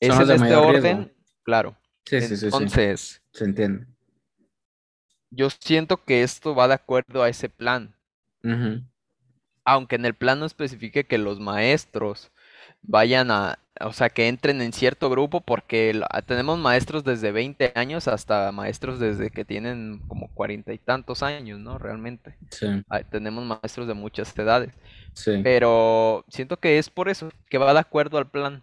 es 0.00 0.10
en 0.10 0.30
este 0.30 0.56
orden, 0.56 1.12
claro. 1.42 1.76
Sí, 2.04 2.20
sí, 2.20 2.36
sí. 2.36 2.46
Entonces, 2.46 3.22
se 3.32 3.44
entiende. 3.44 3.86
Yo 5.30 5.50
siento 5.50 6.04
que 6.04 6.22
esto 6.22 6.54
va 6.54 6.68
de 6.68 6.74
acuerdo 6.74 7.22
a 7.22 7.28
ese 7.28 7.48
plan 7.48 7.94
aunque 9.66 9.96
en 9.96 10.06
el 10.06 10.14
plano 10.14 10.46
especifique 10.46 11.04
que 11.04 11.18
los 11.18 11.40
maestros 11.40 12.30
vayan 12.82 13.32
a, 13.32 13.58
o 13.80 13.92
sea, 13.92 14.08
que 14.08 14.28
entren 14.28 14.62
en 14.62 14.72
cierto 14.72 15.10
grupo, 15.10 15.40
porque 15.40 16.00
tenemos 16.26 16.56
maestros 16.60 17.02
desde 17.02 17.32
20 17.32 17.72
años 17.74 18.06
hasta 18.06 18.52
maestros 18.52 19.00
desde 19.00 19.28
que 19.30 19.44
tienen 19.44 20.00
como 20.06 20.28
cuarenta 20.32 20.72
y 20.72 20.78
tantos 20.78 21.24
años, 21.24 21.58
¿no? 21.58 21.78
Realmente. 21.78 22.36
Sí. 22.50 22.66
tenemos 23.10 23.44
maestros 23.44 23.88
de 23.88 23.94
muchas 23.94 24.38
edades. 24.38 24.72
Sí. 25.14 25.40
Pero 25.42 26.24
siento 26.28 26.58
que 26.58 26.78
es 26.78 26.88
por 26.88 27.08
eso, 27.08 27.30
que 27.50 27.58
va 27.58 27.74
de 27.74 27.80
acuerdo 27.80 28.18
al 28.18 28.30
plan. 28.30 28.62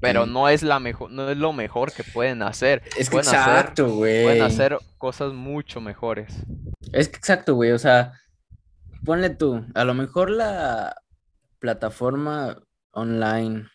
Pero 0.00 0.26
no 0.26 0.48
es 0.48 0.62
la 0.62 0.80
mejor, 0.80 1.10
no 1.10 1.30
es 1.30 1.36
lo 1.36 1.52
mejor 1.52 1.92
que 1.92 2.04
pueden 2.04 2.42
hacer. 2.42 2.82
Es 2.96 3.10
que 3.10 3.18
exacto, 3.18 3.88
güey. 3.88 4.24
Pueden 4.24 4.42
hacer 4.42 4.78
cosas 4.98 5.32
mucho 5.32 5.80
mejores. 5.80 6.34
Es 6.92 7.08
que 7.08 7.16
exacto, 7.16 7.54
güey. 7.54 7.72
O 7.72 7.78
sea, 7.78 8.12
ponle 9.04 9.30
tú, 9.30 9.64
a 9.74 9.84
lo 9.84 9.94
mejor 9.94 10.30
la 10.30 10.96
plataforma 11.58 12.62
online, 12.92 13.68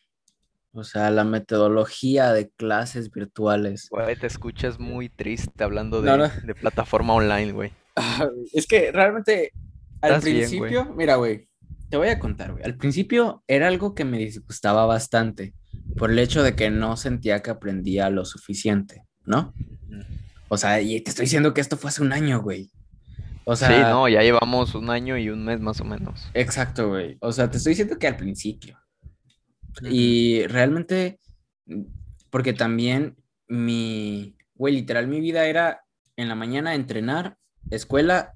o 0.72 0.84
sea, 0.84 1.12
la 1.12 1.24
metodología 1.24 2.34
de 2.34 2.50
clases 2.50 3.12
virtuales. 3.12 3.88
Güey, 3.90 4.16
te 4.16 4.28
escuchas 4.28 4.80
muy 4.80 5.10
triste 5.10 5.64
hablando 5.64 6.02
de, 6.02 6.56
plataforma 6.56 7.14
online, 7.14 7.52
güey. 7.52 7.72
Es 8.54 8.66
que 8.66 8.92
realmente 8.92 9.52
al 10.02 10.22
principio, 10.22 10.86
mira, 10.96 11.16
güey, 11.16 11.50
te 11.90 11.98
voy 11.98 12.08
a 12.08 12.20
contar, 12.20 12.54
güey. 12.54 12.64
Al 12.64 12.78
principio 12.78 13.44
era 13.48 13.68
algo 13.68 13.94
que 13.94 14.06
me 14.06 14.18
disgustaba 14.18 14.86
bastante 14.86 15.54
por 16.00 16.10
el 16.10 16.18
hecho 16.18 16.42
de 16.42 16.56
que 16.56 16.72
no 16.72 16.98
sentía 16.98 17.42
que 17.44 17.52
aprendía 17.52 18.10
lo 18.10 18.26
suficiente, 18.26 19.04
¿no? 19.26 19.54
O 20.48 20.58
sea, 20.58 20.82
y 20.82 21.00
te 21.02 21.12
estoy 21.12 21.26
diciendo 21.26 21.54
que 21.54 21.62
esto 21.62 21.78
fue 21.78 21.90
hace 21.90 22.02
un 22.02 22.14
año, 22.14 22.42
güey 22.42 22.72
sí, 23.56 23.66
no, 23.82 24.08
ya 24.08 24.22
llevamos 24.22 24.76
un 24.76 24.90
año 24.90 25.18
y 25.18 25.30
un 25.30 25.44
mes 25.44 25.60
más 25.60 25.80
o 25.82 25.86
menos. 25.86 26.30
Exacto, 26.34 26.90
güey. 26.90 27.18
O 27.22 27.32
sea, 27.32 27.50
te 27.50 27.58
estoy 27.58 27.72
diciendo 27.72 27.98
que 27.98 28.08
al 28.08 28.18
principio. 28.18 28.78
Y 29.90 30.46
realmente, 30.48 31.20
porque 32.30 32.54
también 32.54 33.16
mi, 33.48 34.36
güey, 34.56 34.76
literal, 34.76 35.08
mi 35.08 35.20
vida 35.20 35.46
era 35.46 35.84
en 36.18 36.28
la 36.28 36.36
mañana 36.36 36.76
entrenar, 36.76 37.38
escuela 37.70 38.34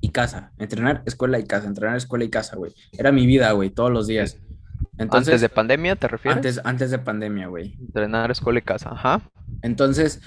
y 0.00 0.10
casa. 0.10 0.52
Entrenar, 0.58 1.02
escuela 1.06 1.38
y 1.38 1.44
casa, 1.44 1.66
entrenar, 1.66 1.96
escuela 1.96 2.24
y 2.24 2.30
casa, 2.30 2.56
güey. 2.56 2.72
Era 2.92 3.12
mi 3.12 3.26
vida, 3.26 3.52
güey, 3.52 3.70
todos 3.70 3.90
los 3.90 4.06
días. 4.06 4.38
Entonces, 4.98 5.34
¿Antes 5.34 5.40
de 5.42 5.48
pandemia 5.48 5.96
te 5.96 6.08
refieres? 6.08 6.36
Antes, 6.36 6.60
antes 6.64 6.90
de 6.90 6.98
pandemia, 6.98 7.48
güey. 7.48 7.76
Entrenar, 7.80 8.30
escuela 8.30 8.58
y 8.58 8.62
casa, 8.62 8.90
ajá. 8.92 9.20
Entonces, 9.62 10.20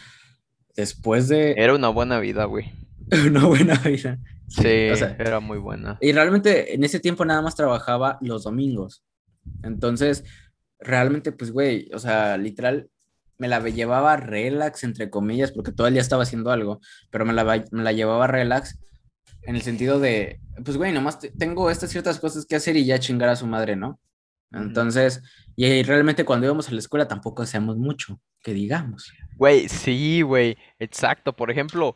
después 0.75 1.27
de... 1.27 1.53
Era 1.57 1.73
una 1.73 1.89
buena 1.89 2.19
vida, 2.19 2.45
güey. 2.45 2.71
una 3.27 3.45
buena 3.45 3.75
vida. 3.75 4.19
Sí, 4.47 4.67
era 4.67 5.39
muy 5.39 5.57
buena. 5.57 5.97
Y 6.01 6.11
realmente 6.11 6.73
en 6.73 6.83
ese 6.83 6.99
tiempo 6.99 7.25
nada 7.25 7.41
más 7.41 7.55
trabajaba 7.55 8.17
los 8.21 8.43
domingos. 8.43 9.03
Entonces, 9.63 10.23
realmente, 10.79 11.31
pues, 11.31 11.51
güey, 11.51 11.89
o 11.93 11.99
sea, 11.99 12.37
literal, 12.37 12.89
me 13.37 13.47
la 13.47 13.59
llevaba 13.61 14.17
relax, 14.17 14.83
entre 14.83 15.09
comillas, 15.09 15.51
porque 15.51 15.71
todo 15.71 15.87
el 15.87 15.93
día 15.93 16.01
estaba 16.01 16.23
haciendo 16.23 16.51
algo, 16.51 16.79
pero 17.09 17.25
me 17.25 17.33
la, 17.33 17.43
me 17.71 17.83
la 17.83 17.91
llevaba 17.91 18.27
relax 18.27 18.79
en 19.43 19.55
el 19.55 19.61
sentido 19.61 19.99
de, 19.99 20.39
pues, 20.63 20.77
güey, 20.77 20.91
nomás 20.91 21.19
tengo 21.37 21.69
estas 21.69 21.89
ciertas 21.89 22.19
cosas 22.19 22.45
que 22.45 22.55
hacer 22.55 22.75
y 22.75 22.85
ya 22.85 22.99
chingar 22.99 23.29
a 23.29 23.35
su 23.35 23.47
madre, 23.47 23.75
¿no? 23.75 23.99
Entonces, 24.51 25.21
y 25.55 25.83
realmente 25.83 26.25
cuando 26.25 26.45
íbamos 26.45 26.69
a 26.69 26.71
la 26.71 26.79
escuela 26.79 27.07
tampoco 27.07 27.43
hacíamos 27.43 27.77
mucho, 27.77 28.19
que 28.41 28.53
digamos. 28.53 29.11
Güey, 29.35 29.69
sí, 29.69 30.21
güey, 30.21 30.57
exacto. 30.79 31.33
Por 31.33 31.51
ejemplo, 31.51 31.95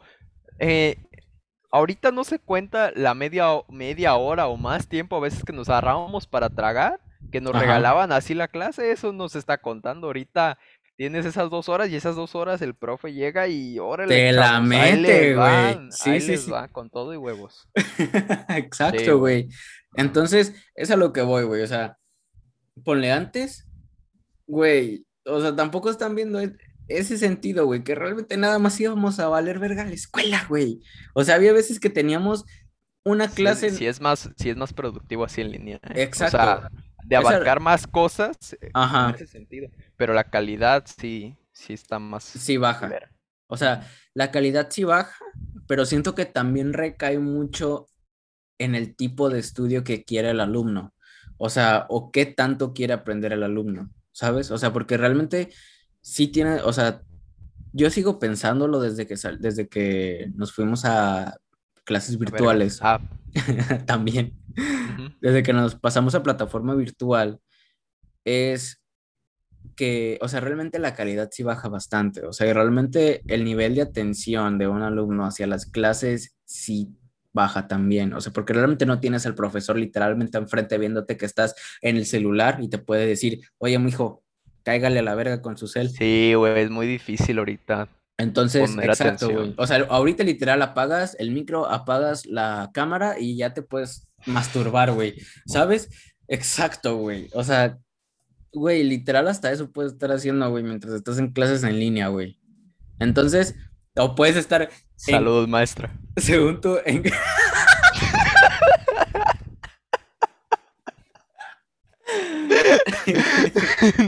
eh, 0.60 0.98
ahorita 1.72 2.12
no 2.12 2.24
se 2.24 2.40
cuenta 2.40 2.92
la 2.96 3.14
media, 3.14 3.48
media 3.70 4.16
hora 4.16 4.48
o 4.48 4.58
más 4.58 4.88
tiempo 4.88 5.18
a 5.18 5.22
veces 5.22 5.44
que 5.44 5.54
nos 5.54 5.70
agarrábamos 5.70 6.28
para 6.28 6.50
tragar, 6.50 7.00
que 7.32 7.42
nos 7.42 7.54
regalaban 7.54 8.12
así 8.12 8.34
la 8.34 8.48
clase, 8.48 8.92
eso 8.92 9.12
nos 9.12 9.36
está 9.36 9.58
contando 9.58 10.08
ahorita. 10.08 10.60
Tienes 10.96 11.26
esas 11.26 11.50
dos 11.50 11.70
horas 11.70 11.90
y 11.90 11.96
esas 11.96 12.16
dos 12.16 12.36
horas 12.36 12.62
el 12.62 12.76
profe 12.76 13.14
llega 13.14 13.48
y 13.48 13.80
órale. 13.80 14.14
Te 14.14 14.32
la 14.32 14.62
mete, 14.62 15.36
güey. 15.36 15.90
Sí, 15.90 16.22
sí, 16.22 16.38
sí. 16.38 16.52
va, 16.52 16.68
con 16.68 16.92
todo 16.92 17.16
y 17.16 17.18
huevos. 17.18 17.68
Exacto, 18.50 19.18
güey. 19.18 19.50
Entonces, 19.96 20.54
es 20.76 20.92
a 20.92 20.96
lo 20.96 21.12
que 21.12 21.24
voy, 21.24 21.46
güey. 21.46 21.64
O 21.64 21.68
sea, 21.68 21.98
ponle 22.84 23.12
antes, 23.12 23.68
güey. 24.48 25.06
O 25.26 25.42
sea, 25.42 25.56
tampoco 25.56 25.90
están 25.90 26.16
viendo 26.16 26.40
ese 26.88 27.18
sentido, 27.18 27.66
güey, 27.66 27.84
que 27.84 27.96
realmente 27.96 28.38
nada 28.38 28.60
más 28.60 28.80
íbamos 28.80 29.20
a 29.20 29.28
valer 29.28 29.60
verga 29.60 29.84
a 29.84 29.86
la 29.86 29.94
escuela, 29.94 30.46
güey. 30.50 30.82
O 31.14 31.24
sea, 31.24 31.36
había 31.36 31.54
veces 31.54 31.80
que 31.80 31.90
teníamos 31.90 32.46
una 33.04 33.30
clase. 33.30 33.72
Sí, 33.72 33.86
es 33.86 34.02
más, 34.02 34.30
sí 34.38 34.50
es 34.50 34.58
más 34.58 34.74
productivo 34.74 35.24
así 35.24 35.42
en 35.42 35.52
línea. 35.52 35.80
¿eh? 35.84 36.04
Exacto. 36.04 36.38
O 36.38 36.40
sea, 36.40 36.70
de 37.06 37.16
abarcar 37.16 37.60
más 37.60 37.88
cosas 37.88 38.54
eh, 38.62 38.72
Ajá. 38.74 39.10
en 39.10 39.16
ese 39.16 39.28
sentido. 39.28 39.70
Pero 39.98 40.14
la 40.14 40.26
calidad 40.26 40.86
sí, 40.86 41.38
sí 41.52 41.74
está 41.74 42.00
más. 42.00 42.24
Sí 42.24 42.58
baja. 42.58 42.90
O 43.48 43.58
sea, 43.58 43.88
la 44.14 44.32
calidad 44.32 44.70
sí 44.72 44.84
baja, 44.84 45.24
pero 45.68 45.86
siento 45.86 46.16
que 46.16 46.26
también 46.26 46.74
recae 46.74 47.20
mucho 47.20 47.88
en 48.58 48.76
el 48.76 48.96
tipo 48.96 49.30
de 49.30 49.40
estudio 49.40 49.84
que 49.84 50.04
quiere 50.04 50.32
el 50.32 50.40
alumno. 50.40 50.93
O 51.46 51.50
sea, 51.50 51.88
o 51.90 52.10
qué 52.10 52.26
tanto 52.26 52.74
quiere 52.74 52.94
aprender 52.94 53.34
el 53.34 53.44
alumno, 53.44 53.90
¿sabes? 54.14 54.50
O 54.50 54.58
sea, 54.58 54.72
porque 54.72 54.96
realmente 54.96 55.50
sí 56.00 56.30
tiene, 56.30 56.62
o 56.62 56.72
sea, 56.72 57.02
yo 57.74 57.90
sigo 57.90 58.18
pensándolo 58.18 58.80
desde 58.80 59.06
que, 59.06 59.16
desde 59.42 59.68
que 59.68 60.32
nos 60.36 60.54
fuimos 60.54 60.86
a 60.86 61.36
clases 61.84 62.18
virtuales. 62.18 62.80
Ah. 62.82 63.02
También. 63.86 64.40
Desde 65.20 65.44
que 65.44 65.52
nos 65.52 65.76
pasamos 65.76 66.16
a 66.16 66.24
plataforma 66.24 66.76
virtual, 66.76 67.42
es 68.24 68.82
que, 69.76 70.20
o 70.22 70.30
sea, 70.30 70.40
realmente 70.40 70.80
la 70.80 70.96
calidad 70.96 71.28
sí 71.30 71.44
baja 71.44 71.68
bastante. 71.68 72.26
O 72.26 72.32
sea, 72.32 72.54
realmente 72.54 73.22
el 73.28 73.44
nivel 73.44 73.76
de 73.76 73.82
atención 73.82 74.58
de 74.58 74.70
un 74.70 74.82
alumno 74.82 75.26
hacia 75.26 75.46
las 75.46 75.66
clases 75.66 76.38
sí 76.46 76.96
baja 77.34 77.68
también. 77.68 78.14
O 78.14 78.22
sea, 78.22 78.32
porque 78.32 78.54
realmente 78.54 78.86
no 78.86 79.00
tienes 79.00 79.26
al 79.26 79.36
profesor 79.36 79.78
literalmente 79.78 80.38
enfrente 80.38 80.78
viéndote 80.78 81.18
que 81.18 81.26
estás 81.26 81.56
en 81.82 81.98
el 81.98 82.06
celular 82.06 82.60
y 82.62 82.70
te 82.70 82.78
puede 82.78 83.06
decir, 83.06 83.42
oye, 83.58 83.78
mi 83.80 83.90
hijo, 83.90 84.24
cáigale 84.64 85.00
a 85.00 85.04
la 85.04 85.16
verga 85.16 85.42
con 85.42 85.58
su 85.58 85.68
cel. 85.68 85.90
Sí, 85.90 86.34
güey, 86.36 86.62
es 86.62 86.70
muy 86.70 86.88
difícil 86.88 87.40
ahorita. 87.40 87.90
Entonces, 88.18 88.76
exacto, 88.82 89.30
güey. 89.30 89.54
O 89.58 89.66
sea, 89.66 89.86
ahorita 89.90 90.24
literal 90.24 90.62
apagas 90.62 91.16
el 91.20 91.32
micro, 91.32 91.70
apagas 91.70 92.26
la 92.26 92.70
cámara 92.74 93.20
y 93.20 93.36
ya 93.36 93.54
te 93.54 93.64
puedes 93.64 94.08
masturbar, 94.26 94.92
güey. 94.92 95.16
¿Sabes? 95.46 95.90
Exacto, 96.28 96.98
güey. 96.98 97.30
O 97.34 97.44
sea, 97.44 97.80
güey, 98.52 98.84
literal 98.84 99.28
hasta 99.28 99.52
eso 99.52 99.72
puedes 99.72 99.94
estar 99.94 100.12
haciendo, 100.12 100.50
güey, 100.50 100.64
mientras 100.64 100.94
estás 100.94 101.18
en 101.18 101.32
clases 101.32 101.64
en 101.64 101.80
línea, 101.80 102.08
güey. 102.10 102.40
Entonces, 103.00 103.56
o 103.98 104.16
puedes 104.16 104.36
estar... 104.36 104.70
Salud, 104.96 105.48
maestra. 105.48 105.92
Según 106.18 106.62
tú, 106.62 106.78
en... 106.86 107.04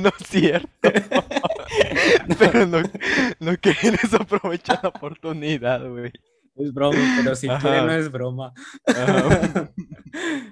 no 0.02 0.10
es 0.10 0.28
cierto. 0.28 0.70
pero 2.40 2.66
no, 2.66 2.82
no 3.40 3.58
quieres 3.58 4.14
aprovechar 4.14 4.80
la 4.84 4.90
oportunidad, 4.90 5.88
güey. 5.88 6.12
Es 6.56 6.74
broma, 6.74 6.98
pero 7.18 7.36
si 7.36 7.48
quieres 7.48 7.84
no 7.84 7.92
es 7.92 8.12
broma. 8.12 8.54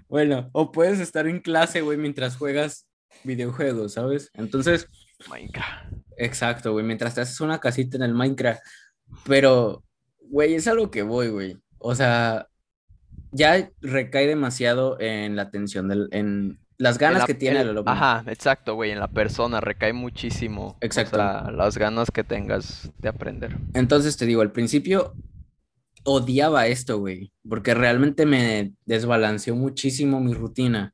bueno, 0.10 0.50
o 0.52 0.72
puedes 0.72 1.00
estar 1.00 1.28
en 1.28 1.40
clase, 1.40 1.82
güey, 1.82 1.98
mientras 1.98 2.36
juegas 2.36 2.88
videojuegos, 3.24 3.94
¿sabes? 3.94 4.30
Entonces. 4.34 4.88
Minecraft. 5.30 5.94
Exacto, 6.18 6.74
güey, 6.74 6.86
mientras 6.86 7.16
te 7.16 7.22
haces 7.22 7.40
una 7.40 7.60
casita 7.60 7.96
en 7.96 8.04
el 8.04 8.14
Minecraft. 8.14 8.62
Pero, 9.26 9.84
güey, 10.30 10.56
es 10.56 10.68
a 10.68 10.74
lo 10.74 10.92
que 10.92 11.04
voy, 11.04 11.30
güey. 11.30 11.58
O 11.80 11.96
sea, 11.96 12.48
ya 13.32 13.70
recae 13.82 14.28
demasiado 14.28 15.00
en 15.00 15.36
la 15.36 15.44
atención, 15.44 15.88
del, 15.88 16.08
en 16.12 16.60
las 16.78 16.98
ganas 16.98 17.26
que 17.26 17.34
tiene 17.34 17.62
el, 17.62 17.70
alumno. 17.70 17.92
Ajá, 17.92 18.24
exacto, 18.28 18.76
güey, 18.76 18.92
en 18.92 19.00
la 19.00 19.08
persona 19.08 19.62
recae 19.62 19.94
muchísimo. 19.94 20.78
Exacto. 20.82 21.18
las 21.18 21.78
ganas 21.78 22.12
que 22.12 22.24
tengas 22.24 22.92
de 23.00 23.10
aprender. 23.10 23.58
Entonces 23.74 24.18
te 24.18 24.26
digo, 24.26 24.42
al 24.42 24.52
principio 24.52 25.14
odiaba 26.04 26.68
esto, 26.68 27.00
güey, 27.00 27.32
porque 27.48 27.74
realmente 27.74 28.26
me 28.26 28.74
desbalanceó 28.86 29.56
muchísimo 29.56 30.20
mi 30.20 30.34
rutina. 30.34 30.94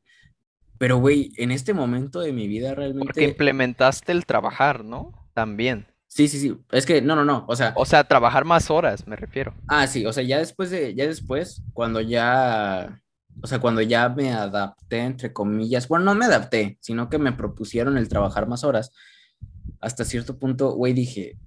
Pero, 0.78 0.97
güey, 0.97 1.32
en 1.36 1.51
este 1.51 1.74
momento 1.74 2.22
de 2.22 2.32
mi 2.32 2.47
vida 2.47 2.74
realmente... 2.74 3.05
Porque 3.05 3.26
implementaste 3.26 4.13
el 4.13 4.26
trabajar, 4.26 4.86
¿no? 4.86 5.11
También. 5.34 5.88
Sí, 6.10 6.28
sí, 6.28 6.39
sí. 6.39 6.57
Es 6.72 6.86
que, 6.86 7.01
no, 7.01 7.16
no, 7.16 7.24
no. 7.24 7.45
O 7.47 7.55
sea... 7.55 7.74
O 7.78 7.86
sea, 7.86 8.03
trabajar 8.03 8.43
más 8.43 8.70
horas, 8.70 9.07
me 9.07 9.16
refiero. 9.16 9.53
Ah, 9.68 9.88
sí. 9.88 10.05
O 10.05 10.12
sea, 10.12 10.24
ya 10.24 10.39
después 10.39 10.70
de... 10.70 10.93
Ya 10.93 11.07
después, 11.07 11.64
cuando 11.74 12.01
ya 12.01 12.99
o 13.41 13.47
sea, 13.47 13.60
cuando 13.60 13.82
ya 13.82 14.10
me 14.10 14.34
adapté, 14.34 14.99
entre 14.99 15.34
comillas, 15.34 15.88
bueno, 15.88 16.05
no 16.05 16.16
me 16.16 16.26
adapté, 16.26 16.78
sino 16.82 17.10
que 17.10 17.18
me 17.18 17.32
propusieron 17.32 17.97
el 17.97 18.10
trabajar 18.10 18.47
más 18.47 18.64
horas, 18.64 18.91
hasta 19.80 20.03
cierto 20.03 20.38
punto, 20.38 20.74
güey, 20.74 20.93
dije, 20.93 21.38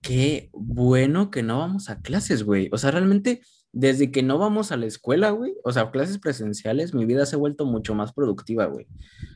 qué 0.00 0.50
bueno 0.52 1.30
que 1.30 1.42
no 1.42 1.58
vamos 1.58 1.90
a 1.90 2.00
clases, 2.00 2.44
güey. 2.44 2.68
O 2.72 2.78
sea, 2.78 2.92
realmente, 2.92 3.42
desde 3.72 4.10
que 4.10 4.22
no 4.22 4.38
vamos 4.38 4.72
a 4.72 4.76
la 4.76 4.86
escuela, 4.86 5.30
güey, 5.30 5.54
o 5.64 5.72
sea, 5.72 5.90
clases 5.90 6.18
presenciales, 6.18 6.94
mi 6.94 7.04
vida 7.04 7.26
se 7.26 7.36
ha 7.36 7.38
vuelto 7.38 7.66
mucho 7.66 7.94
más 7.94 8.12
productiva, 8.12 8.66
güey. 8.66 8.86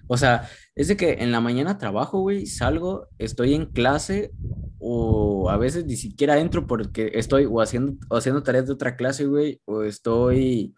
O 0.08 0.16
sea, 0.16 0.48
es 0.74 0.88
de 0.88 0.96
que 0.96 1.18
en 1.20 1.32
la 1.32 1.40
mañana 1.40 1.78
trabajo, 1.78 2.20
güey, 2.20 2.46
salgo, 2.46 3.08
estoy 3.18 3.54
en 3.54 3.66
clase 3.66 4.32
o 4.78 5.50
a 5.50 5.56
veces 5.56 5.84
ni 5.84 5.96
siquiera 5.96 6.38
entro 6.38 6.66
porque 6.66 7.12
estoy 7.14 7.46
o 7.46 7.60
haciendo, 7.60 7.94
o 8.08 8.16
haciendo 8.16 8.42
tareas 8.42 8.66
de 8.66 8.72
otra 8.72 8.96
clase, 8.96 9.26
güey, 9.26 9.60
o 9.66 9.82
estoy 9.82 10.74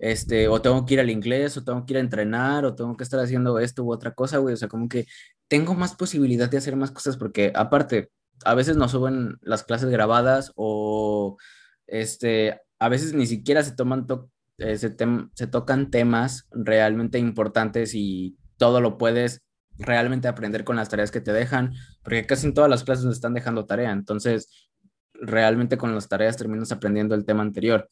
este, 0.00 0.48
o 0.48 0.60
tengo 0.62 0.84
que 0.86 0.94
ir 0.94 1.00
al 1.00 1.10
inglés, 1.10 1.56
o 1.56 1.64
tengo 1.64 1.84
que 1.84 1.92
ir 1.92 1.98
a 1.98 2.00
entrenar, 2.00 2.64
o 2.64 2.74
tengo 2.74 2.96
que 2.96 3.04
estar 3.04 3.20
haciendo 3.20 3.58
esto 3.58 3.84
u 3.84 3.92
otra 3.92 4.14
cosa, 4.14 4.38
güey. 4.38 4.54
O 4.54 4.56
sea, 4.56 4.68
como 4.68 4.88
que 4.88 5.06
tengo 5.48 5.74
más 5.74 5.94
posibilidad 5.94 6.50
de 6.50 6.58
hacer 6.58 6.76
más 6.76 6.90
cosas 6.90 7.16
porque 7.16 7.52
aparte, 7.54 8.10
a 8.44 8.54
veces 8.54 8.76
no 8.76 8.88
suben 8.88 9.36
las 9.42 9.64
clases 9.64 9.90
grabadas 9.90 10.52
o 10.56 11.36
este, 11.86 12.60
a 12.80 12.88
veces 12.88 13.14
ni 13.14 13.26
siquiera 13.26 13.62
se 13.62 13.72
toman, 13.72 14.06
eh, 14.58 14.76
se, 14.78 14.90
tocan 15.46 15.90
temas 15.90 16.48
realmente 16.50 17.18
importantes 17.18 17.94
y 17.94 18.36
todo 18.56 18.80
lo 18.80 18.98
puedes 18.98 19.42
realmente 19.78 20.28
aprender 20.28 20.64
con 20.64 20.76
las 20.76 20.88
tareas 20.88 21.10
que 21.10 21.20
te 21.20 21.32
dejan, 21.32 21.74
porque 22.02 22.26
casi 22.26 22.46
en 22.46 22.54
todas 22.54 22.68
las 22.68 22.82
clases 22.82 23.04
nos 23.04 23.14
están 23.14 23.34
dejando 23.34 23.66
tarea, 23.66 23.92
entonces 23.92 24.68
realmente 25.14 25.76
con 25.76 25.94
las 25.94 26.08
tareas 26.08 26.36
terminas 26.36 26.72
aprendiendo 26.72 27.14
el 27.14 27.24
tema 27.24 27.42
anterior. 27.42 27.90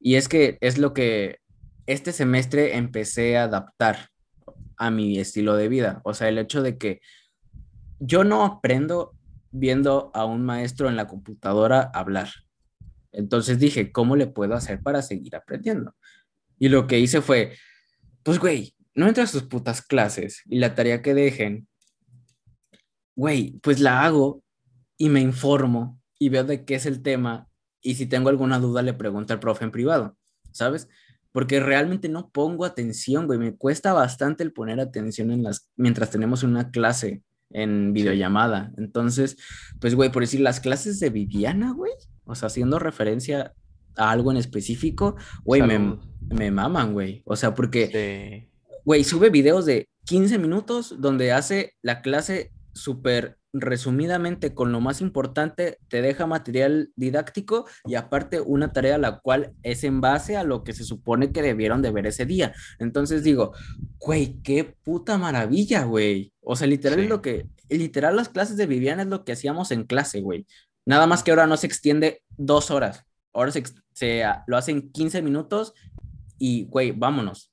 Y 0.00 0.16
es 0.16 0.28
que 0.28 0.58
es 0.60 0.78
lo 0.78 0.94
que 0.94 1.38
este 1.86 2.12
semestre 2.12 2.76
empecé 2.76 3.36
a 3.36 3.44
adaptar 3.44 4.08
a 4.76 4.90
mi 4.90 5.18
estilo 5.18 5.54
de 5.54 5.68
vida. 5.68 6.00
O 6.04 6.14
sea, 6.14 6.28
el 6.28 6.38
hecho 6.38 6.62
de 6.62 6.78
que 6.78 7.00
yo 8.00 8.24
no 8.24 8.44
aprendo 8.44 9.14
viendo 9.50 10.10
a 10.14 10.24
un 10.24 10.44
maestro 10.44 10.88
en 10.88 10.96
la 10.96 11.06
computadora 11.06 11.90
hablar. 11.94 12.28
Entonces 13.12 13.58
dije, 13.58 13.92
¿cómo 13.92 14.16
le 14.16 14.26
puedo 14.26 14.54
hacer 14.54 14.82
para 14.82 15.02
seguir 15.02 15.36
aprendiendo? 15.36 15.94
Y 16.58 16.68
lo 16.68 16.86
que 16.86 16.98
hice 16.98 17.20
fue, 17.20 17.56
pues, 18.22 18.38
güey, 18.38 18.74
no 18.94 19.08
entras 19.08 19.30
a 19.30 19.32
sus 19.32 19.48
putas 19.48 19.82
clases 19.82 20.42
y 20.46 20.58
la 20.58 20.74
tarea 20.74 21.02
que 21.02 21.14
dejen, 21.14 21.66
güey, 23.14 23.58
pues 23.62 23.80
la 23.80 24.04
hago 24.04 24.42
y 24.96 25.08
me 25.08 25.20
informo 25.20 26.00
y 26.18 26.28
veo 26.28 26.44
de 26.44 26.64
qué 26.64 26.76
es 26.76 26.86
el 26.86 27.02
tema 27.02 27.48
y 27.80 27.96
si 27.96 28.06
tengo 28.06 28.28
alguna 28.28 28.58
duda 28.58 28.82
le 28.82 28.94
pregunto 28.94 29.32
al 29.32 29.40
profe 29.40 29.64
en 29.64 29.72
privado, 29.72 30.16
¿sabes? 30.52 30.88
Porque 31.32 31.60
realmente 31.60 32.08
no 32.08 32.30
pongo 32.30 32.64
atención, 32.64 33.26
güey, 33.26 33.38
me 33.38 33.56
cuesta 33.56 33.92
bastante 33.92 34.44
el 34.44 34.52
poner 34.52 34.78
atención 34.80 35.30
en 35.30 35.42
las 35.42 35.70
mientras 35.76 36.10
tenemos 36.10 36.42
una 36.42 36.70
clase 36.70 37.22
en 37.50 37.92
videollamada. 37.92 38.72
Entonces, 38.76 39.36
pues 39.80 39.94
güey, 39.94 40.12
por 40.12 40.22
decir 40.22 40.40
las 40.40 40.60
clases 40.60 41.00
de 41.00 41.10
Viviana, 41.10 41.72
güey, 41.72 41.92
o 42.24 42.34
sea, 42.34 42.46
haciendo 42.46 42.78
referencia 42.78 43.54
a 43.96 44.10
algo 44.10 44.30
en 44.30 44.38
específico, 44.38 45.16
güey, 45.44 45.62
me, 45.62 45.98
me, 46.30 46.50
maman, 46.50 46.92
güey. 46.92 47.22
O 47.24 47.36
sea, 47.36 47.54
porque, 47.54 48.48
güey, 48.84 49.04
sube 49.04 49.30
videos 49.30 49.66
de 49.66 49.88
15 50.04 50.38
minutos 50.38 50.96
donde 50.98 51.32
hace 51.32 51.74
la 51.82 52.02
clase 52.02 52.52
súper 52.74 53.38
resumidamente 53.52 54.54
con 54.54 54.72
lo 54.72 54.80
más 54.80 55.00
importante, 55.00 55.78
te 55.88 56.00
deja 56.00 56.26
material 56.26 56.90
didáctico 56.96 57.66
y 57.84 57.96
aparte 57.96 58.40
una 58.40 58.72
tarea 58.72 58.96
la 58.96 59.20
cual 59.20 59.52
es 59.62 59.84
en 59.84 60.00
base 60.00 60.36
a 60.36 60.44
lo 60.44 60.64
que 60.64 60.72
se 60.72 60.84
supone 60.84 61.32
que 61.32 61.42
debieron 61.42 61.82
de 61.82 61.92
ver 61.92 62.06
ese 62.06 62.24
día. 62.24 62.54
Entonces 62.78 63.22
digo, 63.22 63.52
güey, 63.98 64.40
qué 64.42 64.74
puta 64.82 65.18
maravilla, 65.18 65.84
güey. 65.84 66.32
O 66.40 66.56
sea, 66.56 66.66
literal 66.66 67.00
es 67.00 67.08
lo 67.08 67.20
que, 67.20 67.46
literal 67.68 68.16
las 68.16 68.30
clases 68.30 68.56
de 68.56 68.66
Viviana 68.66 69.02
es 69.02 69.08
lo 69.08 69.24
que 69.24 69.32
hacíamos 69.32 69.70
en 69.70 69.84
clase, 69.84 70.22
güey. 70.22 70.46
Nada 70.84 71.06
más 71.06 71.22
que 71.22 71.30
ahora 71.30 71.46
no 71.46 71.56
se 71.56 71.66
extiende 71.66 72.22
dos 72.30 72.70
horas. 72.70 73.04
Ahora 73.32 73.50
se, 73.50 73.62
se 73.92 74.24
lo 74.46 74.56
hacen 74.56 74.90
15 74.92 75.22
minutos 75.22 75.74
y, 76.38 76.64
güey, 76.64 76.92
vámonos. 76.92 77.52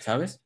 ¿Sabes? 0.00 0.40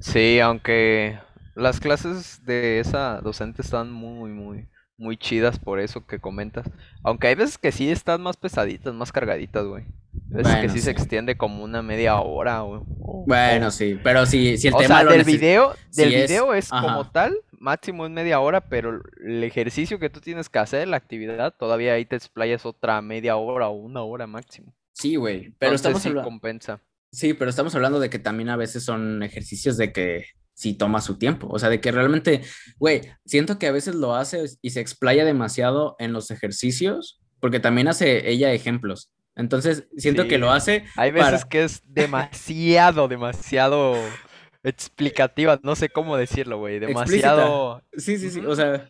Sí, 0.00 0.40
aunque 0.40 1.18
las 1.54 1.80
clases 1.80 2.44
de 2.44 2.80
esa 2.80 3.20
docente 3.22 3.62
están 3.62 3.90
muy, 3.90 4.30
muy, 4.30 4.68
muy 4.98 5.16
chidas 5.16 5.58
por 5.58 5.80
eso 5.80 6.06
que 6.06 6.18
comentas. 6.18 6.68
Aunque 7.02 7.28
hay 7.28 7.34
veces 7.34 7.56
que 7.56 7.72
sí 7.72 7.90
están 7.90 8.20
más 8.22 8.36
pesaditas, 8.36 8.92
más 8.94 9.12
cargaditas, 9.12 9.64
güey. 9.64 9.84
Veces 10.28 10.56
que 10.56 10.68
sí, 10.68 10.80
se 10.80 10.90
extiende 10.90 11.36
como 11.36 11.62
una 11.62 11.82
media 11.82 12.16
hora 12.20 12.62
bueno, 13.26 13.70
sí, 13.72 13.98
pero 14.02 14.24
si, 14.24 14.56
si 14.56 14.68
el 14.68 14.74
o 14.74 14.78
tema 14.78 15.00
sea, 15.00 15.10
del 15.10 15.24
video, 15.24 15.74
del 15.94 16.10
video 16.10 16.54
es, 16.54 16.68
como 16.68 17.10
tal, 17.10 17.36
máximo 17.58 18.06
es 18.06 18.10
media 18.10 18.40
hora, 18.40 18.68
pero 18.68 19.00
el 19.24 19.44
ejercicio 19.44 19.98
que 19.98 20.10
tú 20.10 20.20
tienes 20.20 20.48
que 20.48 20.58
hacer, 20.58 20.88
la 20.88 20.96
actividad, 20.96 21.54
todavía 21.58 21.94
ahí 21.94 22.04
te 22.04 22.16
explayas 22.16 22.66
otra 22.66 23.00
media 23.02 23.36
hora 23.36 23.68
o 23.68 23.72
una 23.74 24.02
hora 24.02 24.26
máximo. 24.26 24.74
Sí, 24.92 25.16
güey, 25.16 25.52
pero 25.58 25.74
estamos 25.74 26.04
hablando... 26.06 26.28
compensa. 26.28 26.80
Sí, 27.12 27.34
pero 27.34 27.50
estamos 27.50 27.74
hablando 27.74 28.00
de 28.00 28.10
que 28.10 28.18
también 28.18 28.48
a 28.50 28.56
veces 28.56 28.84
son 28.84 29.22
ejercicios 29.22 29.76
de 29.76 29.92
que 29.92 30.26
si 30.56 30.74
toma 30.74 31.00
su 31.00 31.18
tiempo. 31.18 31.46
O 31.50 31.58
sea, 31.58 31.68
de 31.68 31.80
que 31.80 31.92
realmente, 31.92 32.42
güey, 32.78 33.02
siento 33.24 33.58
que 33.58 33.66
a 33.66 33.72
veces 33.72 33.94
lo 33.94 34.14
hace 34.14 34.44
y 34.62 34.70
se 34.70 34.80
explaya 34.80 35.24
demasiado 35.24 35.96
en 35.98 36.12
los 36.12 36.30
ejercicios, 36.30 37.20
porque 37.40 37.60
también 37.60 37.88
hace 37.88 38.28
ella 38.30 38.52
ejemplos. 38.52 39.12
Entonces, 39.36 39.86
siento 39.98 40.26
que 40.28 40.38
lo 40.38 40.50
hace. 40.50 40.84
Hay 40.96 41.10
veces 41.10 41.44
que 41.44 41.64
es 41.64 41.82
demasiado, 41.86 43.06
demasiado 43.06 43.94
explicativa. 44.66 45.58
No 45.62 45.76
sé 45.76 45.88
cómo 45.88 46.16
decirlo, 46.16 46.58
güey. 46.58 46.78
Demasiado. 46.78 47.82
Sí, 47.96 48.18
sí, 48.18 48.30
sí. 48.30 48.40
O 48.40 48.54
sea, 48.54 48.88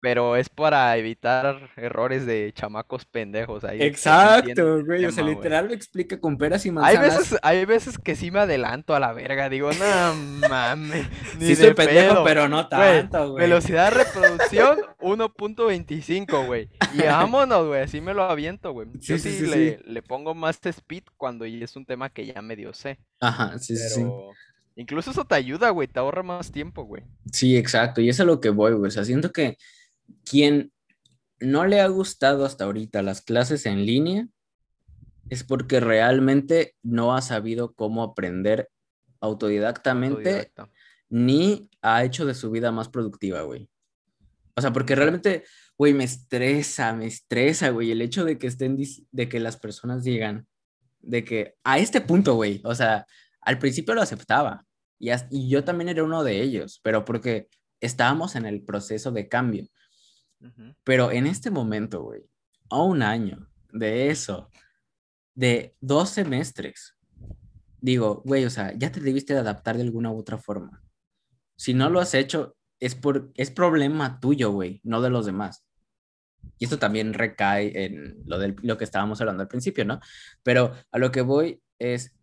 pero 0.00 0.36
es 0.36 0.48
para 0.48 0.96
evitar 0.96 1.70
errores 1.76 2.24
de 2.24 2.52
chamacos 2.54 3.04
pendejos 3.04 3.64
ahí. 3.64 3.82
Exacto, 3.82 4.84
güey. 4.84 5.04
O 5.04 5.10
sea, 5.10 5.24
literal 5.24 5.66
lo 5.66 5.74
explica 5.74 6.20
con 6.20 6.38
peras 6.38 6.64
y 6.66 6.70
manzanas. 6.70 7.02
Hay 7.02 7.10
veces, 7.10 7.38
hay 7.42 7.64
veces 7.64 7.98
que 7.98 8.14
sí 8.14 8.30
me 8.30 8.38
adelanto 8.38 8.94
a 8.94 9.00
la 9.00 9.12
verga. 9.12 9.48
Digo, 9.48 9.70
no 9.72 10.14
mames. 10.48 11.06
sí, 11.40 11.56
soy 11.56 11.74
pendejo, 11.74 12.22
pero 12.22 12.48
no 12.48 12.68
tanto, 12.68 13.32
güey. 13.32 13.42
Velocidad 13.42 13.90
de 13.92 14.04
reproducción 14.04 14.78
1.25, 15.00 16.46
güey. 16.46 16.70
Y 16.94 17.02
vámonos, 17.02 17.66
güey. 17.66 17.82
Así 17.82 18.00
me 18.00 18.14
lo 18.14 18.22
aviento, 18.22 18.72
güey. 18.72 18.88
Yo 18.94 19.18
sí, 19.18 19.40
le, 19.40 19.80
le, 19.84 20.02
pongo 20.02 20.32
más 20.34 20.60
speed 20.64 21.02
cuando 21.16 21.44
es 21.44 21.74
un 21.74 21.84
tema 21.84 22.08
que 22.08 22.24
ya 22.24 22.40
medio 22.40 22.72
sé. 22.72 22.98
Ajá, 23.20 23.58
sí, 23.58 23.76
sí. 23.76 24.04
Incluso 24.78 25.10
eso 25.10 25.24
te 25.24 25.34
ayuda, 25.34 25.70
güey. 25.70 25.88
Te 25.88 25.98
ahorra 25.98 26.22
más 26.22 26.52
tiempo, 26.52 26.84
güey. 26.84 27.02
Sí, 27.32 27.56
exacto. 27.56 28.00
Y 28.00 28.08
es 28.10 28.20
a 28.20 28.24
lo 28.24 28.40
que 28.40 28.50
voy, 28.50 28.74
güey. 28.74 28.86
O 28.86 28.90
sea, 28.92 29.04
siento 29.04 29.32
que 29.32 29.58
quien 30.24 30.72
no 31.40 31.66
le 31.66 31.80
ha 31.80 31.88
gustado 31.88 32.44
hasta 32.44 32.64
ahorita 32.64 33.02
las 33.02 33.20
clases 33.20 33.66
en 33.66 33.84
línea 33.84 34.28
es 35.30 35.42
porque 35.42 35.80
realmente 35.80 36.76
no 36.84 37.16
ha 37.16 37.22
sabido 37.22 37.74
cómo 37.74 38.04
aprender 38.04 38.70
autodidactamente 39.20 40.52
ni 41.10 41.68
ha 41.82 42.04
hecho 42.04 42.24
de 42.24 42.34
su 42.34 42.52
vida 42.52 42.70
más 42.70 42.88
productiva, 42.88 43.42
güey. 43.42 43.68
O 44.54 44.60
sea, 44.60 44.72
porque 44.72 44.94
realmente, 44.94 45.42
güey, 45.76 45.92
me 45.92 46.04
estresa, 46.04 46.92
me 46.92 47.06
estresa, 47.06 47.70
güey, 47.70 47.90
el 47.90 48.00
hecho 48.00 48.24
de 48.24 48.38
que 48.38 48.46
estén, 48.46 48.78
de 49.10 49.28
que 49.28 49.40
las 49.40 49.56
personas 49.56 50.04
digan, 50.04 50.46
de 51.00 51.24
que 51.24 51.56
a 51.64 51.80
este 51.80 52.00
punto, 52.00 52.34
güey, 52.34 52.60
o 52.62 52.76
sea, 52.76 53.06
al 53.40 53.58
principio 53.58 53.94
lo 53.94 54.02
aceptaba 54.02 54.67
y, 54.98 55.10
y 55.30 55.48
yo 55.48 55.64
también 55.64 55.88
era 55.88 56.04
uno 56.04 56.24
de 56.24 56.40
ellos, 56.40 56.80
pero 56.82 57.04
porque 57.04 57.48
estábamos 57.80 58.36
en 58.36 58.46
el 58.46 58.62
proceso 58.62 59.10
de 59.12 59.28
cambio. 59.28 59.68
Pero 60.84 61.10
en 61.10 61.26
este 61.26 61.50
momento, 61.50 62.02
güey, 62.02 62.22
a 62.70 62.82
un 62.82 63.02
año 63.02 63.48
de 63.72 64.10
eso, 64.10 64.50
de 65.34 65.76
dos 65.80 66.10
semestres, 66.10 66.96
digo, 67.80 68.22
güey, 68.24 68.44
o 68.44 68.50
sea, 68.50 68.72
ya 68.76 68.92
te 68.92 69.00
debiste 69.00 69.34
de 69.34 69.40
adaptar 69.40 69.76
de 69.76 69.82
alguna 69.82 70.10
u 70.10 70.18
otra 70.18 70.38
forma. 70.38 70.82
Si 71.56 71.74
no 71.74 71.90
lo 71.90 72.00
has 72.00 72.14
hecho, 72.14 72.56
es, 72.80 72.94
por, 72.94 73.32
es 73.34 73.50
problema 73.50 74.20
tuyo, 74.20 74.52
güey, 74.52 74.80
no 74.84 75.00
de 75.00 75.10
los 75.10 75.26
demás. 75.26 75.64
Y 76.58 76.64
esto 76.64 76.78
también 76.78 77.14
recae 77.14 77.84
en 77.84 78.22
lo, 78.24 78.38
del, 78.38 78.56
lo 78.62 78.78
que 78.78 78.84
estábamos 78.84 79.20
hablando 79.20 79.42
al 79.42 79.48
principio, 79.48 79.84
¿no? 79.84 80.00
Pero 80.42 80.72
a 80.92 80.98
lo 80.98 81.10
que 81.10 81.20
voy 81.20 81.60
es, 81.78 82.16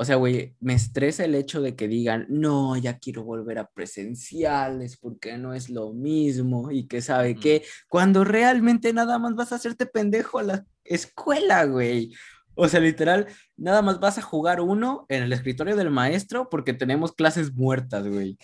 o 0.00 0.04
sea, 0.04 0.14
güey, 0.14 0.54
me 0.60 0.74
estresa 0.74 1.24
el 1.24 1.34
hecho 1.34 1.60
de 1.60 1.74
que 1.74 1.88
digan, 1.88 2.24
no, 2.28 2.76
ya 2.76 2.98
quiero 2.98 3.24
volver 3.24 3.58
a 3.58 3.66
presenciales 3.66 4.96
porque 4.96 5.36
no 5.38 5.54
es 5.54 5.70
lo 5.70 5.92
mismo 5.92 6.70
y 6.70 6.86
que 6.86 7.02
sabe 7.02 7.34
qué, 7.34 7.64
cuando 7.88 8.22
realmente 8.22 8.92
nada 8.92 9.18
más 9.18 9.34
vas 9.34 9.50
a 9.50 9.56
hacerte 9.56 9.86
pendejo 9.86 10.38
a 10.38 10.44
la 10.44 10.66
escuela, 10.84 11.64
güey. 11.64 12.14
O 12.54 12.68
sea, 12.68 12.78
literal, 12.78 13.26
nada 13.56 13.82
más 13.82 13.98
vas 13.98 14.18
a 14.18 14.22
jugar 14.22 14.60
uno 14.60 15.04
en 15.08 15.24
el 15.24 15.32
escritorio 15.32 15.74
del 15.74 15.90
maestro 15.90 16.48
porque 16.48 16.74
tenemos 16.74 17.10
clases 17.12 17.52
muertas, 17.52 18.06
güey. 18.06 18.38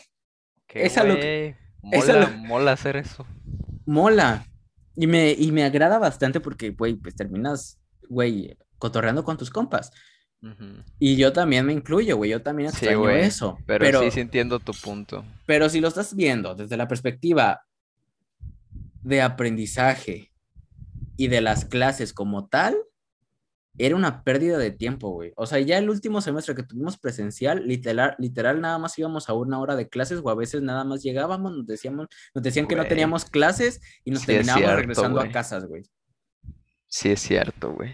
Qué 0.67 0.89
güey. 0.89 1.55
Mola, 1.83 2.31
mola 2.49 2.73
hacer 2.73 2.97
eso. 2.97 3.25
Mola. 3.87 4.45
Y 4.97 5.07
me, 5.07 5.31
y 5.31 5.53
me 5.53 5.63
agrada 5.63 6.01
bastante 6.01 6.41
porque, 6.41 6.71
güey, 6.71 6.95
pues 6.95 7.15
terminas, 7.15 7.79
güey, 8.09 8.59
cotorreando 8.79 9.23
con 9.23 9.37
tus 9.37 9.51
compas. 9.51 9.93
Y 10.99 11.17
yo 11.17 11.33
también 11.33 11.67
me 11.67 11.73
incluyo, 11.73 12.17
güey. 12.17 12.31
Yo 12.31 12.43
también 12.43 12.69
extraño 12.69 13.09
eso. 13.11 13.59
Pero, 13.67 14.03
sí, 14.03 14.11
sí 14.11 14.21
entiendo 14.21 14.59
tu 14.59 14.73
punto. 14.73 15.25
Pero 15.47 15.69
si 15.69 15.81
lo 15.81 15.89
estás 15.89 16.15
viendo 16.15 16.55
desde 16.55 16.77
la 16.77 16.89
perspectiva 16.89 17.65
de 19.03 19.23
aprendizaje 19.23 20.31
y 21.17 21.29
de 21.29 21.41
las 21.41 21.65
clases 21.65 22.13
como 22.13 22.47
tal, 22.47 22.77
era 23.77 23.97
una 23.97 24.23
pérdida 24.23 24.57
de 24.59 24.71
tiempo, 24.71 25.11
güey. 25.11 25.33
O 25.37 25.47
sea, 25.47 25.59
ya 25.59 25.79
el 25.79 25.91
último 25.91 26.21
semestre 26.21 26.55
que 26.55 26.63
tuvimos 26.63 26.97
presencial, 26.97 27.67
literal, 27.67 28.15
literal 28.19 28.61
nada 28.61 28.79
más 28.79 28.97
íbamos 28.99 29.29
a 29.29 29.33
una 29.33 29.59
hora 29.59 29.75
de 29.75 29.89
clases 29.89 30.21
o 30.23 30.31
a 30.31 30.35
veces 30.35 30.63
nada 30.63 30.85
más 30.85 31.03
llegábamos, 31.03 31.57
nos 31.57 31.67
decíamos, 31.67 32.07
nos 32.35 32.45
decían 32.45 32.69
que 32.69 32.77
no 32.77 32.85
teníamos 32.85 33.25
clases 33.25 33.81
y 34.05 34.13
nos 34.13 34.25
terminábamos 34.25 34.77
regresando 34.77 35.21
a 35.21 35.29
casas, 35.31 35.67
güey. 35.67 35.83
Sí 36.87 37.11
es 37.11 37.21
cierto, 37.21 37.73
güey. 37.73 37.93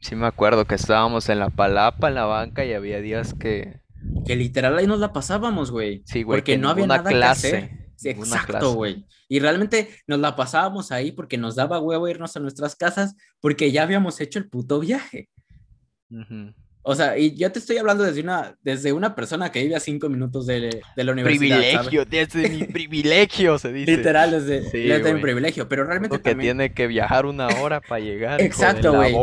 Sí 0.00 0.16
me 0.16 0.26
acuerdo 0.26 0.66
que 0.66 0.74
estábamos 0.74 1.28
en 1.28 1.38
la 1.38 1.50
palapa, 1.50 2.08
en 2.08 2.14
la 2.14 2.24
banca, 2.24 2.64
y 2.64 2.72
había 2.72 3.00
días 3.00 3.34
que... 3.34 3.80
Que 4.24 4.34
literal 4.34 4.78
ahí 4.78 4.86
nos 4.86 4.98
la 4.98 5.12
pasábamos, 5.12 5.70
güey. 5.70 6.02
Sí, 6.06 6.22
güey. 6.22 6.38
Porque 6.38 6.56
no 6.56 6.70
había 6.70 6.86
nada 6.86 7.04
clase. 7.04 7.50
Que 7.50 7.56
hacer. 7.56 7.80
Sí, 7.96 8.08
exacto, 8.08 8.72
güey. 8.72 9.04
Y 9.28 9.40
realmente 9.40 9.90
nos 10.06 10.18
la 10.20 10.34
pasábamos 10.34 10.90
ahí 10.90 11.12
porque 11.12 11.36
nos 11.36 11.54
daba 11.54 11.80
huevo 11.80 12.08
irnos 12.08 12.34
a 12.34 12.40
nuestras 12.40 12.74
casas 12.74 13.14
porque 13.40 13.72
ya 13.72 13.82
habíamos 13.82 14.20
hecho 14.22 14.38
el 14.38 14.48
puto 14.48 14.80
viaje. 14.80 15.28
O 16.82 16.94
sea, 16.94 17.18
y 17.18 17.36
yo 17.36 17.52
te 17.52 17.58
estoy 17.58 17.76
hablando 17.76 18.04
desde 18.04 18.22
una, 18.22 18.56
desde 18.62 18.92
una 18.92 19.14
persona 19.14 19.52
que 19.52 19.62
vive 19.62 19.76
a 19.76 19.80
cinco 19.80 20.08
minutos 20.08 20.46
de, 20.46 20.82
de 20.96 21.04
la 21.04 21.12
universidad. 21.12 21.58
Privilegio, 21.58 22.04
desde 22.06 22.48
mi 22.48 22.64
privilegio, 22.64 23.58
se 23.58 23.72
dice. 23.72 23.96
Literal, 23.96 24.30
desde, 24.30 24.60
desde 24.70 25.14
mi 25.14 25.20
privilegio, 25.20 25.68
pero 25.68 25.84
realmente 25.84 26.16
Porque 26.18 26.34
tiene 26.34 26.72
que 26.72 26.86
viajar 26.86 27.26
una 27.26 27.48
hora 27.48 27.80
para 27.80 28.00
llegar. 28.00 28.40
Exacto, 28.40 28.94
güey. 28.94 29.14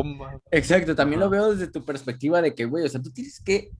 Exacto, 0.51 0.95
también 0.95 1.19
lo 1.19 1.29
veo 1.29 1.53
desde 1.53 1.71
tu 1.71 1.83
perspectiva 1.83 2.41
de 2.41 2.53
que, 2.53 2.65
güey, 2.65 2.85
o 2.85 2.89
sea, 2.89 3.01
tú 3.01 3.11
tienes 3.11 3.41
que 3.43 3.71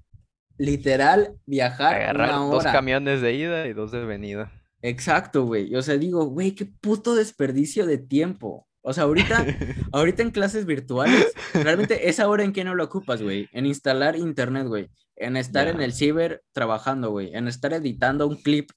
literal 0.57 1.35
viajar 1.45 1.93
Agarrar 1.95 2.29
una 2.29 2.45
hora. 2.45 2.63
dos 2.63 2.73
camiones 2.73 3.21
de 3.21 3.33
ida 3.33 3.67
y 3.67 3.73
dos 3.73 3.91
de 3.91 4.03
venida. 4.05 4.51
Exacto, 4.81 5.45
güey. 5.45 5.75
O 5.75 5.81
sea, 5.81 5.97
digo, 5.97 6.25
güey, 6.25 6.51
qué 6.51 6.65
puto 6.65 7.15
desperdicio 7.15 7.85
de 7.85 7.97
tiempo. 7.97 8.66
O 8.87 8.93
sea, 8.93 9.03
ahorita, 9.03 9.45
ahorita 9.91 10.21
en 10.21 10.31
clases 10.31 10.65
virtuales, 10.65 11.33
realmente 11.53 12.07
esa 12.07 12.29
hora 12.29 12.45
en 12.45 12.53
que 12.53 12.63
no 12.63 12.73
lo 12.73 12.85
ocupas, 12.85 13.21
güey. 13.21 13.49
En 13.51 13.65
instalar 13.65 14.15
internet, 14.15 14.65
güey. 14.65 14.89
En 15.17 15.35
estar 15.35 15.67
en 15.67 15.81
el 15.81 15.91
ciber 15.91 16.41
trabajando, 16.53 17.11
güey. 17.11 17.35
En 17.35 17.49
estar 17.49 17.73
editando 17.73 18.25
un 18.25 18.37
clip 18.37 18.71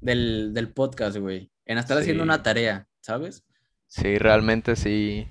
del, 0.00 0.72
podcast, 0.72 1.16
güey. 1.16 1.50
En 1.66 1.78
estar 1.78 1.98
haciendo 1.98 2.22
una 2.22 2.44
tarea, 2.44 2.86
¿sabes? 3.00 3.44
Sí, 3.88 4.18
realmente 4.18 4.76
sí. 4.76 5.26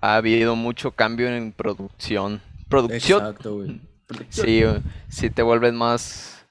Ha 0.00 0.14
habido 0.14 0.54
mucho 0.54 0.92
cambio 0.92 1.26
en 1.26 1.50
producción. 1.50 2.40
Producción. 2.68 3.18
Exacto, 3.18 3.56
güey. 3.56 3.80
Sí, 4.28 4.62
sí 5.08 5.30
te 5.30 5.42
vuelves 5.42 5.72
más. 5.72 6.46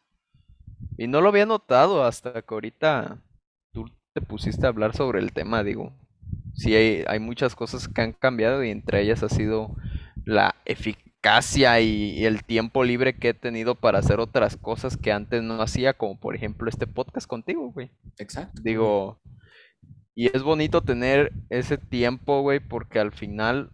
Y 0.98 1.08
no 1.08 1.22
lo 1.22 1.30
había 1.30 1.46
notado 1.46 2.04
hasta 2.04 2.42
que 2.42 2.54
ahorita 2.54 3.18
tú 3.72 3.90
te 4.12 4.20
pusiste 4.20 4.66
a 4.66 4.70
hablar 4.70 4.94
sobre 4.94 5.20
el 5.20 5.32
tema, 5.32 5.64
digo 5.64 5.94
sí 6.58 6.76
hay, 6.76 7.20
muchas 7.20 7.56
cosas 7.56 7.88
que 7.88 8.02
han 8.02 8.14
cambiado 8.14 8.64
y 8.64 8.72
entre 8.72 9.02
ellas 9.02 9.24
ha 9.24 9.30
sido 9.30 9.76
la 10.26 10.56
eficacia 10.66 11.80
y, 11.80 12.26
el 12.26 12.44
tiempo 12.44 12.84
libre 12.84 13.16
que 13.18 13.30
he 13.30 13.34
tenido 13.34 13.76
para 13.76 14.00
hacer 14.00 14.20
otras 14.20 14.58
cosas 14.58 14.98
que 14.98 15.12
antes 15.12 15.44
no 15.44 15.62
hacía, 15.62 15.94
como 15.94 16.20
por 16.20 16.36
ejemplo 16.36 16.70
este 16.70 16.88
podcast 16.88 17.28
contigo, 17.28 17.72
güey. 17.72 17.92
Exacto. 18.18 18.62
Digo, 18.64 19.22
y 20.16 20.36
es 20.36 20.42
bonito 20.42 20.82
tener 20.82 21.32
ese 21.50 21.78
tiempo, 21.78 22.42
güey, 22.42 22.60
porque 22.60 23.00
al 23.00 23.12
final 23.12 23.72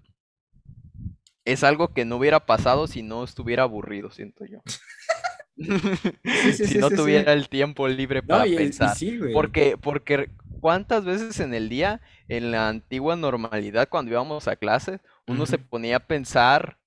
es 1.45 1.63
algo 1.63 1.93
que 1.93 2.05
no 2.05 2.17
hubiera 2.17 2.45
pasado 2.45 2.88
si 2.88 3.01
no 3.01 3.23
estuviera 3.23 3.63
aburrido, 3.63 4.11
siento 4.11 4.45
yo. 4.45 4.61
si 6.54 6.78
no 6.78 6.89
tuviera 6.89 7.34
el 7.34 7.49
tiempo 7.49 7.88
libre 7.88 8.24
para 8.24 8.43
pensar. 8.43 8.95
porque, 9.34 9.78
porque 9.78 10.30
¿cuántas 10.60 11.06
veces 11.06 11.39
en 11.39 11.54
el 11.54 11.70
día, 11.70 12.01
en 12.28 12.51
la 12.51 12.70
antigua 12.70 13.16
normalidad, 13.16 13.89
cuando 13.89 14.12
íbamos 14.12 14.47
a 14.47 14.56
clases, 14.56 15.01
uno 15.28 15.45
se 15.45 15.58
ponía 15.58 15.97
a 15.97 16.08
pensar 16.08 16.78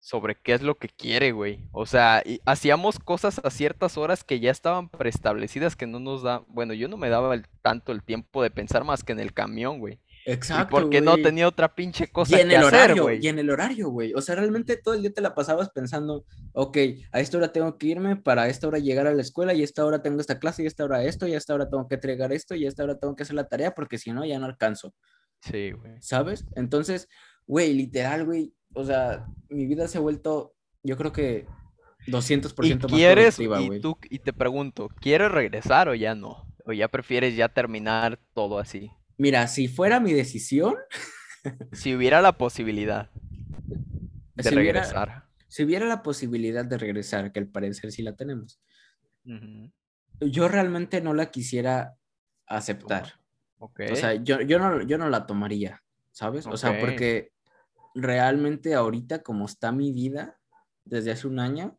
sobre 0.00 0.34
qué 0.34 0.54
es 0.54 0.62
lo 0.62 0.78
que 0.78 0.88
quiere, 0.88 1.32
güey? 1.32 1.60
O 1.72 1.86
sea, 1.86 2.22
hacíamos 2.44 2.98
cosas 2.98 3.40
a 3.44 3.50
ciertas 3.50 3.96
horas 3.96 4.24
que 4.24 4.40
ya 4.40 4.50
estaban 4.50 4.88
preestablecidas 4.88 5.76
que 5.76 5.86
no 5.86 6.00
nos 6.00 6.22
da, 6.22 6.42
bueno, 6.48 6.74
yo 6.74 6.88
no 6.88 6.96
me 6.96 7.08
daba 7.08 7.40
tanto 7.62 7.92
el 7.92 8.02
tiempo 8.02 8.42
de 8.42 8.50
pensar 8.50 8.84
más 8.84 9.04
que 9.04 9.12
en 9.12 9.20
el 9.20 9.32
camión, 9.32 9.78
güey. 9.78 10.00
Exacto. 10.26 10.70
porque 10.70 11.00
no 11.00 11.16
tenía 11.16 11.48
otra 11.48 11.74
pinche 11.74 12.08
cosa 12.08 12.36
y 12.36 12.40
en 12.40 12.50
el 12.50 12.62
horario, 12.62 13.10
Y 13.12 13.28
en 13.28 13.38
el 13.38 13.50
horario, 13.50 13.88
güey. 13.88 14.12
O 14.14 14.20
sea, 14.20 14.34
realmente 14.34 14.76
todo 14.76 14.94
el 14.94 15.02
día 15.02 15.12
te 15.12 15.20
la 15.20 15.34
pasabas 15.34 15.70
pensando, 15.70 16.24
ok, 16.52 16.76
a 17.12 17.20
esta 17.20 17.38
hora 17.38 17.52
tengo 17.52 17.78
que 17.78 17.88
irme 17.88 18.16
para 18.16 18.42
a 18.42 18.48
esta 18.48 18.68
hora 18.68 18.78
llegar 18.78 19.06
a 19.06 19.14
la 19.14 19.22
escuela 19.22 19.54
y 19.54 19.62
a 19.62 19.64
esta 19.64 19.84
hora 19.84 20.02
tengo 20.02 20.20
esta 20.20 20.38
clase 20.38 20.62
y 20.62 20.66
a 20.66 20.68
esta 20.68 20.84
hora 20.84 21.04
esto 21.04 21.26
y 21.26 21.34
a 21.34 21.38
esta 21.38 21.54
hora 21.54 21.68
tengo 21.68 21.88
que 21.88 21.94
entregar 21.94 22.32
esto 22.32 22.54
y 22.54 22.66
a 22.66 22.68
esta 22.68 22.84
hora 22.84 22.98
tengo 22.98 23.16
que 23.16 23.22
hacer 23.22 23.36
la 23.36 23.48
tarea 23.48 23.74
porque 23.74 23.98
si 23.98 24.12
no 24.12 24.24
ya 24.24 24.38
no 24.38 24.46
alcanzo. 24.46 24.94
Sí, 25.40 25.72
güey. 25.72 25.94
¿Sabes? 26.00 26.44
Entonces, 26.54 27.08
güey, 27.46 27.72
literal, 27.72 28.24
güey. 28.24 28.52
O 28.74 28.84
sea, 28.84 29.26
mi 29.48 29.66
vida 29.66 29.88
se 29.88 29.98
ha 29.98 30.00
vuelto, 30.00 30.54
yo 30.82 30.96
creo 30.96 31.12
que 31.12 31.46
200% 32.06 32.64
¿Y 32.64 32.74
más 32.74 32.86
quieres, 32.86 33.38
y, 33.38 33.80
tú, 33.80 33.98
y 34.08 34.18
te 34.20 34.32
pregunto, 34.32 34.88
¿quieres 35.00 35.30
regresar 35.30 35.88
o 35.88 35.94
ya 35.94 36.14
no? 36.14 36.46
¿O 36.64 36.72
ya 36.72 36.88
prefieres 36.88 37.36
ya 37.36 37.48
terminar 37.48 38.18
todo 38.32 38.58
así? 38.58 38.90
Mira, 39.20 39.46
si 39.48 39.68
fuera 39.68 40.00
mi 40.00 40.14
decisión. 40.14 40.76
si 41.72 41.94
hubiera 41.94 42.22
la 42.22 42.38
posibilidad. 42.38 43.10
de 44.34 44.42
Si 44.42 44.54
hubiera- 44.54 44.80
regresar. 44.80 45.24
Si 45.48 45.64
hubiera 45.64 45.84
la 45.84 46.02
posibilidad 46.02 46.64
de 46.64 46.78
regresar, 46.78 47.30
que 47.32 47.40
al 47.40 47.48
parecer 47.48 47.90
sí 47.92 48.02
la 48.02 48.14
tenemos, 48.16 48.60
yo 50.20 50.48
realmente 50.48 51.00
no 51.00 51.12
la 51.12 51.30
quisiera 51.30 51.96
aceptar. 52.46 53.14
Ok. 53.58 53.80
O 53.92 53.96
sea, 53.96 54.14
yo, 54.14 54.40
yo, 54.42 54.58
no, 54.58 54.80
yo 54.82 54.96
no 54.96 55.10
la 55.10 55.26
tomaría, 55.26 55.82
¿sabes? 56.12 56.46
O 56.46 56.56
sea, 56.56 56.78
porque 56.80 57.32
realmente 57.94 58.74
ahorita 58.74 59.22
como 59.22 59.44
está 59.46 59.72
mi 59.72 59.92
vida 59.92 60.38
desde 60.84 61.10
hace 61.10 61.26
un 61.26 61.40
año, 61.40 61.78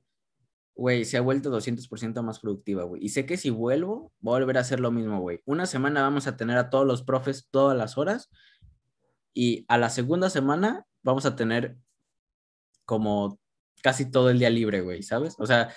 güey, 0.82 1.06
se 1.06 1.18
ha 1.18 1.22
vuelto 1.22 1.52
200% 1.52 2.24
más 2.24 2.40
productiva, 2.40 2.84
güey. 2.84 3.06
Y 3.06 3.10
sé 3.10 3.28
que 3.28 3.38
si 3.38 3.52
vuelvo, 3.52 4.12
voy 4.20 4.36
a 4.36 4.40
volver 4.40 4.58
a 4.58 4.62
hacer 4.62 4.80
lo 4.80 4.92
mismo, 4.92 5.22
güey. 5.22 5.40
Una 5.46 5.68
semana 5.68 6.02
vamos 6.02 6.26
a 6.26 6.36
tener 6.36 6.58
a 6.58 6.72
todos 6.72 6.88
los 6.88 7.04
profes 7.04 7.48
todas 7.52 7.78
las 7.78 8.00
horas 8.00 8.32
y 9.32 9.64
a 9.68 9.78
la 9.78 9.92
segunda 9.92 10.32
semana 10.32 10.86
vamos 11.04 11.28
a 11.28 11.36
tener 11.36 11.78
como 12.86 13.40
casi 13.84 14.10
todo 14.10 14.32
el 14.32 14.40
día 14.40 14.50
libre, 14.50 14.82
güey, 14.82 15.04
¿sabes? 15.04 15.36
O 15.38 15.46
sea. 15.46 15.74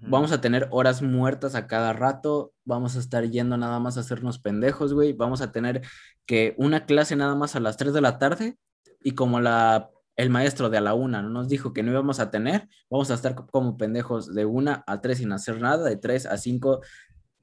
Vamos 0.00 0.32
a 0.32 0.40
tener 0.40 0.66
horas 0.70 1.02
muertas 1.02 1.54
a 1.54 1.66
cada 1.66 1.92
rato, 1.92 2.54
vamos 2.64 2.96
a 2.96 3.00
estar 3.00 3.22
yendo 3.28 3.58
nada 3.58 3.78
más 3.80 3.98
a 3.98 4.00
hacernos 4.00 4.38
pendejos, 4.38 4.94
güey. 4.94 5.12
Vamos 5.12 5.42
a 5.42 5.52
tener 5.52 5.82
que 6.24 6.54
una 6.56 6.86
clase 6.86 7.16
nada 7.16 7.34
más 7.34 7.54
a 7.54 7.60
las 7.60 7.76
3 7.76 7.92
de 7.92 8.00
la 8.00 8.18
tarde 8.18 8.56
y 9.02 9.10
como 9.10 9.40
la, 9.40 9.90
el 10.16 10.30
maestro 10.30 10.70
de 10.70 10.78
a 10.78 10.80
la 10.80 10.94
una 10.94 11.22
no 11.22 11.30
nos 11.30 11.48
dijo 11.48 11.72
que 11.72 11.82
no 11.82 11.92
íbamos 11.92 12.20
a 12.20 12.30
tener, 12.30 12.68
vamos 12.90 13.10
a 13.10 13.14
estar 13.14 13.34
co- 13.34 13.46
como 13.48 13.76
pendejos 13.76 14.34
de 14.34 14.44
una 14.46 14.84
a 14.86 15.00
3 15.00 15.18
sin 15.18 15.32
hacer 15.32 15.60
nada, 15.60 15.88
de 15.88 15.96
3 15.96 16.26
a 16.26 16.36
5 16.38 16.80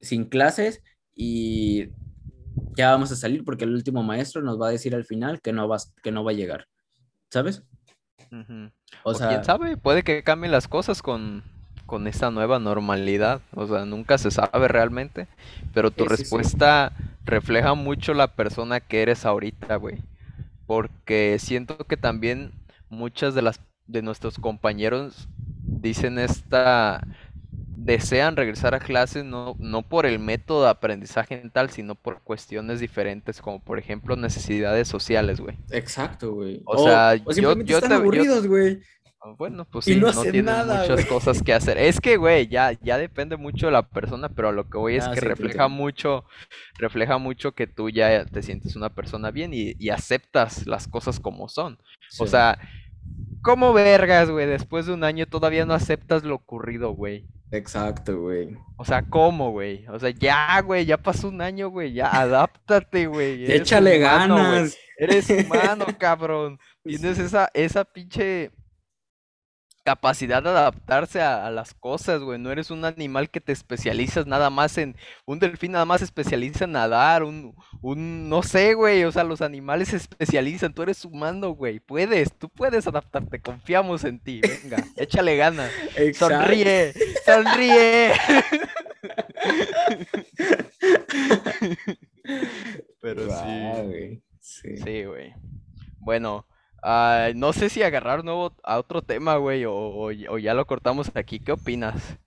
sin 0.01 0.26
clases 0.30 0.84
y 1.15 1.88
ya 2.78 2.91
vamos 2.91 3.11
a 3.11 3.15
salir 3.15 3.43
porque 3.45 3.65
el 3.65 3.74
último 3.76 4.03
maestro 4.03 4.41
nos 4.41 4.59
va 4.61 4.67
a 4.69 4.72
decir 4.72 4.95
al 4.95 5.05
final 5.05 5.41
que 5.41 5.53
no 5.53 5.67
va, 5.67 5.78
que 6.03 6.11
no 6.11 6.24
va 6.24 6.32
a 6.32 6.34
llegar, 6.36 6.67
¿sabes? 7.32 7.63
O 9.03 9.13
O 9.13 9.19
sea, 9.19 9.28
quién 9.28 9.43
sabe, 9.43 9.78
puede 9.78 10.03
que 10.03 10.24
cambien 10.24 10.51
las 10.51 10.67
cosas 10.67 11.01
con, 11.01 11.43
con 11.86 12.07
esta 12.07 12.32
nueva 12.32 12.59
normalidad. 12.59 13.41
O 13.53 13.67
sea, 13.67 13.86
nunca 13.86 14.17
se 14.17 14.32
sabe 14.32 14.67
realmente. 14.67 15.28
Pero 15.74 15.91
tu 15.91 16.05
Sí, 16.05 16.09
sí, 16.09 16.26
sí. 16.26 16.45
respuesta 16.45 16.93
refleja 17.26 17.74
mucho 17.74 18.13
la 18.13 18.28
persona 18.28 18.80
que 18.80 19.01
eres 19.01 19.26
ahorita, 19.26 19.76
güey. 19.76 19.97
Porque 20.67 21.38
siento 21.39 21.78
que 21.80 21.97
también 21.97 22.51
muchas 22.91 23.35
de 23.35 23.43
las 23.43 23.61
de 23.87 24.03
nuestros 24.03 24.39
compañeros 24.39 25.29
dicen 25.65 26.19
esta 26.19 27.01
desean 27.51 28.35
regresar 28.37 28.75
a 28.75 28.79
clases 28.79 29.25
no, 29.25 29.55
no 29.59 29.83
por 29.83 30.05
el 30.05 30.19
método 30.19 30.63
de 30.65 30.69
aprendizaje 30.71 31.41
en 31.41 31.51
tal, 31.51 31.71
sino 31.71 31.95
por 31.95 32.21
cuestiones 32.21 32.79
diferentes, 32.79 33.41
como 33.41 33.59
por 33.63 33.79
ejemplo 33.79 34.15
necesidades 34.17 34.87
sociales, 34.87 35.41
güey. 35.41 35.57
exacto, 35.69 36.33
güey. 36.33 36.61
O 36.63 36.77
sea, 36.77 37.15
o 37.25 37.31
yo- 37.33 37.53
yo 37.63 37.77
están 37.77 37.91
te- 37.91 37.93
aburridos, 37.93 38.47
güey. 38.47 38.81
Ah, 39.23 39.33
Bueno, 39.37 39.65
pues 39.65 39.85
Y 39.85 39.95
sí, 39.95 39.95
no 39.95 40.11
no, 40.13 40.23
tienen 40.23 40.45
nada, 40.45 40.65
muchas 40.65 41.05
cosas 41.05 41.43
que 41.43 41.53
hacer. 41.53 41.77
Es 41.77 41.99
que, 42.01 42.17
güey, 42.17 42.47
ya, 42.47 42.71
ya 42.81 42.97
depende 42.97 43.37
mucho 43.37 43.67
de 43.67 43.71
la 43.73 43.83
persona, 43.87 44.29
pero 44.29 44.49
a 44.49 44.51
lo 44.51 44.67
que 44.69 44.77
voy 44.79 44.95
es 44.95 45.03
Ah, 45.05 45.09
que 45.09 45.21
sí, 45.21 45.27
refleja 45.27 45.67
mucho, 45.67 46.25
refleja 46.79 47.17
mucho 47.19 47.53
que 47.53 47.67
tú 47.67 47.89
ya 47.89 48.25
te 48.25 48.41
sientes 48.43 48.75
una 48.75 48.89
persona 48.89 49.29
bien 49.31 49.53
y, 49.53 49.75
y 49.79 49.89
aceptas 49.89 50.65
las 50.67 50.87
cosas 50.87 51.19
como 51.19 51.49
son. 51.49 51.77
O 52.17 52.25
sea, 52.27 52.57
¿cómo 53.41 53.73
vergas, 53.73 54.29
güey? 54.29 54.47
Después 54.47 54.85
de 54.85 54.93
un 54.93 55.03
año 55.03 55.25
todavía 55.25 55.65
no 55.65 55.73
aceptas 55.73 56.23
lo 56.23 56.35
ocurrido, 56.35 56.91
güey. 56.91 57.25
Exacto, 57.51 58.17
güey. 58.17 58.55
O 58.77 58.85
sea, 58.85 59.01
¿cómo, 59.03 59.51
güey? 59.51 59.85
O 59.87 59.99
sea, 59.99 60.09
ya, 60.11 60.61
güey, 60.61 60.85
ya 60.85 60.97
pasó 60.97 61.27
un 61.27 61.41
año, 61.41 61.69
güey, 61.69 61.93
ya 61.93 62.07
adáptate, 62.09 63.07
güey. 63.07 63.51
Échale 63.51 63.99
humano, 63.99 64.35
ganas. 64.37 64.77
Eres 64.97 65.29
humano, 65.29 65.85
cabrón. 65.99 66.59
Tienes 66.83 67.19
esa, 67.19 67.49
esa 67.53 67.83
pinche 67.83 68.51
capacidad 69.84 70.43
de 70.43 70.49
adaptarse 70.49 71.21
a, 71.21 71.45
a 71.45 71.51
las 71.51 71.73
cosas, 71.73 72.21
güey. 72.21 72.39
No 72.39 72.51
eres 72.51 72.71
un 72.71 72.86
animal 72.86 73.29
que 73.29 73.41
te 73.41 73.51
especializas 73.51 74.27
nada 74.27 74.49
más 74.49 74.77
en... 74.77 74.95
Un 75.25 75.39
delfín 75.39 75.73
nada 75.73 75.86
más 75.86 75.99
se 75.99 76.05
especializa 76.05 76.65
en 76.65 76.73
nadar, 76.73 77.23
un, 77.23 77.55
un... 77.82 78.29
No 78.29 78.43
sé, 78.43 78.73
güey. 78.73 79.03
O 79.03 79.11
sea, 79.11 79.23
los 79.23 79.41
animales 79.41 79.89
se 79.89 79.97
especializan. 79.97 80.73
Tú 80.73 80.84
eres 80.84 81.03
humano, 81.05 81.51
güey. 81.51 81.79
Puedes, 81.79 82.34
tú 82.38 82.49
puedes 82.49 82.88
adaptarte. 82.88 83.41
Confiamos 83.41 84.03
en 84.03 84.19
ti. 84.19 84.41
Venga, 84.41 84.84
échale 84.95 85.36
ganas. 85.38 85.71
Exacto. 85.95 86.38
Sonríe, 86.38 86.93
sonríe. 87.25 88.11
Pero 93.01 93.23
sí. 93.23 93.84
güey. 93.84 94.21
Sí. 94.39 94.77
Sí, 94.77 95.03
güey. 95.05 95.34
Bueno, 95.99 96.45
ah, 96.82 97.29
no 97.36 97.53
sé 97.53 97.69
si 97.69 97.84
agarrar 97.84 98.23
nuevo 98.23 98.53
a 98.63 98.77
otro 98.77 99.01
tema, 99.01 99.36
güey, 99.38 99.65
o, 99.65 99.73
o- 99.73 100.11
o 100.29 100.38
ya 100.38 100.53
lo 100.53 100.65
cortamos 100.65 101.11
aquí. 101.15 101.39
¿Qué 101.39 101.51
opinas? 101.51 102.17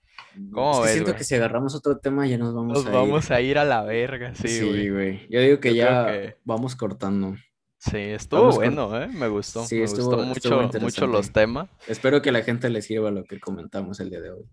¿Cómo 0.51 0.71
Es 0.71 0.77
que 0.79 0.83
ves, 0.83 0.91
siento 0.93 1.11
güey? 1.11 1.17
que 1.17 1.23
si 1.23 1.35
agarramos 1.35 1.75
otro 1.75 1.97
tema 1.97 2.27
ya 2.27 2.37
nos 2.37 2.53
vamos 2.53 2.73
Nos 2.83 2.85
a 2.87 2.89
vamos 2.97 3.31
a 3.31 3.39
ir 3.41 3.57
a 3.57 3.63
la 3.63 3.83
verga, 3.83 4.29
ir. 4.31 4.35
sí, 4.35 4.47
Sí, 4.49 4.67
güey. 4.67 4.89
güey. 4.89 5.27
Yo 5.29 5.39
digo 5.39 5.59
que 5.61 5.69
Yo 5.69 5.83
ya 5.85 6.05
que- 6.07 6.37
vamos 6.43 6.75
cortando. 6.75 7.35
Sí, 7.77 7.97
estuvo 7.97 8.39
Vamos 8.41 8.55
bueno, 8.55 8.99
¿eh? 9.01 9.07
Me 9.07 9.27
gustó. 9.27 9.63
Sí, 9.63 9.75
Me 9.75 9.83
estuvo- 9.83 10.17
gustó 10.17 10.31
estuvo 10.33 10.61
mucho, 10.63 10.79
mucho 10.79 11.07
los 11.07 11.31
temas. 11.31 11.69
Espero 11.87 12.21
que 12.21 12.31
la 12.31 12.41
gente 12.41 12.69
le 12.69 12.81
sirva 12.81 13.11
lo 13.11 13.23
que 13.25 13.39
comentamos 13.39 13.99
el 13.99 14.09
día 14.09 14.21
de 14.21 14.31
hoy. 14.31 14.43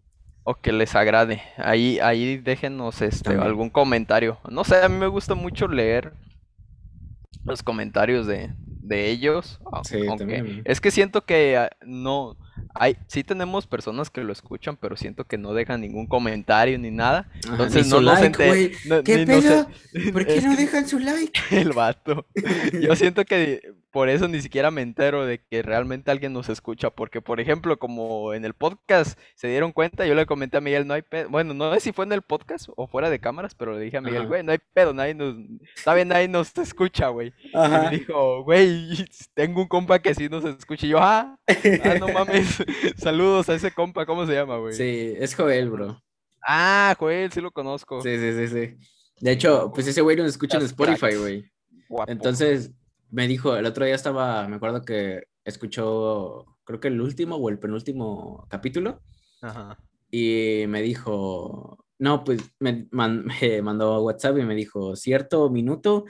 O 0.45 0.55
que 0.55 0.71
les 0.73 0.95
agrade. 0.95 1.41
Ahí, 1.57 1.99
ahí 2.01 2.37
déjenos 2.37 3.01
este, 3.01 3.25
También. 3.31 3.47
algún 3.47 3.71
comentario. 3.71 4.39
No 4.51 4.65
sé, 4.65 4.83
a 4.83 4.89
mí 4.89 4.97
me 4.99 5.07
gusta 5.07 5.35
mucho 5.35 5.67
leer 5.67 6.13
los 7.45 7.63
comentarios 7.63 8.27
de, 8.27 8.53
de 8.83 9.11
ellos. 9.11 9.61
Sí, 9.85 10.07
aunque 10.09 10.63
es 10.65 10.81
que 10.81 10.91
siento 10.91 11.25
que 11.25 11.57
ah, 11.57 11.71
no 11.87 12.37
hay, 12.75 12.97
sí 13.07 13.25
tenemos 13.25 13.67
personas 13.67 14.11
que 14.11 14.23
lo 14.23 14.33
escuchan, 14.33 14.77
pero 14.77 14.97
siento 14.97 15.25
que 15.25 15.39
no 15.39 15.55
dejan 15.55 15.81
ningún 15.81 16.07
comentario 16.07 16.79
ni 16.79 16.91
nada. 16.91 17.29
Entonces 17.49 17.87
no 17.89 18.01
nos 18.01 18.21
like, 18.21 18.77
no- 18.87 19.03
¿Qué 19.03 19.27
pedo? 19.27 19.69
¿Por 20.13 20.27
qué 20.27 20.41
no 20.41 20.57
dejan 20.57 20.89
su 20.89 20.99
like? 20.99 21.41
el 21.51 21.73
vato. 21.73 22.27
Yo 22.81 22.95
siento 22.97 23.25
que 23.25 23.61
por 23.93 24.09
eso 24.09 24.27
ni 24.27 24.41
siquiera 24.41 24.71
me 24.71 24.81
entero 24.81 25.27
de 25.27 25.39
que 25.39 25.63
realmente 25.63 26.11
alguien 26.11 26.33
nos 26.33 26.49
escucha, 26.49 26.89
porque 26.91 27.21
por 27.21 27.41
ejemplo, 27.41 27.79
como 27.79 28.33
en 28.33 28.45
el 28.47 28.55
podcast 28.55 29.19
se 29.35 29.49
dieron 29.49 29.71
cuenta, 29.73 30.07
yo 30.07 30.15
le 30.15 30.25
comenté 30.25 30.57
a 30.57 30.63
Miguel, 30.63 30.87
no 30.87 30.95
hay 30.95 31.03
pedo, 31.03 31.29
bueno, 31.29 31.53
no 31.53 31.73
sé 31.75 31.81
si 31.81 31.93
fue 31.93 32.07
en 32.07 32.13
el 32.13 32.23
podcast 32.23 32.71
o 32.75 32.87
fuera 32.87 33.11
de 33.11 33.19
cámaras, 33.19 33.55
pero 33.55 33.75
le 33.75 33.85
dije 33.85 33.99
a 33.99 34.01
Miguel, 34.01 34.27
güey, 34.27 34.43
no 34.43 34.53
hay 34.53 34.59
pedo, 34.73 34.95
nadie 34.95 35.13
nos, 35.13 35.37
está 35.77 35.93
bien, 35.93 36.09
nadie 36.09 36.27
nos 36.27 36.57
escucha, 36.57 37.09
güey. 37.09 37.35
Y 37.45 37.57
Ajá. 37.57 37.91
me 37.91 37.99
dijo, 37.99 38.43
güey, 38.45 39.05
tengo 39.35 39.61
un 39.61 39.69
compa 39.69 39.99
que 39.99 40.15
sí 40.15 40.27
nos 40.31 40.43
escucha, 40.47 40.87
y 40.87 40.91
yo, 40.91 40.99
ah, 40.99 41.39
ah, 41.47 41.95
no 42.01 42.09
mames, 42.09 42.42
saludos 42.97 43.49
a 43.49 43.55
ese 43.55 43.71
compa, 43.73 44.07
¿cómo 44.07 44.27
se 44.27 44.35
llama, 44.35 44.59
güey? 44.59 44.75
Sí, 44.75 45.15
es 45.19 45.35
Joel, 45.35 45.71
bro. 45.71 46.03
Ah, 46.47 46.95
Joel, 46.99 47.31
sí 47.33 47.41
lo 47.41 47.51
conozco. 47.51 48.03
Sí, 48.03 48.17
sí, 48.19 48.33
sí, 48.33 48.49
sí. 48.49 48.77
De 49.21 49.33
hecho, 49.33 49.71
pues 49.75 49.87
ese 49.87 50.01
güey 50.01 50.17
nos 50.17 50.27
escucha 50.27 50.59
en 50.59 50.65
Spotify, 50.65 51.15
güey. 51.17 51.45
Entonces, 52.07 52.73
me 53.11 53.29
dijo, 53.29 53.57
el 53.57 53.67
otro 53.67 53.85
día 53.85 53.95
estaba, 53.95 54.49
me 54.49 54.57
acuerdo 54.57 54.83
que 54.83 55.25
escuchó, 55.45 56.47
creo 56.65 56.81
que 56.81 56.89
el 56.89 57.01
último 57.01 57.37
o 57.37 57.49
el 57.49 57.59
penúltimo 57.59 58.47
capítulo, 58.49 59.01
Ajá. 59.43 59.79
y 60.11 60.65
me 60.69 60.83
dijo, 60.83 61.85
no, 61.99 62.25
pues 62.25 62.41
me, 62.59 62.89
man- 62.91 63.27
me 63.43 63.63
mandó 63.63 64.03
WhatsApp 64.03 64.39
y 64.39 64.43
me 64.45 64.55
dijo, 64.55 64.97
cierto 64.97 65.51
minuto, 65.51 66.05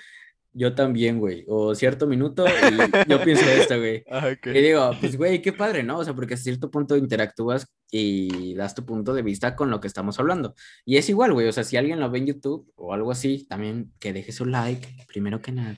yo 0.54 0.74
también, 0.74 1.18
güey, 1.18 1.44
o 1.48 1.74
cierto 1.74 2.06
minuto, 2.06 2.44
y 2.46 3.08
yo 3.10 3.22
pienso 3.22 3.44
esto, 3.46 3.78
güey. 3.78 4.04
Ah. 4.10 4.30
Y 4.44 4.50
digo, 4.60 4.90
pues, 5.00 5.16
güey, 5.16 5.40
qué 5.40 5.52
padre, 5.52 5.82
¿no? 5.82 5.98
O 5.98 6.04
sea, 6.04 6.14
porque 6.14 6.34
a 6.34 6.36
cierto 6.36 6.70
punto 6.70 6.96
interactúas 6.96 7.66
y 7.90 8.54
das 8.54 8.74
tu 8.74 8.84
punto 8.84 9.14
de 9.14 9.22
vista 9.22 9.56
con 9.56 9.70
lo 9.70 9.80
que 9.80 9.86
estamos 9.88 10.18
hablando. 10.18 10.54
Y 10.84 10.96
es 10.98 11.08
igual, 11.08 11.32
güey, 11.32 11.48
o 11.48 11.52
sea, 11.52 11.64
si 11.64 11.76
alguien 11.76 12.00
lo 12.00 12.10
ve 12.10 12.18
en 12.18 12.26
YouTube 12.26 12.70
o 12.76 12.92
algo 12.92 13.10
así, 13.10 13.46
también 13.48 13.92
que 13.98 14.12
deje 14.12 14.32
su 14.32 14.44
like, 14.44 14.86
primero 15.08 15.40
que 15.40 15.52
nada, 15.52 15.76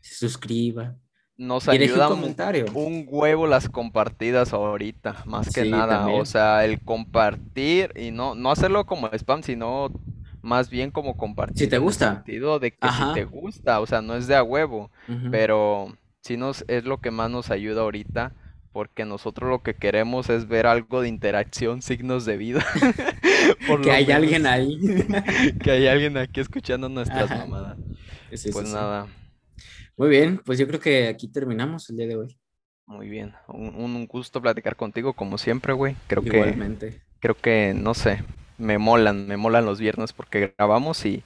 se 0.00 0.14
suscriba 0.14 0.96
Nos 1.36 1.66
un 1.66 1.74
ayuda 1.74 2.08
comentario. 2.08 2.66
un 2.74 3.04
huevo 3.08 3.46
las 3.46 3.68
compartidas 3.68 4.52
ahorita, 4.52 5.22
más 5.26 5.52
que 5.52 5.62
Sí, 5.64 5.70
nada. 5.70 5.98
también. 6.00 6.20
O 6.20 6.24
sea, 6.24 6.64
el 6.64 6.80
compartir 6.82 7.92
y 7.96 8.10
no, 8.10 8.34
no 8.34 8.50
hacerlo 8.50 8.86
como 8.86 9.08
spam, 9.12 9.42
sino 9.42 9.90
más 10.42 10.70
bien 10.70 10.90
como 10.90 11.16
compartir. 11.16 11.56
Si 11.56 11.66
te 11.68 11.76
en 11.76 11.82
el 11.82 11.82
gusta. 11.84 12.06
sentido 12.14 12.58
de 12.58 12.72
que 12.72 12.88
Ajá. 12.88 13.06
si 13.08 13.12
te 13.12 13.24
gusta, 13.24 13.80
o 13.80 13.86
sea, 13.86 14.02
no 14.02 14.14
es 14.16 14.26
de 14.26 14.36
a 14.36 14.42
huevo, 14.42 14.90
pero 15.30 15.96
sí 16.22 16.36
nos, 16.36 16.64
es 16.68 16.84
lo 16.84 16.98
que 17.00 17.10
más 17.10 17.30
nos 17.30 17.50
ayuda 17.50 17.82
ahorita. 17.82 18.32
Porque 18.72 19.04
nosotros 19.04 19.50
lo 19.50 19.62
que 19.62 19.74
queremos 19.74 20.30
es 20.30 20.46
ver 20.46 20.66
algo 20.66 21.00
de 21.00 21.08
interacción, 21.08 21.82
signos 21.82 22.24
de 22.24 22.36
vida. 22.36 22.64
Por 23.66 23.80
que 23.80 23.90
hay 23.92 24.06
menos 24.06 24.16
alguien 24.16 24.46
ahí. 24.46 24.78
que 25.62 25.70
hay 25.70 25.86
alguien 25.88 26.16
aquí 26.16 26.40
escuchando 26.40 26.88
nuestras 26.88 27.30
Ajá. 27.30 27.36
mamadas. 27.36 27.78
Sí, 28.34 28.52
Pues 28.52 28.68
sí. 28.68 28.74
nada, 28.74 29.08
Muy 29.96 30.08
bien, 30.08 30.38
pues 30.44 30.58
yo 30.58 30.66
creo 30.68 30.80
que 30.80 31.08
aquí 31.08 31.28
terminamos 31.28 31.88
el 31.90 31.96
día 31.96 32.06
de 32.06 32.16
hoy. 32.16 32.38
muy 32.86 33.08
bien. 33.08 33.34
Un, 33.48 33.74
un 33.74 34.06
gusto 34.06 34.40
platicar 34.40 34.76
contigo 34.76 35.12
como 35.12 35.38
siempre, 35.38 35.72
güey. 35.72 35.96
Creo 36.06 36.22
que 36.22 36.56
creo 37.20 37.34
que, 37.36 37.74
no 37.74 37.94
sé, 37.94 38.22
me 38.58 38.78
molan, 38.78 39.26
me 39.28 39.36
molan 39.36 39.64
los 39.66 39.80
viernes 39.80 40.12
porque 40.12 40.54
grabamos 40.58 41.04
y, 41.06 41.22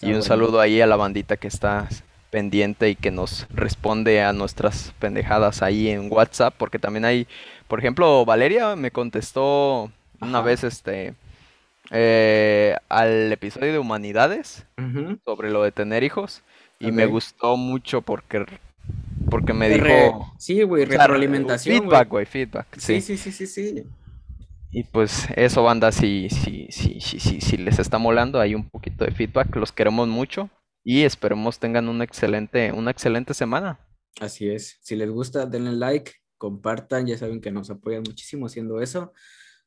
y 0.00 0.12
un 0.14 0.22
bueno. 0.22 0.22
saludo 0.22 0.60
ahí 0.60 0.80
a 0.80 0.86
la 0.86 0.96
bandita 0.96 1.36
que 1.36 1.48
está 1.48 1.88
pendiente 2.30 2.88
y 2.90 2.96
que 2.96 3.10
nos 3.10 3.46
responde 3.50 4.22
a 4.22 4.32
nuestras 4.32 4.92
pendejadas 4.98 5.62
ahí 5.62 5.88
en 5.90 6.10
WhatsApp, 6.12 6.54
porque 6.58 6.78
también 6.78 7.04
hay, 7.04 7.26
por 7.68 7.78
ejemplo, 7.78 8.24
Valeria 8.24 8.74
me 8.76 8.90
contestó 8.90 9.90
una 10.20 10.40
Ajá. 10.40 10.42
vez 10.42 10.64
este 10.64 11.14
eh, 11.90 12.76
al 12.88 13.32
episodio 13.32 13.72
de 13.72 13.78
Humanidades 13.78 14.66
sobre 15.24 15.50
lo 15.50 15.62
de 15.64 15.72
tener 15.72 16.04
hijos 16.04 16.42
y 16.80 16.92
me 16.92 17.06
gustó 17.06 17.56
mucho 17.56 18.02
porque 18.02 18.46
porque 19.30 19.52
me 19.54 19.68
Re- 19.68 19.70
dijo, 19.70 20.28
sí, 20.36 20.62
güey, 20.62 20.84
o 20.86 20.90
sea, 20.90 21.08
retroalimentación, 21.08 21.66
feedback, 21.66 22.08
güey, 22.08 22.26
feedback, 22.26 22.68
Sí, 22.76 23.00
sí. 23.00 23.02
sí, 23.02 23.18
sí, 23.18 23.32
sí, 23.32 23.46
sí. 23.48 23.84
Y 24.72 24.84
pues 24.84 25.28
eso, 25.36 25.62
banda, 25.62 25.92
si, 25.92 26.30
si, 26.30 26.66
si, 26.70 26.98
si, 27.00 27.20
si, 27.20 27.40
si 27.42 27.56
les 27.58 27.78
está 27.78 27.98
molando, 27.98 28.40
hay 28.40 28.54
un 28.54 28.68
poquito 28.68 29.04
de 29.04 29.12
feedback, 29.12 29.54
los 29.56 29.70
queremos 29.70 30.08
mucho 30.08 30.48
y 30.82 31.02
esperemos 31.02 31.58
tengan 31.58 31.88
una 31.88 32.04
excelente, 32.04 32.72
una 32.72 32.90
excelente 32.90 33.34
semana. 33.34 33.78
Así 34.20 34.48
es. 34.48 34.78
Si 34.82 34.96
les 34.96 35.10
gusta, 35.10 35.46
denle 35.46 35.72
like, 35.72 36.12
compartan, 36.38 37.06
ya 37.06 37.18
saben 37.18 37.40
que 37.40 37.52
nos 37.52 37.70
apoyan 37.70 38.02
muchísimo 38.02 38.46
haciendo 38.46 38.80
eso. 38.80 39.12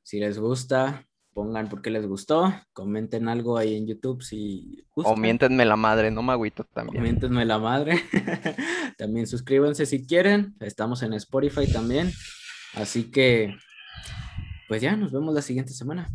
Si 0.02 0.20
les 0.20 0.40
gusta, 0.40 1.08
pongan 1.34 1.70
por 1.70 1.82
qué 1.82 1.92
les 1.92 2.08
gustó, 2.08 2.54
comenten 2.74 3.28
algo 3.28 3.58
ahí 3.58 3.76
en 3.76 3.88
YouTube 3.88 4.24
si 4.24 4.86
O 5.04 5.16
gustan. 5.16 5.22
miéntenme 5.22 5.66
la 5.66 5.76
madre, 5.76 6.10
no 6.10 6.24
me 6.24 6.32
agüito 6.34 6.64
también. 6.64 7.04
Coméntenme 7.04 7.46
la 7.46 7.60
madre. 7.60 8.02
también 8.98 9.28
suscríbanse 9.28 9.86
si 9.86 10.06
quieren. 10.08 10.56
Estamos 10.60 11.04
en 11.04 11.14
Spotify 11.14 11.72
también. 11.72 12.12
Así 12.74 13.12
que, 13.12 13.56
pues 14.68 14.82
ya, 14.82 14.96
nos 14.96 15.12
vemos 15.12 15.34
la 15.34 15.42
siguiente 15.42 15.74
semana. 15.74 16.10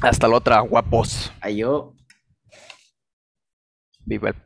Hasta 0.00 0.28
la 0.28 0.36
otra, 0.36 0.60
guapos. 0.60 1.32
Ayo. 1.40 1.94
Viva 4.06 4.28
el 4.28 4.34